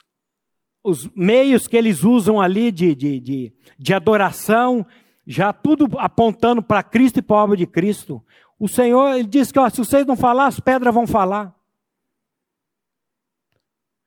os 0.85 1.09
meios 1.17 1.67
que 1.67 1.79
eles 1.79 2.05
usam 2.05 2.39
ali 2.39 2.71
de, 2.71 2.95
de, 2.95 3.19
de, 3.19 3.53
de 3.79 3.95
adoração, 3.95 4.87
já 5.27 5.51
tudo 5.51 5.89
apontando 5.99 6.63
para 6.63 6.83
Cristo 6.83 7.19
e 7.19 7.23
para 7.23 7.37
a 7.37 7.45
obra 7.45 7.57
de 7.57 7.67
Cristo. 7.67 8.23
O 8.59 8.69
Senhor 8.69 9.15
ele 9.15 9.27
diz 9.27 9.51
que 9.51 9.59
ó, 9.59 9.69
se 9.71 9.79
vocês 9.79 10.07
não 10.07 10.15
falar, 10.15 10.47
as 10.47 10.61
pedras 10.61 10.93
vão 10.93 11.07
falar. 11.07 11.55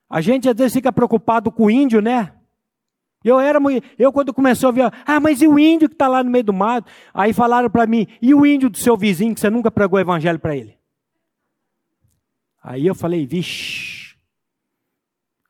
A 0.07 0.21
gente 0.21 0.47
às 0.47 0.55
vezes 0.55 0.73
fica 0.73 0.93
preocupado 0.93 1.51
com 1.51 1.65
o 1.65 1.71
índio, 1.71 1.99
né? 1.99 2.31
Eu 3.23 3.39
era 3.39 3.59
eu 3.97 4.13
quando 4.13 4.33
comecei 4.33 4.65
a 4.65 4.69
ouvir, 4.69 4.83
ah, 5.05 5.19
mas 5.19 5.41
e 5.41 5.47
o 5.47 5.57
índio 5.57 5.89
que 5.89 5.95
está 5.95 6.07
lá 6.07 6.23
no 6.23 6.29
meio 6.29 6.43
do 6.43 6.53
mato? 6.53 6.89
Aí 7.11 7.33
falaram 7.33 7.69
para 7.69 7.87
mim, 7.87 8.07
e 8.21 8.33
o 8.33 8.45
índio 8.45 8.69
do 8.69 8.77
seu 8.77 8.95
vizinho 8.95 9.33
que 9.33 9.41
você 9.41 9.49
nunca 9.49 9.71
pregou 9.71 9.97
o 9.97 10.01
evangelho 10.01 10.39
para 10.39 10.55
ele? 10.55 10.77
Aí 12.63 12.85
eu 12.85 12.93
falei, 12.93 13.25
vixe. 13.25 13.96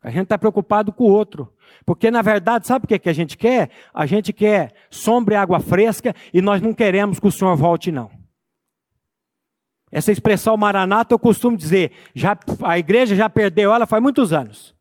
A 0.08 0.10
gente 0.10 0.24
está 0.24 0.38
preocupado 0.38 0.94
com 0.94 1.04
o 1.04 1.12
outro. 1.12 1.54
Porque, 1.86 2.10
na 2.10 2.22
verdade, 2.22 2.66
sabe 2.66 2.86
o 2.86 2.88
que, 2.88 2.98
que 2.98 3.10
a 3.10 3.14
gente 3.14 3.38
quer? 3.38 3.70
A 3.94 4.06
gente 4.06 4.32
quer 4.32 4.72
sombra 4.90 5.34
e 5.34 5.38
água 5.38 5.60
fresca 5.60 6.16
e 6.34 6.42
nós 6.42 6.62
não 6.62 6.74
queremos 6.74 7.20
que 7.20 7.28
o 7.28 7.32
Senhor 7.32 7.54
volte, 7.58 7.92
não. 7.92 8.10
Essa 9.92 10.10
expressão 10.10 10.56
maranata 10.56 11.14
eu 11.14 11.20
costumo 11.20 11.58
dizer, 11.58 11.92
já, 12.16 12.38
a 12.64 12.80
igreja 12.80 13.18
já 13.18 13.30
perdeu 13.30 13.74
ela 13.74 13.86
faz 13.86 14.02
muitos 14.02 14.32
anos. 14.32 14.74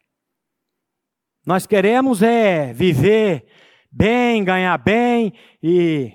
Nós 1.44 1.66
queremos 1.66 2.22
é 2.22 2.72
viver 2.72 3.46
bem, 3.90 4.44
ganhar 4.44 4.78
bem, 4.78 5.32
e 5.60 6.12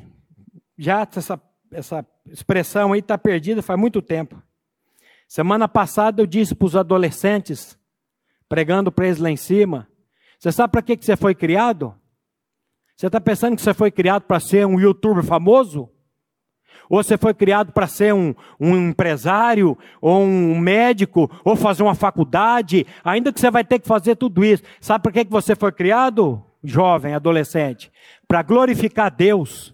já 0.78 1.02
essa, 1.02 1.42
essa 1.70 2.06
expressão 2.28 2.94
aí 2.94 3.02
está 3.02 3.18
perdida 3.18 3.62
faz 3.62 3.78
muito 3.78 4.02
tempo. 4.02 4.42
Semana 5.28 5.68
passada 5.68 6.22
eu 6.22 6.26
disse 6.26 6.56
para 6.56 6.66
os 6.66 6.78
adolescentes, 6.78 7.78
pregando 8.52 8.92
para 8.92 9.06
eles 9.06 9.18
lá 9.18 9.32
em 9.32 9.38
cima, 9.38 9.88
você 10.38 10.52
sabe 10.52 10.74
para 10.74 10.82
que, 10.82 10.98
que 10.98 11.06
você 11.06 11.16
foi 11.16 11.34
criado? 11.34 11.96
Você 12.98 13.08
está 13.08 13.22
pensando 13.22 13.56
que 13.56 13.62
você 13.62 13.74
foi 13.74 13.90
criado 13.90 14.24
para 14.24 14.42
ser 14.42 14.68
um 14.68 14.78
youtuber 14.78 15.24
famoso? 15.24 15.90
Ou 16.90 17.02
você 17.02 17.18
foi 17.18 17.34
criado 17.34 17.72
para 17.72 17.88
ser 17.88 18.14
um, 18.14 18.36
um, 18.60 18.90
empresário, 18.90 19.78
ou 20.02 20.22
um 20.22 20.60
médico, 20.60 21.32
ou 21.46 21.56
fazer 21.56 21.82
uma 21.82 21.96
faculdade, 21.96 22.86
ainda 23.06 23.32
que 23.32 23.40
você 23.40 23.50
vai 23.50 23.64
ter 23.64 23.80
que 23.80 23.88
fazer 23.88 24.18
tudo 24.18 24.44
isso. 24.44 24.64
Sabe 24.82 25.04
para 25.04 25.14
que, 25.14 25.24
que 25.24 25.32
você 25.32 25.56
foi 25.56 25.72
criado, 25.72 26.44
jovem, 26.62 27.14
adolescente? 27.16 27.90
Para 28.28 28.44
glorificar 28.44 29.16
Deus. 29.16 29.74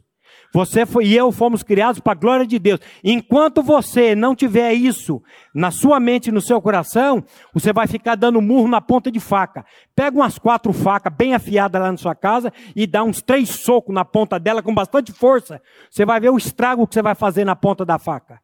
Você 0.54 0.84
e 1.02 1.16
eu 1.16 1.32
fomos 1.32 1.64
criados 1.64 2.00
para 2.00 2.14
a 2.14 2.16
glória 2.16 2.48
de 2.48 2.58
Deus. 2.58 2.80
Enquanto 3.04 3.62
você 3.62 4.16
não 4.16 4.36
tiver 4.36 4.74
isso 4.74 5.22
na 5.54 5.72
sua 5.72 6.00
mente 6.00 6.28
e 6.28 6.32
no 6.32 6.42
seu 6.42 6.62
coração, 6.62 7.24
você 7.54 7.74
vai 7.74 7.88
ficar 7.88 8.16
dando 8.16 8.42
murro 8.42 8.68
na 8.68 8.82
ponta 8.82 9.12
de 9.12 9.20
faca. 9.20 9.66
Pega 9.96 10.18
umas 10.18 10.38
quatro 10.38 10.72
facas 10.74 11.14
bem 11.14 11.34
afiadas 11.34 11.82
lá 11.82 11.92
na 11.92 11.98
sua 11.98 12.16
casa 12.16 12.52
e 12.76 12.88
dá 12.88 13.04
uns 13.04 13.22
três 13.22 13.50
socos 13.50 13.94
na 13.94 14.06
ponta 14.06 14.40
dela 14.40 14.64
com 14.64 14.74
bastante 14.74 15.12
força. 15.12 15.62
Você 15.90 16.06
vai 16.06 16.20
ver 16.20 16.30
o 16.30 16.38
estrago 16.38 16.88
que 16.88 16.94
você 16.94 17.02
vai 17.02 17.16
fazer 17.16 17.46
na 17.46 17.56
ponta 17.56 17.86
da 17.86 18.00
faca. 18.00 18.40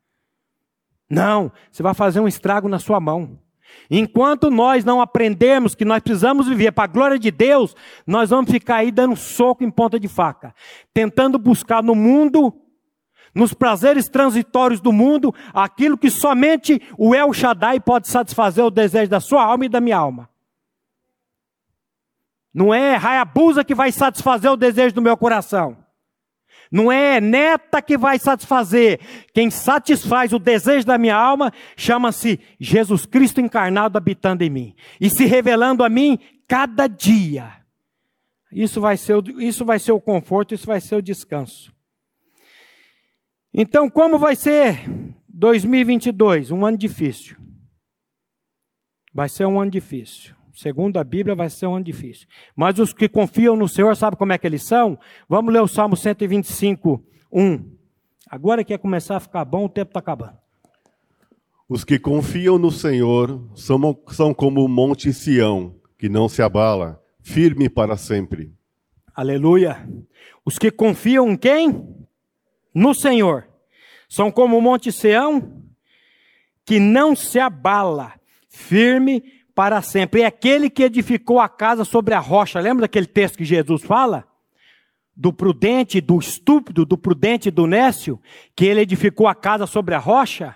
Não, 1.09 1.51
você 1.71 1.83
vai 1.83 1.93
fazer 1.93 2.19
um 2.19 2.27
estrago 2.27 2.67
na 2.67 2.79
sua 2.79 2.99
mão. 2.99 3.39
Enquanto 3.89 4.49
nós 4.49 4.83
não 4.83 5.01
aprendermos 5.01 5.75
que 5.75 5.85
nós 5.85 6.01
precisamos 6.01 6.47
viver 6.47 6.71
para 6.71 6.85
a 6.85 6.87
glória 6.87 7.19
de 7.19 7.29
Deus, 7.29 7.75
nós 8.07 8.29
vamos 8.29 8.49
ficar 8.49 8.77
aí 8.77 8.91
dando 8.91 9.15
soco 9.15 9.63
em 9.63 9.69
ponta 9.69 9.99
de 9.99 10.07
faca, 10.07 10.53
tentando 10.93 11.37
buscar 11.37 11.83
no 11.83 11.93
mundo, 11.93 12.53
nos 13.35 13.53
prazeres 13.53 14.07
transitórios 14.07 14.79
do 14.79 14.91
mundo, 14.91 15.33
aquilo 15.53 15.97
que 15.97 16.09
somente 16.09 16.81
o 16.97 17.13
El 17.13 17.33
Shaddai 17.33 17.79
pode 17.79 18.07
satisfazer 18.07 18.63
o 18.63 18.71
desejo 18.71 19.09
da 19.09 19.19
sua 19.19 19.43
alma 19.43 19.65
e 19.65 19.69
da 19.69 19.81
minha 19.81 19.97
alma. 19.97 20.29
Não 22.53 22.73
é 22.73 22.95
Hayabusa 22.95 23.63
que 23.63 23.73
vai 23.73 23.91
satisfazer 23.91 24.51
o 24.51 24.57
desejo 24.57 24.93
do 24.93 25.01
meu 25.01 25.17
coração. 25.17 25.82
Não 26.73 26.91
é 26.91 27.21
neta 27.21 27.83
que 27.83 27.95
vai 27.95 28.17
satisfazer. 28.17 28.99
Quem 29.31 29.51
satisfaz 29.51 30.33
o 30.33 30.39
desejo 30.39 30.87
da 30.87 30.97
minha 30.97 31.15
alma 31.15 31.53
chama-se 31.77 32.39
Jesus 32.59 33.05
Cristo 33.05 33.39
encarnado 33.39 33.95
habitando 33.95 34.43
em 34.43 34.49
mim 34.49 34.75
e 34.99 35.07
se 35.07 35.25
revelando 35.25 35.83
a 35.83 35.89
mim 35.89 36.17
cada 36.47 36.87
dia. 36.87 37.63
Isso 38.51 38.81
vai 38.81 38.97
ser, 38.97 39.23
isso 39.37 39.63
vai 39.63 39.77
ser 39.77 39.91
o 39.91 40.01
conforto, 40.01 40.55
isso 40.55 40.65
vai 40.65 40.81
ser 40.81 40.95
o 40.95 41.01
descanso. 41.01 41.71
Então, 43.53 43.87
como 43.87 44.17
vai 44.17 44.35
ser 44.35 44.79
2022? 45.29 46.49
Um 46.49 46.65
ano 46.65 46.75
difícil. 46.75 47.37
Vai 49.13 49.29
ser 49.29 49.45
um 49.45 49.61
ano 49.61 49.69
difícil. 49.69 50.33
Segundo 50.53 50.97
a 50.97 51.03
Bíblia, 51.03 51.35
vai 51.35 51.49
ser 51.49 51.65
um 51.65 51.75
ano 51.75 51.83
difícil. 51.83 52.27
Mas 52.55 52.77
os 52.77 52.93
que 52.93 53.09
confiam 53.09 53.55
no 53.55 53.67
Senhor, 53.67 53.95
sabe 53.95 54.15
como 54.15 54.33
é 54.33 54.37
que 54.37 54.45
eles 54.45 54.63
são? 54.63 54.99
Vamos 55.27 55.51
ler 55.51 55.61
o 55.61 55.67
Salmo 55.67 55.97
125, 55.97 57.03
1. 57.31 57.71
Agora 58.29 58.63
que 58.63 58.71
ia 58.71 58.77
começar 58.77 59.17
a 59.17 59.19
ficar 59.19 59.43
bom, 59.45 59.65
o 59.65 59.69
tempo 59.69 59.89
está 59.89 59.99
acabando. 59.99 60.37
Os 61.67 61.83
que 61.83 61.97
confiam 61.97 62.59
no 62.59 62.69
Senhor 62.69 63.49
são, 63.55 63.97
são 64.09 64.31
como 64.31 64.63
o 64.63 64.67
monte 64.67 65.11
Sião, 65.11 65.75
que 65.97 66.07
não 66.07 66.29
se 66.29 66.43
abala, 66.43 67.01
firme 67.19 67.67
para 67.67 67.97
sempre. 67.97 68.53
Aleluia. 69.15 69.89
Os 70.45 70.59
que 70.59 70.69
confiam 70.69 71.31
em 71.31 71.35
quem? 71.35 71.87
No 72.75 72.93
Senhor. 72.93 73.47
São 74.07 74.31
como 74.31 74.55
o 74.55 74.61
monte 74.61 74.91
Sião, 74.91 75.63
que 76.63 76.79
não 76.79 77.15
se 77.15 77.39
abala, 77.39 78.13
firme 78.49 79.23
para 79.55 79.81
sempre. 79.81 80.21
É 80.21 80.25
aquele 80.25 80.69
que 80.69 80.83
edificou 80.83 81.39
a 81.39 81.47
casa 81.47 81.83
sobre 81.85 82.13
a 82.13 82.19
rocha. 82.19 82.59
Lembra 82.59 82.81
daquele 82.81 83.05
texto 83.05 83.37
que 83.37 83.45
Jesus 83.45 83.83
fala? 83.83 84.27
Do 85.15 85.31
prudente, 85.31 86.01
do 86.01 86.17
estúpido, 86.17 86.85
do 86.85 86.97
prudente 86.97 87.51
do 87.51 87.67
nécio, 87.67 88.19
que 88.55 88.65
ele 88.65 88.81
edificou 88.81 89.27
a 89.27 89.35
casa 89.35 89.67
sobre 89.67 89.93
a 89.93 89.99
rocha. 89.99 90.55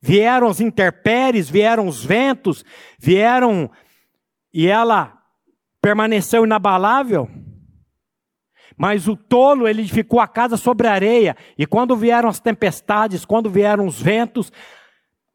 Vieram 0.00 0.48
os 0.48 0.60
interpéries, 0.60 1.50
vieram 1.50 1.86
os 1.86 2.04
ventos, 2.04 2.64
vieram 2.98 3.70
e 4.52 4.66
ela 4.66 5.18
permaneceu 5.82 6.44
inabalável. 6.44 7.28
Mas 8.76 9.08
o 9.08 9.16
tolo, 9.16 9.66
ele 9.66 9.82
edificou 9.82 10.20
a 10.20 10.28
casa 10.28 10.56
sobre 10.56 10.86
a 10.86 10.92
areia. 10.92 11.36
E 11.58 11.66
quando 11.66 11.96
vieram 11.96 12.28
as 12.28 12.38
tempestades, 12.38 13.24
quando 13.24 13.50
vieram 13.50 13.86
os 13.86 14.00
ventos, 14.00 14.52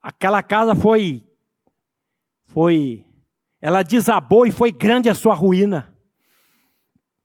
aquela 0.01 0.41
casa 0.41 0.73
foi 0.73 1.23
foi 2.53 3.03
ela 3.59 3.81
desabou 3.81 4.45
e 4.45 4.51
foi 4.51 4.71
grande 4.71 5.09
a 5.09 5.15
sua 5.15 5.33
ruína. 5.33 5.95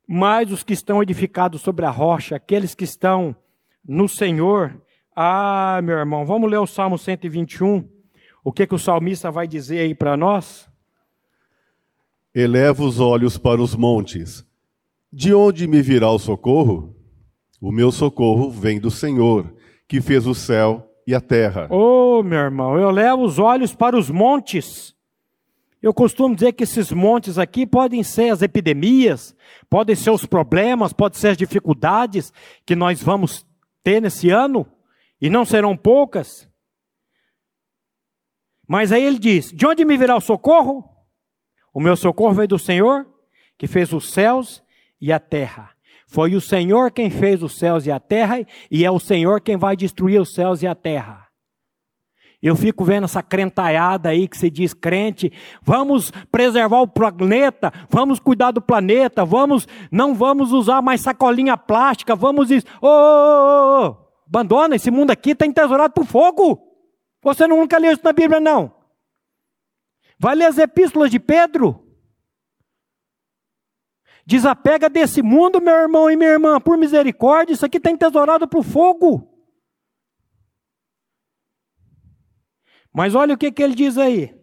Mas 0.06 0.52
os 0.52 0.62
que 0.62 0.72
estão 0.72 1.02
edificados 1.02 1.60
sobre 1.60 1.84
a 1.84 1.90
rocha, 1.90 2.36
aqueles 2.36 2.74
que 2.74 2.84
estão 2.84 3.34
no 3.84 4.08
Senhor, 4.08 4.80
ah, 5.14 5.80
meu 5.82 5.96
irmão, 5.98 6.24
vamos 6.24 6.48
ler 6.48 6.58
o 6.58 6.66
Salmo 6.66 6.96
121. 6.96 7.88
O 8.44 8.52
que 8.52 8.66
que 8.66 8.74
o 8.74 8.78
salmista 8.78 9.30
vai 9.30 9.48
dizer 9.48 9.80
aí 9.80 9.94
para 9.96 10.16
nós? 10.16 10.70
Eleva 12.32 12.84
os 12.84 13.00
olhos 13.00 13.36
para 13.36 13.60
os 13.60 13.74
montes. 13.74 14.46
De 15.12 15.34
onde 15.34 15.66
me 15.66 15.82
virá 15.82 16.08
o 16.10 16.20
socorro? 16.20 16.94
O 17.60 17.72
meu 17.72 17.90
socorro 17.90 18.48
vem 18.48 18.78
do 18.78 18.92
Senhor, 18.92 19.52
que 19.88 20.00
fez 20.00 20.24
o 20.24 20.34
céu 20.34 20.88
e 21.04 21.14
a 21.14 21.20
terra. 21.20 21.66
Oh, 21.68 22.22
meu 22.22 22.38
irmão, 22.38 22.78
eu 22.78 22.90
levo 22.90 23.24
os 23.24 23.40
olhos 23.40 23.74
para 23.74 23.98
os 23.98 24.08
montes. 24.08 24.96
Eu 25.80 25.94
costumo 25.94 26.34
dizer 26.34 26.52
que 26.52 26.64
esses 26.64 26.90
montes 26.90 27.38
aqui 27.38 27.64
podem 27.64 28.02
ser 28.02 28.30
as 28.30 28.42
epidemias, 28.42 29.34
podem 29.70 29.94
ser 29.94 30.10
os 30.10 30.26
problemas, 30.26 30.92
podem 30.92 31.18
ser 31.18 31.28
as 31.28 31.36
dificuldades 31.36 32.32
que 32.66 32.74
nós 32.74 33.00
vamos 33.00 33.46
ter 33.82 34.00
nesse 34.02 34.28
ano, 34.28 34.66
e 35.20 35.30
não 35.30 35.44
serão 35.44 35.76
poucas. 35.76 36.48
Mas 38.66 38.90
aí 38.90 39.02
ele 39.02 39.18
diz: 39.18 39.52
De 39.52 39.66
onde 39.66 39.84
me 39.84 39.96
virá 39.96 40.16
o 40.16 40.20
socorro? 40.20 40.84
O 41.72 41.80
meu 41.80 41.96
socorro 41.96 42.34
veio 42.34 42.48
do 42.48 42.58
Senhor, 42.58 43.06
que 43.56 43.68
fez 43.68 43.92
os 43.92 44.12
céus 44.12 44.62
e 45.00 45.12
a 45.12 45.20
terra. 45.20 45.70
Foi 46.08 46.34
o 46.34 46.40
Senhor 46.40 46.90
quem 46.90 47.10
fez 47.10 47.42
os 47.42 47.56
céus 47.56 47.86
e 47.86 47.90
a 47.90 48.00
terra, 48.00 48.44
e 48.70 48.84
é 48.84 48.90
o 48.90 48.98
Senhor 48.98 49.40
quem 49.40 49.56
vai 49.56 49.76
destruir 49.76 50.20
os 50.20 50.34
céus 50.34 50.62
e 50.62 50.66
a 50.66 50.74
terra. 50.74 51.27
Eu 52.40 52.54
fico 52.54 52.84
vendo 52.84 53.04
essa 53.04 53.20
crentaiada 53.20 54.10
aí 54.10 54.28
que 54.28 54.38
se 54.38 54.48
diz 54.48 54.72
crente, 54.72 55.32
vamos 55.60 56.12
preservar 56.30 56.80
o 56.82 56.86
planeta, 56.86 57.72
vamos 57.90 58.20
cuidar 58.20 58.52
do 58.52 58.62
planeta, 58.62 59.24
vamos, 59.24 59.66
não 59.90 60.14
vamos 60.14 60.52
usar 60.52 60.80
mais 60.80 61.00
sacolinha 61.00 61.56
plástica, 61.56 62.14
vamos 62.14 62.50
isso. 62.50 62.66
Ô, 62.80 62.86
ô, 62.86 63.88
ô, 63.88 63.96
abandona, 64.28 64.76
esse 64.76 64.90
mundo 64.90 65.10
aqui 65.10 65.30
está 65.30 65.44
entesourado 65.44 65.92
por 65.92 66.06
fogo. 66.06 66.62
Você 67.22 67.46
nunca 67.48 67.76
leu 67.76 67.92
isso 67.92 68.04
na 68.04 68.12
Bíblia, 68.12 68.38
não. 68.38 68.72
Vai 70.16 70.36
ler 70.36 70.46
as 70.46 70.58
epístolas 70.58 71.10
de 71.10 71.18
Pedro. 71.18 71.84
Desapega 74.24 74.88
desse 74.88 75.22
mundo, 75.22 75.60
meu 75.60 75.74
irmão 75.74 76.08
e 76.08 76.14
minha 76.14 76.30
irmã, 76.30 76.60
por 76.60 76.78
misericórdia, 76.78 77.54
isso 77.54 77.66
aqui 77.66 77.78
está 77.78 77.90
entesourado 77.90 78.46
por 78.46 78.62
fogo. 78.62 79.27
Mas 82.98 83.14
olha 83.14 83.34
o 83.36 83.38
que, 83.38 83.52
que 83.52 83.62
ele 83.62 83.76
diz 83.76 83.96
aí. 83.96 84.34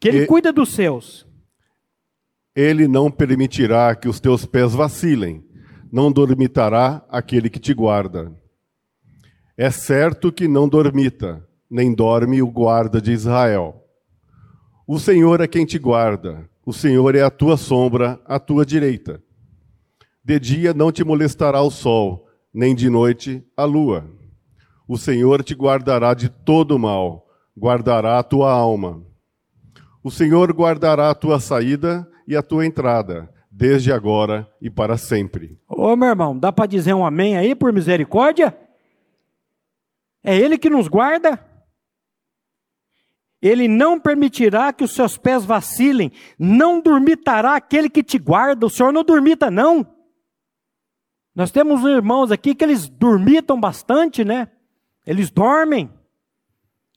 Que 0.00 0.08
ele 0.08 0.22
e, 0.22 0.26
cuida 0.26 0.50
dos 0.50 0.70
seus. 0.70 1.28
Ele 2.56 2.88
não 2.88 3.10
permitirá 3.10 3.94
que 3.94 4.08
os 4.08 4.18
teus 4.18 4.46
pés 4.46 4.72
vacilem, 4.72 5.44
não 5.92 6.10
dormitará 6.10 7.04
aquele 7.10 7.50
que 7.50 7.58
te 7.58 7.74
guarda. 7.74 8.34
É 9.58 9.70
certo 9.70 10.32
que 10.32 10.48
não 10.48 10.66
dormita, 10.66 11.46
nem 11.70 11.94
dorme 11.94 12.40
o 12.40 12.50
guarda 12.50 12.98
de 12.98 13.12
Israel. 13.12 13.84
O 14.88 14.98
Senhor 14.98 15.42
é 15.42 15.46
quem 15.46 15.66
te 15.66 15.78
guarda, 15.78 16.48
o 16.64 16.72
Senhor 16.72 17.14
é 17.14 17.20
a 17.20 17.30
tua 17.30 17.58
sombra, 17.58 18.18
à 18.24 18.40
tua 18.40 18.64
direita. 18.64 19.22
De 20.24 20.40
dia 20.40 20.72
não 20.72 20.90
te 20.90 21.04
molestará 21.04 21.60
o 21.60 21.70
sol, 21.70 22.26
nem 22.54 22.74
de 22.74 22.88
noite 22.88 23.44
a 23.54 23.64
lua. 23.64 24.18
O 24.90 24.98
Senhor 24.98 25.44
te 25.44 25.54
guardará 25.54 26.14
de 26.14 26.28
todo 26.28 26.76
mal, 26.76 27.24
guardará 27.56 28.18
a 28.18 28.24
tua 28.24 28.50
alma. 28.50 29.06
O 30.02 30.10
Senhor 30.10 30.52
guardará 30.52 31.10
a 31.10 31.14
tua 31.14 31.38
saída 31.38 32.10
e 32.26 32.36
a 32.36 32.42
tua 32.42 32.66
entrada, 32.66 33.32
desde 33.48 33.92
agora 33.92 34.52
e 34.60 34.68
para 34.68 34.96
sempre. 34.96 35.56
Ô 35.68 35.94
meu 35.94 36.08
irmão, 36.08 36.36
dá 36.36 36.50
para 36.50 36.66
dizer 36.66 36.92
um 36.92 37.06
amém 37.06 37.36
aí 37.36 37.54
por 37.54 37.72
misericórdia? 37.72 38.52
É 40.24 40.36
Ele 40.36 40.58
que 40.58 40.68
nos 40.68 40.88
guarda? 40.88 41.38
Ele 43.40 43.68
não 43.68 43.96
permitirá 43.96 44.72
que 44.72 44.82
os 44.82 44.90
seus 44.90 45.16
pés 45.16 45.44
vacilem, 45.44 46.10
não 46.36 46.80
dormitará 46.80 47.54
aquele 47.54 47.88
que 47.88 48.02
te 48.02 48.18
guarda. 48.18 48.66
O 48.66 48.70
Senhor 48.70 48.92
não 48.92 49.04
dormita, 49.04 49.52
não. 49.52 49.86
Nós 51.32 51.52
temos 51.52 51.84
irmãos 51.84 52.32
aqui 52.32 52.56
que 52.56 52.64
eles 52.64 52.88
dormitam 52.88 53.60
bastante, 53.60 54.24
né? 54.24 54.48
Eles 55.06 55.30
dormem. 55.30 55.90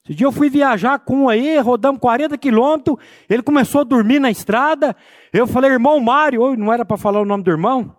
Esse 0.03 0.15
dia 0.15 0.27
eu 0.27 0.31
fui 0.31 0.49
viajar 0.49 0.99
com 0.99 1.23
um 1.23 1.29
aí, 1.29 1.57
rodamos 1.59 2.01
40 2.01 2.37
quilômetros, 2.37 2.97
ele 3.29 3.41
começou 3.41 3.81
a 3.81 3.85
dormir 3.85 4.19
na 4.19 4.29
estrada. 4.29 4.95
Eu 5.31 5.47
falei, 5.47 5.71
irmão 5.71 5.99
Mário, 5.99 6.55
não 6.57 6.73
era 6.73 6.83
para 6.83 6.97
falar 6.97 7.21
o 7.21 7.25
nome 7.25 7.43
do 7.43 7.51
irmão? 7.51 7.95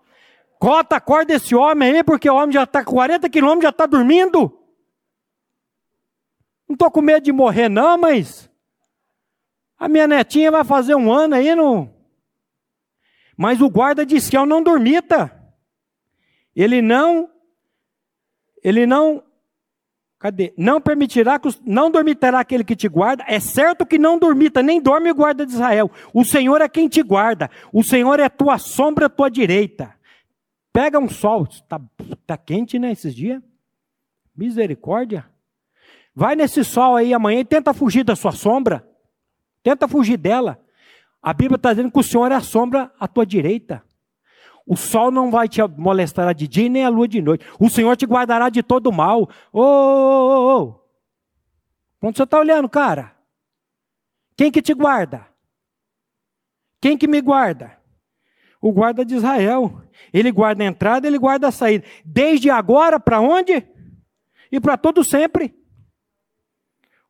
Cota, 0.58 0.96
acorda 0.96 1.34
esse 1.34 1.54
homem 1.54 1.96
aí, 1.96 2.04
porque 2.04 2.28
o 2.28 2.34
homem 2.34 2.52
já 2.52 2.64
está 2.64 2.84
com 2.84 2.92
40 2.92 3.28
quilômetros, 3.30 3.64
já 3.64 3.70
está 3.70 3.86
dormindo. 3.86 4.58
Não 6.68 6.74
estou 6.74 6.90
com 6.90 7.00
medo 7.00 7.24
de 7.24 7.32
morrer, 7.32 7.68
não, 7.68 7.96
mas 7.98 8.50
a 9.78 9.88
minha 9.88 10.06
netinha 10.06 10.50
vai 10.50 10.64
fazer 10.64 10.94
um 10.94 11.12
ano 11.12 11.34
aí 11.34 11.54
no. 11.54 11.90
Mas 13.36 13.60
o 13.60 13.68
guarda 13.68 14.06
de 14.06 14.20
Sião 14.20 14.46
não 14.46 14.62
dormita. 14.62 15.30
Ele 16.54 16.80
não, 16.80 17.30
ele 18.62 18.86
não, 18.86 19.22
cadê? 20.24 20.54
Não 20.56 20.80
permitirá, 20.80 21.38
não 21.66 21.90
dormitará 21.90 22.40
aquele 22.40 22.64
que 22.64 22.74
te 22.74 22.88
guarda. 22.88 23.22
É 23.28 23.38
certo 23.38 23.84
que 23.84 23.98
não 23.98 24.18
dormita, 24.18 24.62
nem 24.62 24.80
dorme 24.80 25.10
o 25.10 25.14
guarda 25.14 25.44
de 25.44 25.52
Israel. 25.52 25.90
O 26.14 26.24
Senhor 26.24 26.62
é 26.62 26.68
quem 26.68 26.88
te 26.88 27.02
guarda. 27.02 27.50
O 27.70 27.84
Senhor 27.84 28.18
é 28.18 28.24
a 28.24 28.30
tua 28.30 28.56
sombra, 28.56 29.04
a 29.04 29.10
tua 29.10 29.30
direita. 29.30 29.94
Pega 30.72 30.98
um 30.98 31.10
sol, 31.10 31.46
está 31.50 31.78
tá 32.26 32.38
quente, 32.38 32.78
né, 32.78 32.90
esses 32.90 33.14
dias? 33.14 33.42
Misericórdia. 34.34 35.26
Vai 36.14 36.34
nesse 36.34 36.64
sol 36.64 36.96
aí 36.96 37.12
amanhã 37.12 37.40
e 37.40 37.44
tenta 37.44 37.74
fugir 37.74 38.02
da 38.02 38.16
sua 38.16 38.32
sombra. 38.32 38.82
Tenta 39.62 39.86
fugir 39.86 40.16
dela. 40.16 40.58
A 41.22 41.34
Bíblia 41.34 41.56
está 41.56 41.70
dizendo 41.74 41.92
que 41.92 42.00
o 42.00 42.02
Senhor 42.02 42.32
é 42.32 42.34
a 42.34 42.40
sombra 42.40 42.90
à 42.98 43.06
tua 43.06 43.26
direita. 43.26 43.84
O 44.66 44.76
sol 44.76 45.10
não 45.10 45.30
vai 45.30 45.48
te 45.48 45.60
molestar 45.76 46.34
de 46.34 46.48
dia 46.48 46.68
nem 46.68 46.84
a 46.84 46.88
lua 46.88 47.06
de 47.06 47.20
noite. 47.20 47.44
O 47.60 47.68
Senhor 47.68 47.96
te 47.96 48.06
guardará 48.06 48.48
de 48.48 48.62
todo 48.62 48.90
mal. 48.90 49.28
Ô, 49.52 50.80
Onde 52.04 52.18
você 52.18 52.24
está 52.24 52.38
olhando, 52.38 52.68
cara? 52.68 53.16
Quem 54.36 54.52
que 54.52 54.60
te 54.60 54.74
guarda? 54.74 55.26
Quem 56.78 56.98
que 56.98 57.08
me 57.08 57.22
guarda? 57.22 57.78
O 58.60 58.70
guarda 58.70 59.06
de 59.06 59.14
Israel. 59.14 59.82
Ele 60.12 60.30
guarda 60.30 60.62
a 60.62 60.66
entrada, 60.66 61.06
ele 61.06 61.16
guarda 61.16 61.48
a 61.48 61.52
saída. 61.52 61.86
Desde 62.04 62.50
agora 62.50 63.00
para 63.00 63.22
onde? 63.22 63.66
E 64.52 64.60
para 64.60 64.76
todo 64.76 65.02
sempre. 65.02 65.54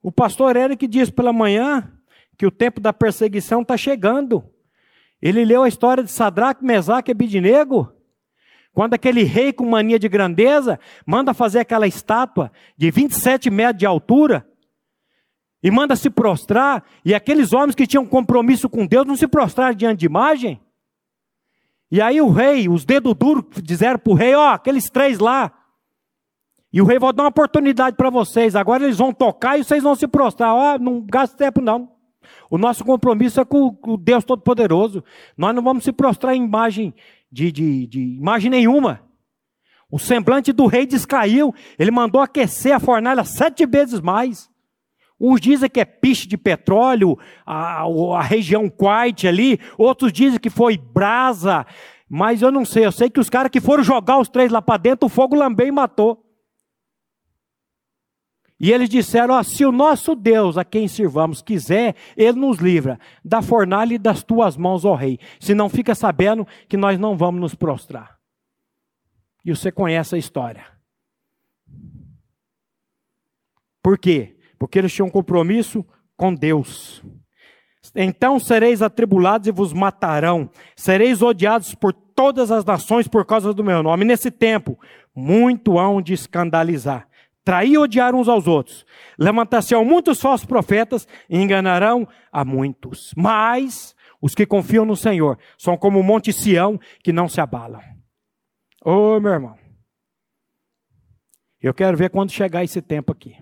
O 0.00 0.12
pastor 0.12 0.54
Eric 0.54 0.86
diz 0.86 1.10
pela 1.10 1.32
manhã 1.32 1.92
que 2.38 2.46
o 2.46 2.50
tempo 2.52 2.80
da 2.80 2.92
perseguição 2.92 3.62
está 3.62 3.76
chegando. 3.76 4.48
Ele 5.20 5.44
leu 5.44 5.62
a 5.62 5.68
história 5.68 6.02
de 6.02 6.10
Sadraque, 6.10 6.64
Mesaque 6.64 7.10
e 7.10 7.12
Abidinego. 7.12 7.92
Quando 8.72 8.94
aquele 8.94 9.22
rei 9.22 9.52
com 9.52 9.64
mania 9.64 9.98
de 9.98 10.08
grandeza 10.08 10.78
manda 11.06 11.32
fazer 11.32 11.60
aquela 11.60 11.86
estátua 11.86 12.50
de 12.76 12.90
27 12.90 13.48
metros 13.48 13.78
de 13.78 13.86
altura 13.86 14.46
e 15.62 15.70
manda 15.70 15.96
se 15.96 16.10
prostrar, 16.10 16.84
e 17.04 17.14
aqueles 17.14 17.52
homens 17.52 17.74
que 17.74 17.86
tinham 17.86 18.04
compromisso 18.04 18.68
com 18.68 18.86
Deus 18.86 19.06
não 19.06 19.16
se 19.16 19.26
prostraram 19.26 19.74
diante 19.74 20.00
de 20.00 20.06
imagem. 20.06 20.60
E 21.90 22.02
aí 22.02 22.20
o 22.20 22.30
rei, 22.30 22.68
os 22.68 22.84
dedos 22.84 23.14
duros, 23.14 23.44
disseram 23.62 23.98
para 23.98 24.12
o 24.12 24.16
rei: 24.16 24.34
Ó, 24.34 24.44
oh, 24.44 24.52
aqueles 24.52 24.90
três 24.90 25.18
lá, 25.18 25.52
e 26.74 26.82
o 26.82 26.84
rei 26.84 26.98
vai 26.98 27.12
dar 27.12 27.22
uma 27.22 27.28
oportunidade 27.28 27.94
para 27.96 28.10
vocês. 28.10 28.56
Agora 28.56 28.82
eles 28.82 28.98
vão 28.98 29.12
tocar 29.12 29.56
e 29.56 29.62
vocês 29.62 29.80
vão 29.80 29.94
se 29.94 30.08
prostrar. 30.08 30.52
Ó, 30.52 30.74
oh, 30.74 30.78
não 30.78 31.00
gasta 31.00 31.36
tempo 31.36 31.60
não. 31.60 31.93
O 32.50 32.58
nosso 32.58 32.84
compromisso 32.84 33.40
é 33.40 33.44
com 33.44 33.76
o 33.86 33.96
Deus 33.96 34.24
Todo-Poderoso. 34.24 35.02
Nós 35.36 35.54
não 35.54 35.62
vamos 35.62 35.84
se 35.84 35.92
prostrar 35.92 36.34
em 36.34 36.44
imagem 36.44 36.94
de, 37.30 37.50
de, 37.50 37.86
de 37.86 38.00
imagem 38.00 38.50
nenhuma. 38.50 39.00
O 39.90 39.98
semblante 39.98 40.52
do 40.52 40.66
rei 40.66 40.86
descaiu. 40.86 41.54
Ele 41.78 41.90
mandou 41.90 42.20
aquecer 42.20 42.74
a 42.74 42.80
fornalha 42.80 43.24
sete 43.24 43.66
vezes 43.66 44.00
mais. 44.00 44.50
Uns 45.20 45.40
dizem 45.40 45.70
que 45.70 45.80
é 45.80 45.84
piche 45.84 46.26
de 46.26 46.36
petróleo, 46.36 47.16
a, 47.46 47.82
a 47.82 48.22
região 48.22 48.68
Quite 48.68 49.28
ali. 49.28 49.60
Outros 49.78 50.12
dizem 50.12 50.40
que 50.40 50.50
foi 50.50 50.76
brasa. 50.76 51.64
Mas 52.08 52.42
eu 52.42 52.50
não 52.50 52.64
sei. 52.64 52.86
Eu 52.86 52.92
sei 52.92 53.08
que 53.08 53.20
os 53.20 53.30
caras 53.30 53.50
que 53.50 53.60
foram 53.60 53.84
jogar 53.84 54.18
os 54.18 54.28
três 54.28 54.50
lá 54.50 54.60
para 54.60 54.78
dentro, 54.78 55.06
o 55.06 55.08
fogo 55.08 55.36
lambeu 55.36 55.66
e 55.66 55.72
matou. 55.72 56.23
E 58.64 58.72
eles 58.72 58.88
disseram: 58.88 59.42
se 59.44 59.62
o 59.62 59.70
nosso 59.70 60.14
Deus, 60.14 60.56
a 60.56 60.64
quem 60.64 60.88
sirvamos, 60.88 61.42
quiser, 61.42 61.94
ele 62.16 62.40
nos 62.40 62.56
livra 62.56 62.98
da 63.22 63.42
fornalha 63.42 63.92
e 63.92 63.98
das 63.98 64.22
tuas 64.22 64.56
mãos, 64.56 64.86
ó 64.86 64.94
rei. 64.94 65.18
Se 65.38 65.54
não 65.54 65.68
fica 65.68 65.94
sabendo 65.94 66.46
que 66.66 66.78
nós 66.78 66.98
não 66.98 67.14
vamos 67.14 67.42
nos 67.42 67.54
prostrar. 67.54 68.18
E 69.44 69.54
você 69.54 69.70
conhece 69.70 70.14
a 70.14 70.18
história. 70.18 70.64
Por 73.82 73.98
quê? 73.98 74.34
Porque 74.58 74.78
eles 74.78 74.94
tinham 74.94 75.08
um 75.08 75.10
compromisso 75.10 75.84
com 76.16 76.34
Deus. 76.34 77.04
Então 77.94 78.40
sereis 78.40 78.80
atribulados 78.80 79.46
e 79.46 79.52
vos 79.52 79.74
matarão, 79.74 80.50
sereis 80.74 81.20
odiados 81.20 81.74
por 81.74 81.92
todas 81.92 82.50
as 82.50 82.64
nações 82.64 83.06
por 83.06 83.26
causa 83.26 83.52
do 83.52 83.62
meu 83.62 83.82
nome. 83.82 84.06
Nesse 84.06 84.30
tempo, 84.30 84.80
muito 85.14 85.78
hão 85.78 86.00
de 86.00 86.14
escandalizar 86.14 87.06
trair 87.44 87.72
e 87.72 87.78
odiar 87.78 88.14
uns 88.14 88.28
aos 88.28 88.46
outros. 88.46 88.84
Levantar-se 89.18 89.74
muitos 89.76 90.20
falsos 90.20 90.46
profetas 90.46 91.06
e 91.28 91.38
enganarão 91.38 92.08
a 92.32 92.44
muitos. 92.44 93.12
Mas 93.16 93.94
os 94.20 94.34
que 94.34 94.46
confiam 94.46 94.84
no 94.84 94.96
Senhor 94.96 95.38
são 95.58 95.76
como 95.76 96.00
o 96.00 96.02
monte 96.02 96.32
Sião 96.32 96.80
que 97.02 97.12
não 97.12 97.28
se 97.28 97.40
abalam. 97.40 97.82
Ô, 98.84 99.16
oh, 99.16 99.20
meu 99.20 99.32
irmão. 99.32 99.58
Eu 101.60 101.72
quero 101.72 101.96
ver 101.96 102.10
quando 102.10 102.30
chegar 102.30 102.64
esse 102.64 102.82
tempo 102.82 103.12
aqui. 103.12 103.36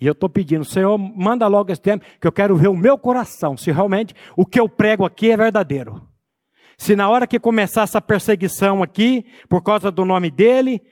E 0.00 0.06
eu 0.06 0.12
estou 0.12 0.28
pedindo, 0.28 0.64
Senhor, 0.64 0.96
manda 0.98 1.46
logo 1.46 1.72
esse 1.72 1.80
tempo, 1.80 2.04
que 2.20 2.26
eu 2.26 2.32
quero 2.32 2.54
ver 2.54 2.68
o 2.68 2.76
meu 2.76 2.98
coração, 2.98 3.56
se 3.56 3.72
realmente 3.72 4.14
o 4.36 4.44
que 4.44 4.60
eu 4.60 4.68
prego 4.68 5.06
aqui 5.06 5.30
é 5.30 5.36
verdadeiro. 5.36 6.06
Se 6.76 6.94
na 6.94 7.08
hora 7.08 7.26
que 7.26 7.40
começar 7.40 7.82
essa 7.82 8.00
perseguição 8.00 8.82
aqui, 8.82 9.24
por 9.48 9.62
causa 9.62 9.90
do 9.90 10.04
nome 10.04 10.30
dele, 10.30 10.82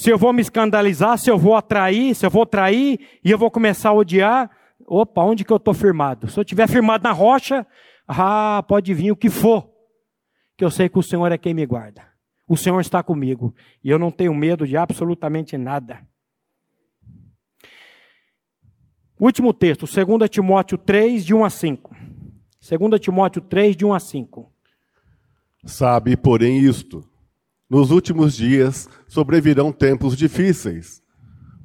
se 0.00 0.08
eu 0.08 0.16
vou 0.16 0.32
me 0.32 0.40
escandalizar, 0.40 1.18
se 1.18 1.30
eu 1.30 1.36
vou 1.36 1.54
atrair, 1.54 2.14
se 2.14 2.24
eu 2.24 2.30
vou 2.30 2.46
trair 2.46 2.98
e 3.22 3.30
eu 3.30 3.36
vou 3.36 3.50
começar 3.50 3.90
a 3.90 3.92
odiar, 3.92 4.50
opa, 4.86 5.22
onde 5.22 5.44
que 5.44 5.52
eu 5.52 5.58
estou 5.58 5.74
firmado? 5.74 6.26
Se 6.26 6.40
eu 6.40 6.42
estiver 6.42 6.66
firmado 6.66 7.04
na 7.04 7.12
rocha, 7.12 7.66
ah, 8.08 8.64
pode 8.66 8.94
vir 8.94 9.12
o 9.12 9.16
que 9.16 9.28
for, 9.28 9.70
que 10.56 10.64
eu 10.64 10.70
sei 10.70 10.88
que 10.88 10.98
o 10.98 11.02
Senhor 11.02 11.30
é 11.30 11.36
quem 11.36 11.52
me 11.52 11.66
guarda. 11.66 12.02
O 12.48 12.56
Senhor 12.56 12.80
está 12.80 13.02
comigo 13.02 13.54
e 13.84 13.90
eu 13.90 13.98
não 13.98 14.10
tenho 14.10 14.34
medo 14.34 14.66
de 14.66 14.74
absolutamente 14.74 15.58
nada. 15.58 16.00
Último 19.20 19.52
texto, 19.52 19.84
2 19.84 20.30
Timóteo 20.30 20.78
3, 20.78 21.26
de 21.26 21.34
1 21.34 21.44
a 21.44 21.50
5. 21.50 21.94
2 22.66 22.98
Timóteo 22.98 23.42
3, 23.42 23.76
de 23.76 23.84
1 23.84 23.92
a 23.92 24.00
5. 24.00 24.50
Sabe, 25.66 26.16
porém, 26.16 26.58
isto 26.58 27.09
nos 27.70 27.92
últimos 27.92 28.34
dias 28.34 28.88
sobrevirão 29.06 29.70
tempos 29.70 30.16
difíceis, 30.16 31.00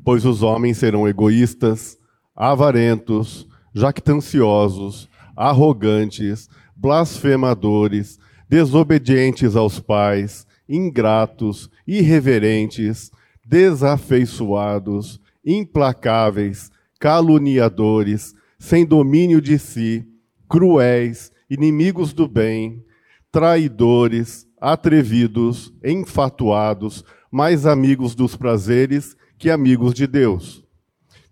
pois 0.04 0.24
os 0.24 0.44
homens 0.44 0.78
serão 0.78 1.08
egoístas, 1.08 1.98
avarentos, 2.36 3.48
jactanciosos, 3.74 5.10
arrogantes, 5.36 6.48
blasfemadores, 6.76 8.20
desobedientes 8.48 9.56
aos 9.56 9.80
pais, 9.80 10.46
ingratos, 10.70 11.72
irreverentes, 11.88 13.12
desafeiçoados, 13.44 15.20
implacáveis, 15.44 16.72
caluniadores, 17.00 18.36
sem 18.60 18.86
domínio 18.86 19.42
de 19.42 19.58
si, 19.58 20.06
cruéis, 20.48 21.32
inimigos 21.50 22.14
do 22.14 22.28
bem, 22.28 22.84
traidores, 23.32 24.48
atrevidos, 24.66 25.72
enfatuados, 25.84 27.06
mais 27.32 27.68
amigos 27.68 28.16
dos 28.16 28.36
prazeres 28.36 29.16
que 29.38 29.52
amigos 29.52 29.94
de 29.94 30.08
Deus, 30.08 30.66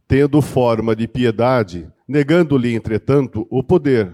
tendo 0.07 0.39
forma 0.39 0.95
de 0.95 1.07
piedade, 1.07 1.91
negando-lhe, 2.07 2.75
entretanto, 2.75 3.47
o 3.49 3.63
poder. 3.63 4.13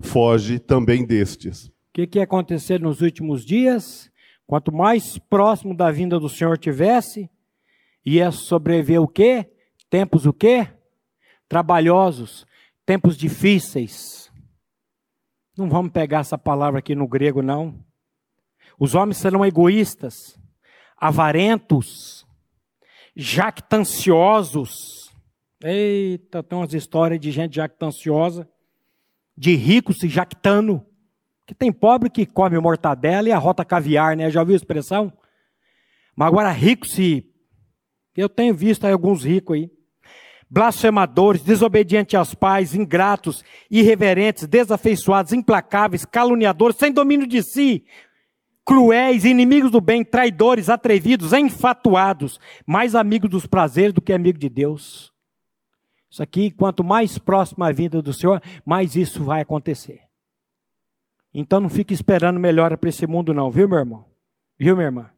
Foge 0.00 0.58
também 0.58 1.04
destes. 1.04 1.66
O 1.66 1.72
que, 1.92 2.06
que 2.06 2.18
ia 2.18 2.24
acontecer 2.24 2.80
nos 2.80 3.02
últimos 3.02 3.44
dias? 3.44 4.10
Quanto 4.46 4.72
mais 4.72 5.18
próximo 5.18 5.76
da 5.76 5.90
vinda 5.90 6.18
do 6.18 6.28
Senhor 6.28 6.56
tivesse, 6.56 7.28
ia 8.06 8.30
sobreviver 8.30 9.02
o 9.02 9.08
quê? 9.08 9.50
Tempos 9.90 10.24
o 10.24 10.32
quê? 10.32 10.66
Trabalhosos, 11.46 12.46
tempos 12.86 13.18
difíceis. 13.18 14.32
Não 15.58 15.68
vamos 15.68 15.92
pegar 15.92 16.20
essa 16.20 16.38
palavra 16.38 16.78
aqui 16.78 16.94
no 16.94 17.06
grego, 17.06 17.42
não. 17.42 17.84
Os 18.78 18.94
homens 18.94 19.16
serão 19.16 19.44
egoístas, 19.44 20.38
avarentos, 20.96 22.26
jactanciosos. 23.14 25.10
Eita, 25.62 26.42
tem 26.42 26.58
umas 26.58 26.74
histórias 26.74 27.18
de 27.18 27.30
gente 27.30 27.56
jactanciosa, 27.56 28.48
de 29.36 29.54
rico 29.54 29.92
se 29.92 30.08
jactando. 30.08 30.84
Que 31.46 31.54
tem 31.54 31.72
pobre 31.72 32.10
que 32.10 32.26
come 32.26 32.58
mortadela 32.58 33.28
e 33.28 33.32
arrota 33.32 33.64
caviar, 33.64 34.16
né? 34.16 34.30
Já 34.30 34.40
ouviu 34.40 34.54
a 34.54 34.56
expressão? 34.56 35.12
Mas 36.14 36.28
agora 36.28 36.50
rico 36.50 36.86
se. 36.86 37.30
Eu 38.16 38.28
tenho 38.28 38.54
visto 38.54 38.84
alguns 38.84 39.24
ricos 39.24 39.56
aí. 39.56 39.70
Blasfemadores, 40.48 41.42
desobedientes 41.42 42.14
aos 42.14 42.34
pais, 42.34 42.74
ingratos, 42.74 43.44
irreverentes, 43.70 44.46
desafeiçoados, 44.46 45.32
implacáveis, 45.32 46.04
caluniadores, 46.04 46.76
sem 46.76 46.92
domínio 46.92 47.26
de 47.26 47.42
si, 47.42 47.84
cruéis, 48.66 49.24
inimigos 49.24 49.70
do 49.70 49.80
bem, 49.80 50.04
traidores, 50.04 50.68
atrevidos, 50.68 51.32
enfatuados, 51.32 52.40
mais 52.66 52.96
amigos 52.96 53.30
dos 53.30 53.46
prazeres 53.46 53.92
do 53.92 54.02
que 54.02 54.12
amigo 54.12 54.38
de 54.38 54.48
Deus. 54.48 55.12
Isso 56.10 56.20
aqui, 56.20 56.50
quanto 56.50 56.82
mais 56.82 57.16
próximo 57.16 57.62
a 57.62 57.70
vinda 57.70 58.02
do 58.02 58.12
Senhor, 58.12 58.42
mais 58.64 58.96
isso 58.96 59.22
vai 59.22 59.40
acontecer. 59.40 60.00
Então 61.32 61.60
não 61.60 61.68
fique 61.68 61.94
esperando 61.94 62.40
melhora 62.40 62.76
para 62.76 62.88
esse 62.88 63.06
mundo, 63.06 63.32
não, 63.32 63.50
viu, 63.50 63.68
meu 63.68 63.78
irmão? 63.78 64.04
Viu, 64.58 64.74
minha 64.74 64.88
irmã? 64.88 65.10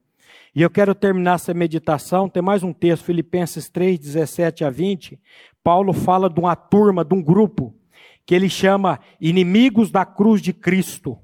E 0.55 0.61
eu 0.61 0.69
quero 0.69 0.95
terminar 0.95 1.37
essa 1.37 1.55
meditação. 1.55 2.29
Tem 2.29 2.43
mais 2.43 2.63
um 2.63 2.73
texto, 2.73 3.05
Filipenses 3.05 3.69
3, 3.69 3.99
17 3.99 4.65
a 4.65 4.71
20. 4.71 5.19
Paulo 5.63 5.93
fala 5.93 6.29
de 6.29 6.41
uma 6.41 6.57
turma, 6.57 7.05
de 7.05 7.15
um 7.15 7.23
grupo, 7.23 7.75
que 8.27 8.35
ele 8.35 8.49
chama 8.49 8.99
inimigos 9.21 9.91
da 9.91 10.05
cruz 10.05 10.43
de 10.43 10.53
Cristo. 10.53 11.17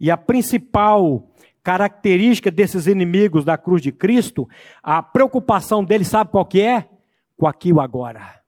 E 0.00 0.10
a 0.10 0.16
principal 0.16 1.29
característica 1.62 2.50
desses 2.50 2.86
inimigos 2.86 3.44
da 3.44 3.56
cruz 3.56 3.82
de 3.82 3.92
Cristo, 3.92 4.48
a 4.82 5.02
preocupação 5.02 5.84
deles, 5.84 6.08
sabe 6.08 6.30
qual 6.30 6.44
que 6.44 6.60
é? 6.60 6.88
Com 7.36 7.46
aqui 7.46 7.72
o 7.72 7.80
agora. 7.80 8.40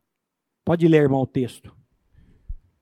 Pode 0.64 0.86
ler, 0.86 1.02
irmão, 1.02 1.22
o 1.22 1.26
texto. 1.26 1.72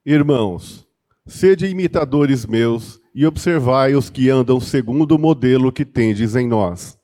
Irmãos, 0.05 0.87
sede 1.25 1.67
imitadores 1.67 2.45
meus 2.45 2.99
e 3.13 3.25
observai 3.25 3.95
os 3.95 4.09
que 4.09 4.29
andam 4.29 4.59
segundo 4.59 5.15
o 5.15 5.19
modelo 5.19 5.71
que 5.71 5.85
tendes 5.85 6.35
em 6.35 6.47
nós. 6.47 6.97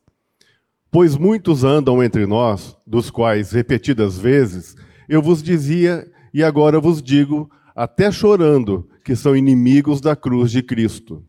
Pois 0.89 1.17
muitos 1.17 1.63
andam 1.63 2.01
entre 2.03 2.25
nós, 2.25 2.78
dos 2.86 3.09
quais 3.11 3.51
repetidas 3.51 4.17
vezes 4.17 4.75
eu 5.07 5.21
vos 5.21 5.41
dizia 5.41 6.09
e 6.34 6.43
agora 6.43 6.80
vos 6.80 7.01
digo, 7.01 7.49
até 7.75 8.11
chorando, 8.11 8.89
que 9.03 9.15
são 9.15 9.36
inimigos 9.36 10.01
da 10.01 10.15
cruz 10.15 10.51
de 10.51 10.61
Cristo. 10.61 11.25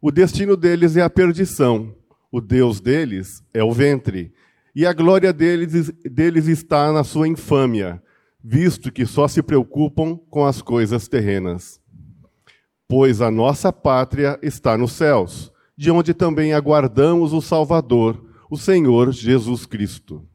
O 0.00 0.10
destino 0.10 0.56
deles 0.56 0.96
é 0.96 1.02
a 1.02 1.10
perdição, 1.10 1.94
o 2.32 2.40
Deus 2.40 2.80
deles 2.80 3.42
é 3.52 3.62
o 3.62 3.72
ventre, 3.72 4.32
e 4.74 4.86
a 4.86 4.92
glória 4.92 5.32
deles, 5.32 5.90
deles 6.04 6.46
está 6.46 6.92
na 6.92 7.04
sua 7.04 7.28
infâmia, 7.28 8.02
visto 8.42 8.90
que 8.90 9.04
só 9.04 9.28
se 9.28 9.42
preocupam 9.42 10.16
com 10.30 10.46
as 10.46 10.62
coisas 10.62 11.08
terrenas 11.08 11.80
pois 12.90 13.22
a 13.22 13.30
nossa 13.30 13.72
pátria 13.72 14.36
está 14.42 14.76
nos 14.76 14.90
céus, 14.90 15.52
de 15.76 15.92
onde 15.92 16.12
também 16.12 16.52
aguardamos 16.52 17.32
o 17.32 17.40
Salvador, 17.40 18.20
o 18.50 18.56
Senhor 18.56 19.12
Jesus 19.12 19.64
Cristo. 19.64 20.26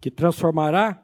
Que 0.00 0.10
transformará? 0.10 1.00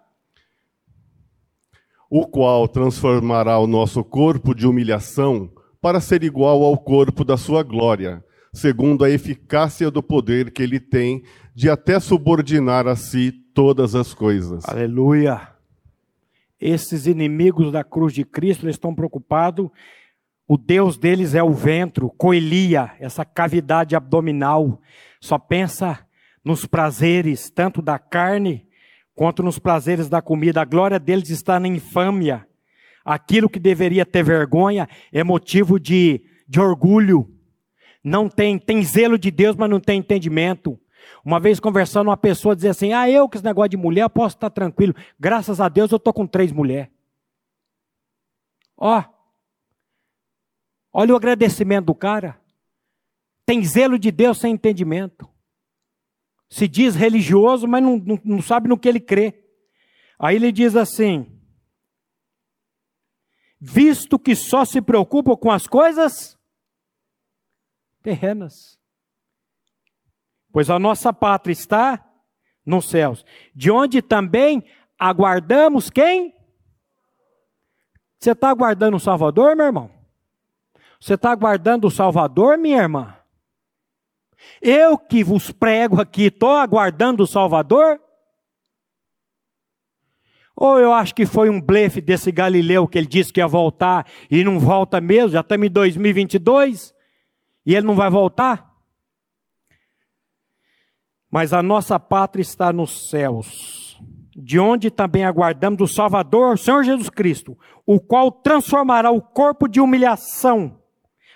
O 2.10 2.26
qual 2.26 2.66
transformará 2.66 3.60
o 3.60 3.66
nosso 3.68 4.02
corpo 4.02 4.56
de 4.56 4.66
humilhação 4.66 5.48
para 5.82 6.00
ser 6.00 6.22
igual 6.24 6.62
ao 6.62 6.78
corpo 6.78 7.24
da 7.24 7.36
sua 7.36 7.62
glória, 7.62 8.24
segundo 8.54 9.04
a 9.04 9.10
eficácia 9.10 9.90
do 9.90 10.02
poder 10.02 10.50
que 10.50 10.62
ele 10.62 10.80
tem 10.80 11.22
de 11.54 11.68
até 11.68 12.00
subordinar 12.00 12.86
a 12.86 12.96
si 12.96 13.32
todas 13.52 13.94
as 13.94 14.14
coisas. 14.14 14.64
Aleluia 14.66 15.52
esses 16.62 17.06
inimigos 17.06 17.72
da 17.72 17.82
cruz 17.82 18.12
de 18.12 18.24
Cristo, 18.24 18.64
eles 18.64 18.76
estão 18.76 18.94
preocupados. 18.94 19.68
O 20.46 20.56
Deus 20.56 20.96
deles 20.96 21.34
é 21.34 21.42
o 21.42 21.52
ventro, 21.52 22.08
coelia, 22.10 22.92
essa 23.00 23.24
cavidade 23.24 23.96
abdominal. 23.96 24.80
Só 25.20 25.38
pensa 25.38 26.06
nos 26.44 26.64
prazeres, 26.64 27.50
tanto 27.50 27.82
da 27.82 27.98
carne 27.98 28.66
quanto 29.14 29.42
nos 29.42 29.58
prazeres 29.58 30.08
da 30.08 30.22
comida. 30.22 30.62
A 30.62 30.64
glória 30.64 31.00
deles 31.00 31.30
está 31.30 31.58
na 31.58 31.66
infâmia. 31.66 32.46
Aquilo 33.04 33.48
que 33.48 33.58
deveria 33.58 34.06
ter 34.06 34.22
vergonha 34.22 34.88
é 35.12 35.24
motivo 35.24 35.78
de, 35.78 36.22
de 36.46 36.60
orgulho. 36.60 37.28
Não 38.02 38.28
tem, 38.28 38.58
tem 38.58 38.82
zelo 38.82 39.18
de 39.18 39.30
Deus, 39.30 39.56
mas 39.56 39.70
não 39.70 39.80
tem 39.80 39.98
entendimento. 39.98 40.78
Uma 41.24 41.38
vez 41.38 41.60
conversando, 41.60 42.08
uma 42.08 42.16
pessoa 42.16 42.54
dizia 42.54 42.70
assim: 42.70 42.92
Ah, 42.92 43.08
eu 43.08 43.28
que 43.28 43.36
esse 43.36 43.44
negócio 43.44 43.70
de 43.70 43.76
mulher, 43.76 44.08
posso 44.08 44.36
estar 44.36 44.50
tranquilo. 44.50 44.94
Graças 45.18 45.60
a 45.60 45.68
Deus 45.68 45.90
eu 45.90 45.96
estou 45.96 46.12
com 46.12 46.26
três 46.26 46.52
mulheres. 46.52 46.90
Ó, 48.76 49.04
olha 50.92 51.14
o 51.14 51.16
agradecimento 51.16 51.86
do 51.86 51.94
cara. 51.94 52.40
Tem 53.46 53.64
zelo 53.64 53.98
de 53.98 54.10
Deus 54.10 54.38
sem 54.38 54.54
entendimento. 54.54 55.28
Se 56.48 56.68
diz 56.68 56.94
religioso, 56.94 57.66
mas 57.66 57.82
não, 57.82 57.96
não, 57.96 58.20
não 58.24 58.42
sabe 58.42 58.68
no 58.68 58.78
que 58.78 58.88
ele 58.88 59.00
crê. 59.00 59.44
Aí 60.18 60.36
ele 60.36 60.52
diz 60.52 60.76
assim: 60.76 61.40
Visto 63.64 64.18
que 64.18 64.34
só 64.34 64.64
se 64.64 64.82
preocupa 64.82 65.36
com 65.36 65.50
as 65.50 65.66
coisas 65.66 66.36
terrenas 68.02 68.82
pois 70.52 70.68
a 70.68 70.78
nossa 70.78 71.12
pátria 71.12 71.52
está 71.52 72.04
nos 72.64 72.88
céus, 72.88 73.24
de 73.54 73.70
onde 73.70 74.02
também 74.02 74.62
aguardamos 74.98 75.88
quem? 75.88 76.34
Você 78.20 78.32
está 78.32 78.50
aguardando 78.50 78.96
o 78.96 79.00
Salvador, 79.00 79.56
meu 79.56 79.66
irmão? 79.66 79.90
Você 81.00 81.14
está 81.14 81.32
aguardando 81.32 81.88
o 81.88 81.90
Salvador, 81.90 82.56
minha 82.58 82.78
irmã? 82.78 83.16
Eu 84.60 84.96
que 84.96 85.24
vos 85.24 85.50
prego 85.50 86.00
aqui, 86.00 86.24
estou 86.24 86.50
aguardando 86.50 87.24
o 87.24 87.26
Salvador? 87.26 88.00
Ou 90.56 90.78
eu 90.78 90.92
acho 90.92 91.14
que 91.14 91.24
foi 91.24 91.48
um 91.48 91.60
blefe 91.60 92.00
desse 92.00 92.30
Galileu 92.30 92.86
que 92.86 92.98
ele 92.98 93.06
disse 93.06 93.32
que 93.32 93.40
ia 93.40 93.46
voltar 93.46 94.06
e 94.30 94.44
não 94.44 94.58
volta 94.58 95.00
mesmo, 95.00 95.30
já 95.30 95.40
estamos 95.40 95.66
em 95.66 95.70
2022 95.70 96.94
e 97.64 97.74
ele 97.74 97.86
não 97.86 97.94
vai 97.94 98.10
voltar? 98.10 98.70
Mas 101.30 101.52
a 101.52 101.62
nossa 101.62 101.98
pátria 101.98 102.42
está 102.42 102.72
nos 102.72 103.08
céus, 103.08 103.98
de 104.36 104.58
onde 104.58 104.90
também 104.90 105.24
aguardamos 105.24 105.80
o 105.80 105.92
Salvador, 105.92 106.54
o 106.54 106.58
Senhor 106.58 106.84
Jesus 106.84 107.08
Cristo, 107.08 107.58
o 107.86 107.98
qual 107.98 108.30
transformará 108.30 109.10
o 109.10 109.22
corpo 109.22 109.66
de 109.66 109.80
humilhação 109.80 110.78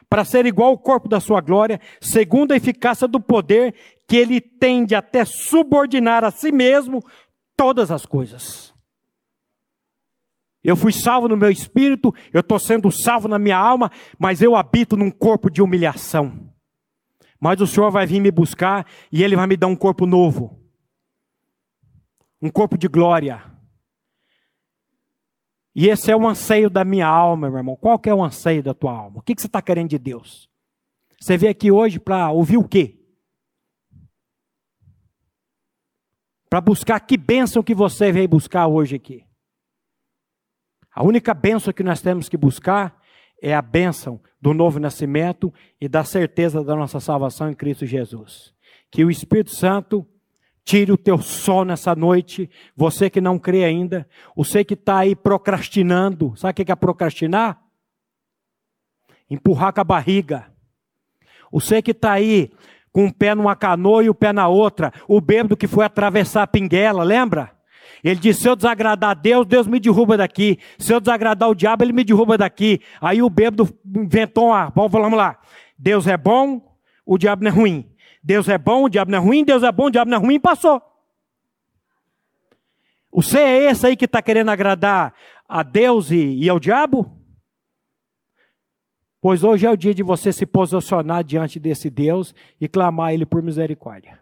para 0.09 0.25
ser 0.25 0.45
igual 0.47 0.71
ao 0.71 0.79
corpo 0.79 1.09
da 1.09 1.19
sua 1.19 1.41
glória, 1.41 1.81
segundo 2.01 2.53
a 2.53 2.57
eficácia 2.57 3.09
do 3.09 3.19
poder 3.19 3.75
que 4.07 4.17
ele 4.17 4.41
tem 4.41 4.85
de 4.85 4.95
até 4.95 5.25
subordinar 5.25 6.23
a 6.23 6.31
si 6.31 6.53
mesmo 6.53 7.03
todas 7.57 7.91
as 7.91 8.07
coisas. 8.07 8.76
Eu 10.67 10.75
fui 10.75 10.93
salvo 10.93 11.29
no 11.29 11.37
meu 11.37 11.49
espírito, 11.49 12.13
eu 12.33 12.41
estou 12.41 12.59
sendo 12.59 12.91
salvo 12.91 13.29
na 13.29 13.39
minha 13.39 13.57
alma, 13.57 13.89
mas 14.19 14.43
eu 14.43 14.57
habito 14.57 14.97
num 14.97 15.13
corpo 15.13 15.49
de 15.49 15.63
humilhação. 15.63 16.53
Mas 17.41 17.61
o 17.61 17.69
Senhor 17.69 17.89
vai 17.93 18.05
vir 18.05 18.19
me 18.19 18.33
buscar 18.33 18.85
e 19.13 19.23
Ele 19.23 19.37
vai 19.37 19.47
me 19.47 19.57
dar 19.57 19.69
um 19.69 19.77
corpo 19.77 20.07
novo. 20.07 20.61
Um 22.43 22.51
corpo 22.51 22.77
de 22.77 22.89
glória. 22.89 23.45
E 25.73 25.89
esse 25.89 26.11
é 26.11 26.17
o 26.17 26.27
anseio 26.27 26.69
da 26.69 26.85
minha 26.85 27.07
alma, 27.07 27.49
meu 27.49 27.59
irmão. 27.59 27.77
Qual 27.77 27.97
que 27.97 28.11
é 28.11 28.15
o 28.15 28.25
anseio 28.25 28.61
da 28.61 28.75
tua 28.75 28.91
alma? 28.91 29.21
O 29.21 29.23
que, 29.23 29.37
que 29.37 29.43
você 29.43 29.47
está 29.47 29.63
querendo 29.63 29.91
de 29.91 30.01
Deus? 30.01 30.51
Você 31.21 31.37
veio 31.37 31.53
aqui 31.53 31.71
hoje 31.71 32.01
para 32.01 32.33
ouvir 32.33 32.57
o 32.57 32.67
quê? 32.67 32.99
Para 36.51 36.61
buscar 36.61 36.99
que 36.99 37.17
bênção 37.17 37.63
que 37.63 37.75
você 37.75 38.11
veio 38.11 38.27
buscar 38.27 38.67
hoje 38.67 38.97
aqui. 38.97 39.26
A 40.97 41.05
única 41.05 41.35
bênção 41.35 41.75
que 41.75 41.83
nós 41.83 42.01
temos 42.01 42.27
que 42.27 42.39
buscar 42.39 42.99
é 43.43 43.55
a 43.55 43.61
bênção 43.61 44.19
do 44.41 44.55
novo 44.55 44.81
nascimento 44.81 45.53
e 45.79 45.91
da 45.91 46.03
certeza 46.03 46.65
da 46.65 46.75
nossa 46.75 46.99
salvação 47.01 47.51
em 47.51 47.55
Cristo 47.55 47.85
Jesus. 47.85 48.55
Que 48.91 49.05
o 49.05 49.11
Espírito 49.11 49.55
Santo 49.55 50.09
tire 50.65 50.91
o 50.91 50.97
teu 50.97 51.19
sono 51.19 51.67
nessa 51.67 51.95
noite, 51.95 52.49
você 52.75 53.11
que 53.11 53.21
não 53.21 53.39
crê 53.39 53.63
ainda, 53.63 54.09
você 54.35 54.65
que 54.65 54.73
está 54.73 54.97
aí 55.01 55.15
procrastinando, 55.15 56.33
sabe 56.35 56.63
o 56.63 56.65
que 56.65 56.73
é 56.73 56.75
procrastinar? 56.75 57.61
Empurrar 59.29 59.75
com 59.75 59.83
a 59.83 59.85
barriga. 59.85 60.51
Você 61.53 61.83
que 61.83 61.91
está 61.91 62.13
aí 62.13 62.51
com 62.91 63.05
um 63.05 63.13
pé 63.13 63.35
numa 63.35 63.55
canoa 63.55 64.03
e 64.03 64.09
o 64.09 64.15
pé 64.15 64.33
na 64.33 64.49
outra, 64.49 64.91
o 65.07 65.21
bêbado 65.21 65.59
que 65.59 65.67
foi 65.67 65.85
atravessar 65.85 66.45
a 66.45 66.47
pinguela, 66.47 67.05
lembra? 67.05 67.55
Ele 68.03 68.21
disse: 68.21 68.43
se 68.43 68.49
eu 68.49 68.57
desagradar 68.57 69.11
a 69.11 69.15
Deus, 69.15 69.47
Deus 69.47 69.67
me 69.67 69.81
derruba 69.81 70.17
daqui. 70.17 70.59
Se 70.79 70.93
eu 70.93 71.01
desagradar 71.01 71.49
o 71.49 71.55
diabo, 71.55 71.85
ele 71.85 71.93
me 71.93 72.05
derruba 72.05 72.39
daqui. 72.39 72.81
Aí 73.01 73.23
o 73.23 73.31
bêbado 73.31 73.69
inventou 73.85 74.49
uma. 74.49 74.71
Bom, 74.71 74.89
vamos 74.89 75.17
lá. 75.17 75.39
Deus 75.79 76.07
é 76.07 76.17
bom, 76.17 76.77
o 77.05 77.19
diabo 77.19 77.45
não 77.45 77.51
é 77.51 77.55
ruim. 77.55 77.91
Deus 78.23 78.49
é 78.49 78.59
bom, 78.59 78.85
o 78.85 78.89
diabo 78.89 79.11
não 79.11 79.19
é 79.19 79.21
ruim. 79.21 79.45
Deus 79.45 79.63
é 79.63 79.71
bom, 79.71 79.87
o 79.87 79.91
diabo 79.91 80.11
não 80.11 80.19
é 80.19 80.21
ruim. 80.21 80.41
Passou. 80.41 80.83
Você 83.13 83.39
é 83.39 83.71
esse 83.71 83.87
aí 83.87 83.97
que 83.97 84.05
está 84.05 84.21
querendo 84.21 84.51
agradar 84.51 85.15
a 85.49 85.63
Deus 85.63 86.11
e, 86.11 86.37
e 86.43 86.49
ao 86.49 86.61
diabo? 86.61 87.17
Pois 89.21 89.43
hoje 89.43 89.67
é 89.67 89.71
o 89.71 89.77
dia 89.77 89.95
de 89.95 90.03
você 90.03 90.33
se 90.33 90.45
posicionar 90.45 91.25
diante 91.25 91.59
desse 91.59 91.89
Deus 91.89 92.35
e 92.61 92.69
clamar 92.69 93.09
a 93.09 93.15
Ele 93.15 93.25
por 93.25 93.43
misericórdia. 93.43 94.21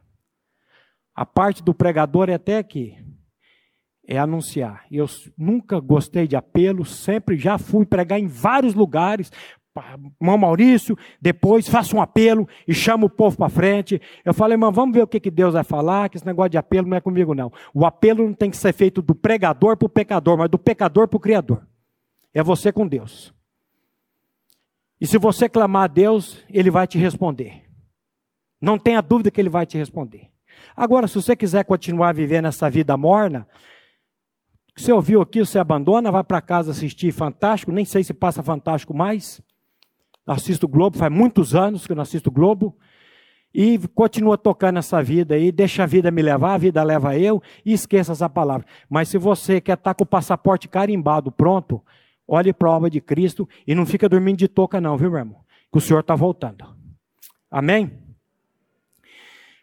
A 1.14 1.26
parte 1.26 1.62
do 1.62 1.74
pregador 1.74 2.28
é 2.28 2.34
até 2.34 2.58
aqui. 2.58 2.96
É 4.06 4.18
anunciar. 4.18 4.84
Eu 4.90 5.06
nunca 5.36 5.80
gostei 5.80 6.26
de 6.26 6.36
apelo, 6.36 6.84
sempre 6.84 7.38
já 7.38 7.58
fui 7.58 7.86
pregar 7.86 8.18
em 8.18 8.26
vários 8.26 8.74
lugares. 8.74 9.30
Irmão 10.20 10.38
Maurício, 10.38 10.96
depois 11.20 11.68
faça 11.68 11.96
um 11.96 12.00
apelo 12.00 12.48
e 12.68 12.72
chama 12.72 13.06
o 13.06 13.10
povo 13.10 13.36
para 13.36 13.48
frente. 13.48 14.00
Eu 14.24 14.32
falei, 14.32 14.54
irmão, 14.54 14.70
vamos 14.70 14.94
ver 14.94 15.02
o 15.02 15.06
que, 15.06 15.18
que 15.18 15.30
Deus 15.30 15.54
vai 15.54 15.64
falar, 15.64 16.08
que 16.08 16.16
esse 16.16 16.26
negócio 16.26 16.50
de 16.50 16.58
apelo 16.58 16.86
não 16.86 16.96
é 16.96 17.00
comigo, 17.00 17.34
não. 17.34 17.50
O 17.72 17.84
apelo 17.84 18.24
não 18.24 18.34
tem 18.34 18.50
que 18.50 18.56
ser 18.56 18.72
feito 18.72 19.02
do 19.02 19.14
pregador 19.14 19.76
para 19.76 19.86
o 19.86 19.88
pecador, 19.88 20.36
mas 20.36 20.50
do 20.50 20.58
pecador 20.58 21.08
para 21.08 21.16
o 21.16 21.20
Criador. 21.20 21.66
É 22.32 22.42
você 22.42 22.70
com 22.72 22.86
Deus. 22.86 23.34
E 25.00 25.06
se 25.06 25.18
você 25.18 25.48
clamar 25.48 25.84
a 25.84 25.88
Deus, 25.88 26.42
Ele 26.48 26.70
vai 26.70 26.86
te 26.86 26.98
responder. 26.98 27.64
Não 28.60 28.78
tenha 28.78 29.00
dúvida 29.00 29.30
que 29.30 29.40
Ele 29.40 29.48
vai 29.48 29.66
te 29.66 29.76
responder. 29.76 30.30
Agora, 30.76 31.06
se 31.06 31.14
você 31.14 31.36
quiser 31.36 31.64
continuar 31.64 32.14
vivendo 32.14 32.46
essa 32.46 32.70
vida 32.70 32.96
morna, 32.96 33.46
você 34.76 34.92
ouviu 34.92 35.22
aqui, 35.22 35.38
você 35.38 35.58
abandona, 35.58 36.10
vai 36.10 36.24
para 36.24 36.40
casa 36.40 36.72
assistir 36.72 37.12
Fantástico, 37.12 37.70
nem 37.70 37.84
sei 37.84 38.02
se 38.02 38.12
passa 38.12 38.42
Fantástico 38.42 38.92
mais. 38.92 39.40
Assisto 40.26 40.66
Globo, 40.66 40.98
faz 40.98 41.12
muitos 41.12 41.54
anos 41.54 41.86
que 41.86 41.92
eu 41.92 41.96
não 41.96 42.02
assisto 42.02 42.30
Globo. 42.30 42.76
E 43.54 43.78
continua 43.94 44.36
tocando 44.36 44.80
essa 44.80 45.00
vida 45.00 45.36
aí, 45.36 45.52
deixa 45.52 45.84
a 45.84 45.86
vida 45.86 46.10
me 46.10 46.20
levar, 46.22 46.54
a 46.54 46.58
vida 46.58 46.82
leva 46.82 47.16
eu, 47.16 47.40
e 47.64 47.72
esqueça 47.72 48.10
essa 48.10 48.28
palavra. 48.28 48.66
Mas 48.90 49.08
se 49.08 49.16
você 49.16 49.60
quer 49.60 49.74
estar 49.74 49.90
tá 49.90 49.94
com 49.94 50.02
o 50.02 50.06
passaporte 50.06 50.66
carimbado 50.66 51.30
pronto, 51.30 51.80
olhe 52.26 52.52
para 52.52 52.68
a 52.68 52.72
obra 52.72 52.90
de 52.90 53.00
Cristo 53.00 53.48
e 53.64 53.72
não 53.72 53.86
fica 53.86 54.08
dormindo 54.08 54.38
de 54.38 54.48
toca, 54.48 54.80
não, 54.80 54.96
viu, 54.96 55.08
meu 55.08 55.20
irmão? 55.20 55.44
Que 55.70 55.78
o 55.78 55.80
Senhor 55.80 56.00
está 56.00 56.16
voltando. 56.16 56.64
Amém? 57.48 57.92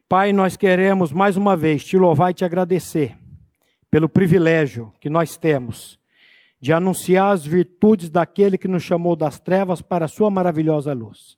Pai, 0.08 0.32
nós 0.32 0.56
queremos 0.56 1.12
mais 1.12 1.36
uma 1.36 1.58
vez 1.58 1.84
te 1.84 1.98
louvar 1.98 2.32
e 2.32 2.34
te 2.34 2.46
agradecer 2.46 3.21
pelo 3.92 4.08
privilégio 4.08 4.94
que 5.02 5.10
nós 5.10 5.36
temos 5.36 6.00
de 6.62 6.72
anunciar 6.72 7.34
as 7.34 7.46
virtudes 7.46 8.10
daquele 8.10 8.58
que 8.58 8.68
nos 8.68 8.84
chamou 8.84 9.16
das 9.18 9.38
trevas 9.38 9.82
para 9.82 10.06
a 10.06 10.08
sua 10.08 10.30
maravilhosa 10.30 10.94
luz. 10.94 11.38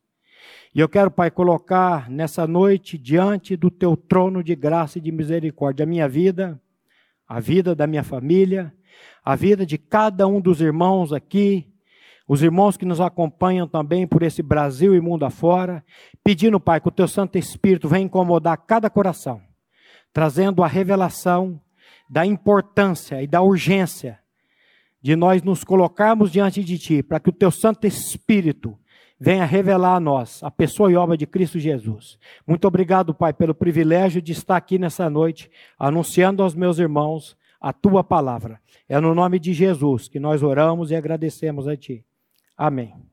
E 0.76 0.80
eu 0.80 0.88
quero, 0.88 1.10
Pai, 1.10 1.32
colocar 1.32 2.10
nessa 2.10 2.46
noite 2.46 2.98
diante 2.98 3.56
do 3.56 3.72
teu 3.72 3.98
trono 3.98 4.44
de 4.44 4.56
graça 4.56 5.00
e 5.00 5.02
de 5.02 5.12
misericórdia 5.12 5.84
a 5.84 5.88
minha 5.88 6.08
vida, 6.08 6.62
a 7.28 7.40
vida 7.40 7.74
da 7.74 7.88
minha 7.88 8.04
família, 8.04 8.74
a 9.24 9.36
vida 9.36 9.66
de 9.66 9.78
cada 9.78 10.28
um 10.28 10.40
dos 10.40 10.62
irmãos 10.62 11.12
aqui, 11.12 11.68
os 12.28 12.44
irmãos 12.44 12.78
que 12.78 12.86
nos 12.86 13.02
acompanham 13.02 13.68
também 13.68 14.06
por 14.06 14.22
esse 14.22 14.44
Brasil 14.44 14.94
e 14.96 15.02
mundo 15.02 15.26
afora, 15.26 15.84
pedindo, 16.24 16.60
Pai, 16.60 16.80
que 16.82 16.88
o 16.88 16.92
Teu 16.92 17.08
Santo 17.08 17.38
Espírito 17.38 17.88
venha 17.88 18.06
incomodar 18.06 18.58
cada 18.58 18.90
coração, 18.90 19.42
trazendo 20.12 20.64
a 20.64 20.68
revelação 20.68 21.60
da 22.10 22.26
importância 22.26 23.22
e 23.22 23.28
da 23.28 23.42
urgência 23.42 24.20
de 25.02 25.16
nós 25.16 25.44
nos 25.44 25.66
colocarmos 25.66 26.32
diante 26.32 26.64
de 26.64 26.78
Ti, 26.80 27.04
para 27.04 27.20
que 27.20 27.30
o 27.30 27.34
Teu 27.34 27.52
Santo 27.52 27.86
Espírito 27.86 28.80
venha 29.20 29.46
revelar 29.46 29.96
a 29.96 30.00
nós 30.00 30.42
a 30.44 30.50
pessoa 30.50 30.92
e 30.92 30.96
obra 30.96 31.18
de 31.18 31.28
Cristo 31.28 31.60
Jesus. 31.60 32.18
Muito 32.48 32.66
obrigado, 32.68 33.14
Pai, 33.14 33.34
pelo 33.34 33.54
privilégio 33.54 34.22
de 34.22 34.32
estar 34.32 34.56
aqui 34.56 34.80
nessa 34.80 35.10
noite, 35.10 35.52
anunciando 35.78 36.42
aos 36.42 36.56
meus 36.56 36.80
irmãos 36.80 37.38
a 37.60 37.74
Tua 37.74 38.04
palavra. 38.04 38.60
É 38.88 39.00
no 39.00 39.14
nome 39.14 39.40
de 39.40 39.54
Jesus 39.54 40.08
que 40.08 40.20
nós 40.20 40.42
oramos 40.42 40.92
e 40.92 40.96
agradecemos 40.96 41.68
a 41.68 41.76
Ti. 41.76 42.06
Amém. 42.58 43.13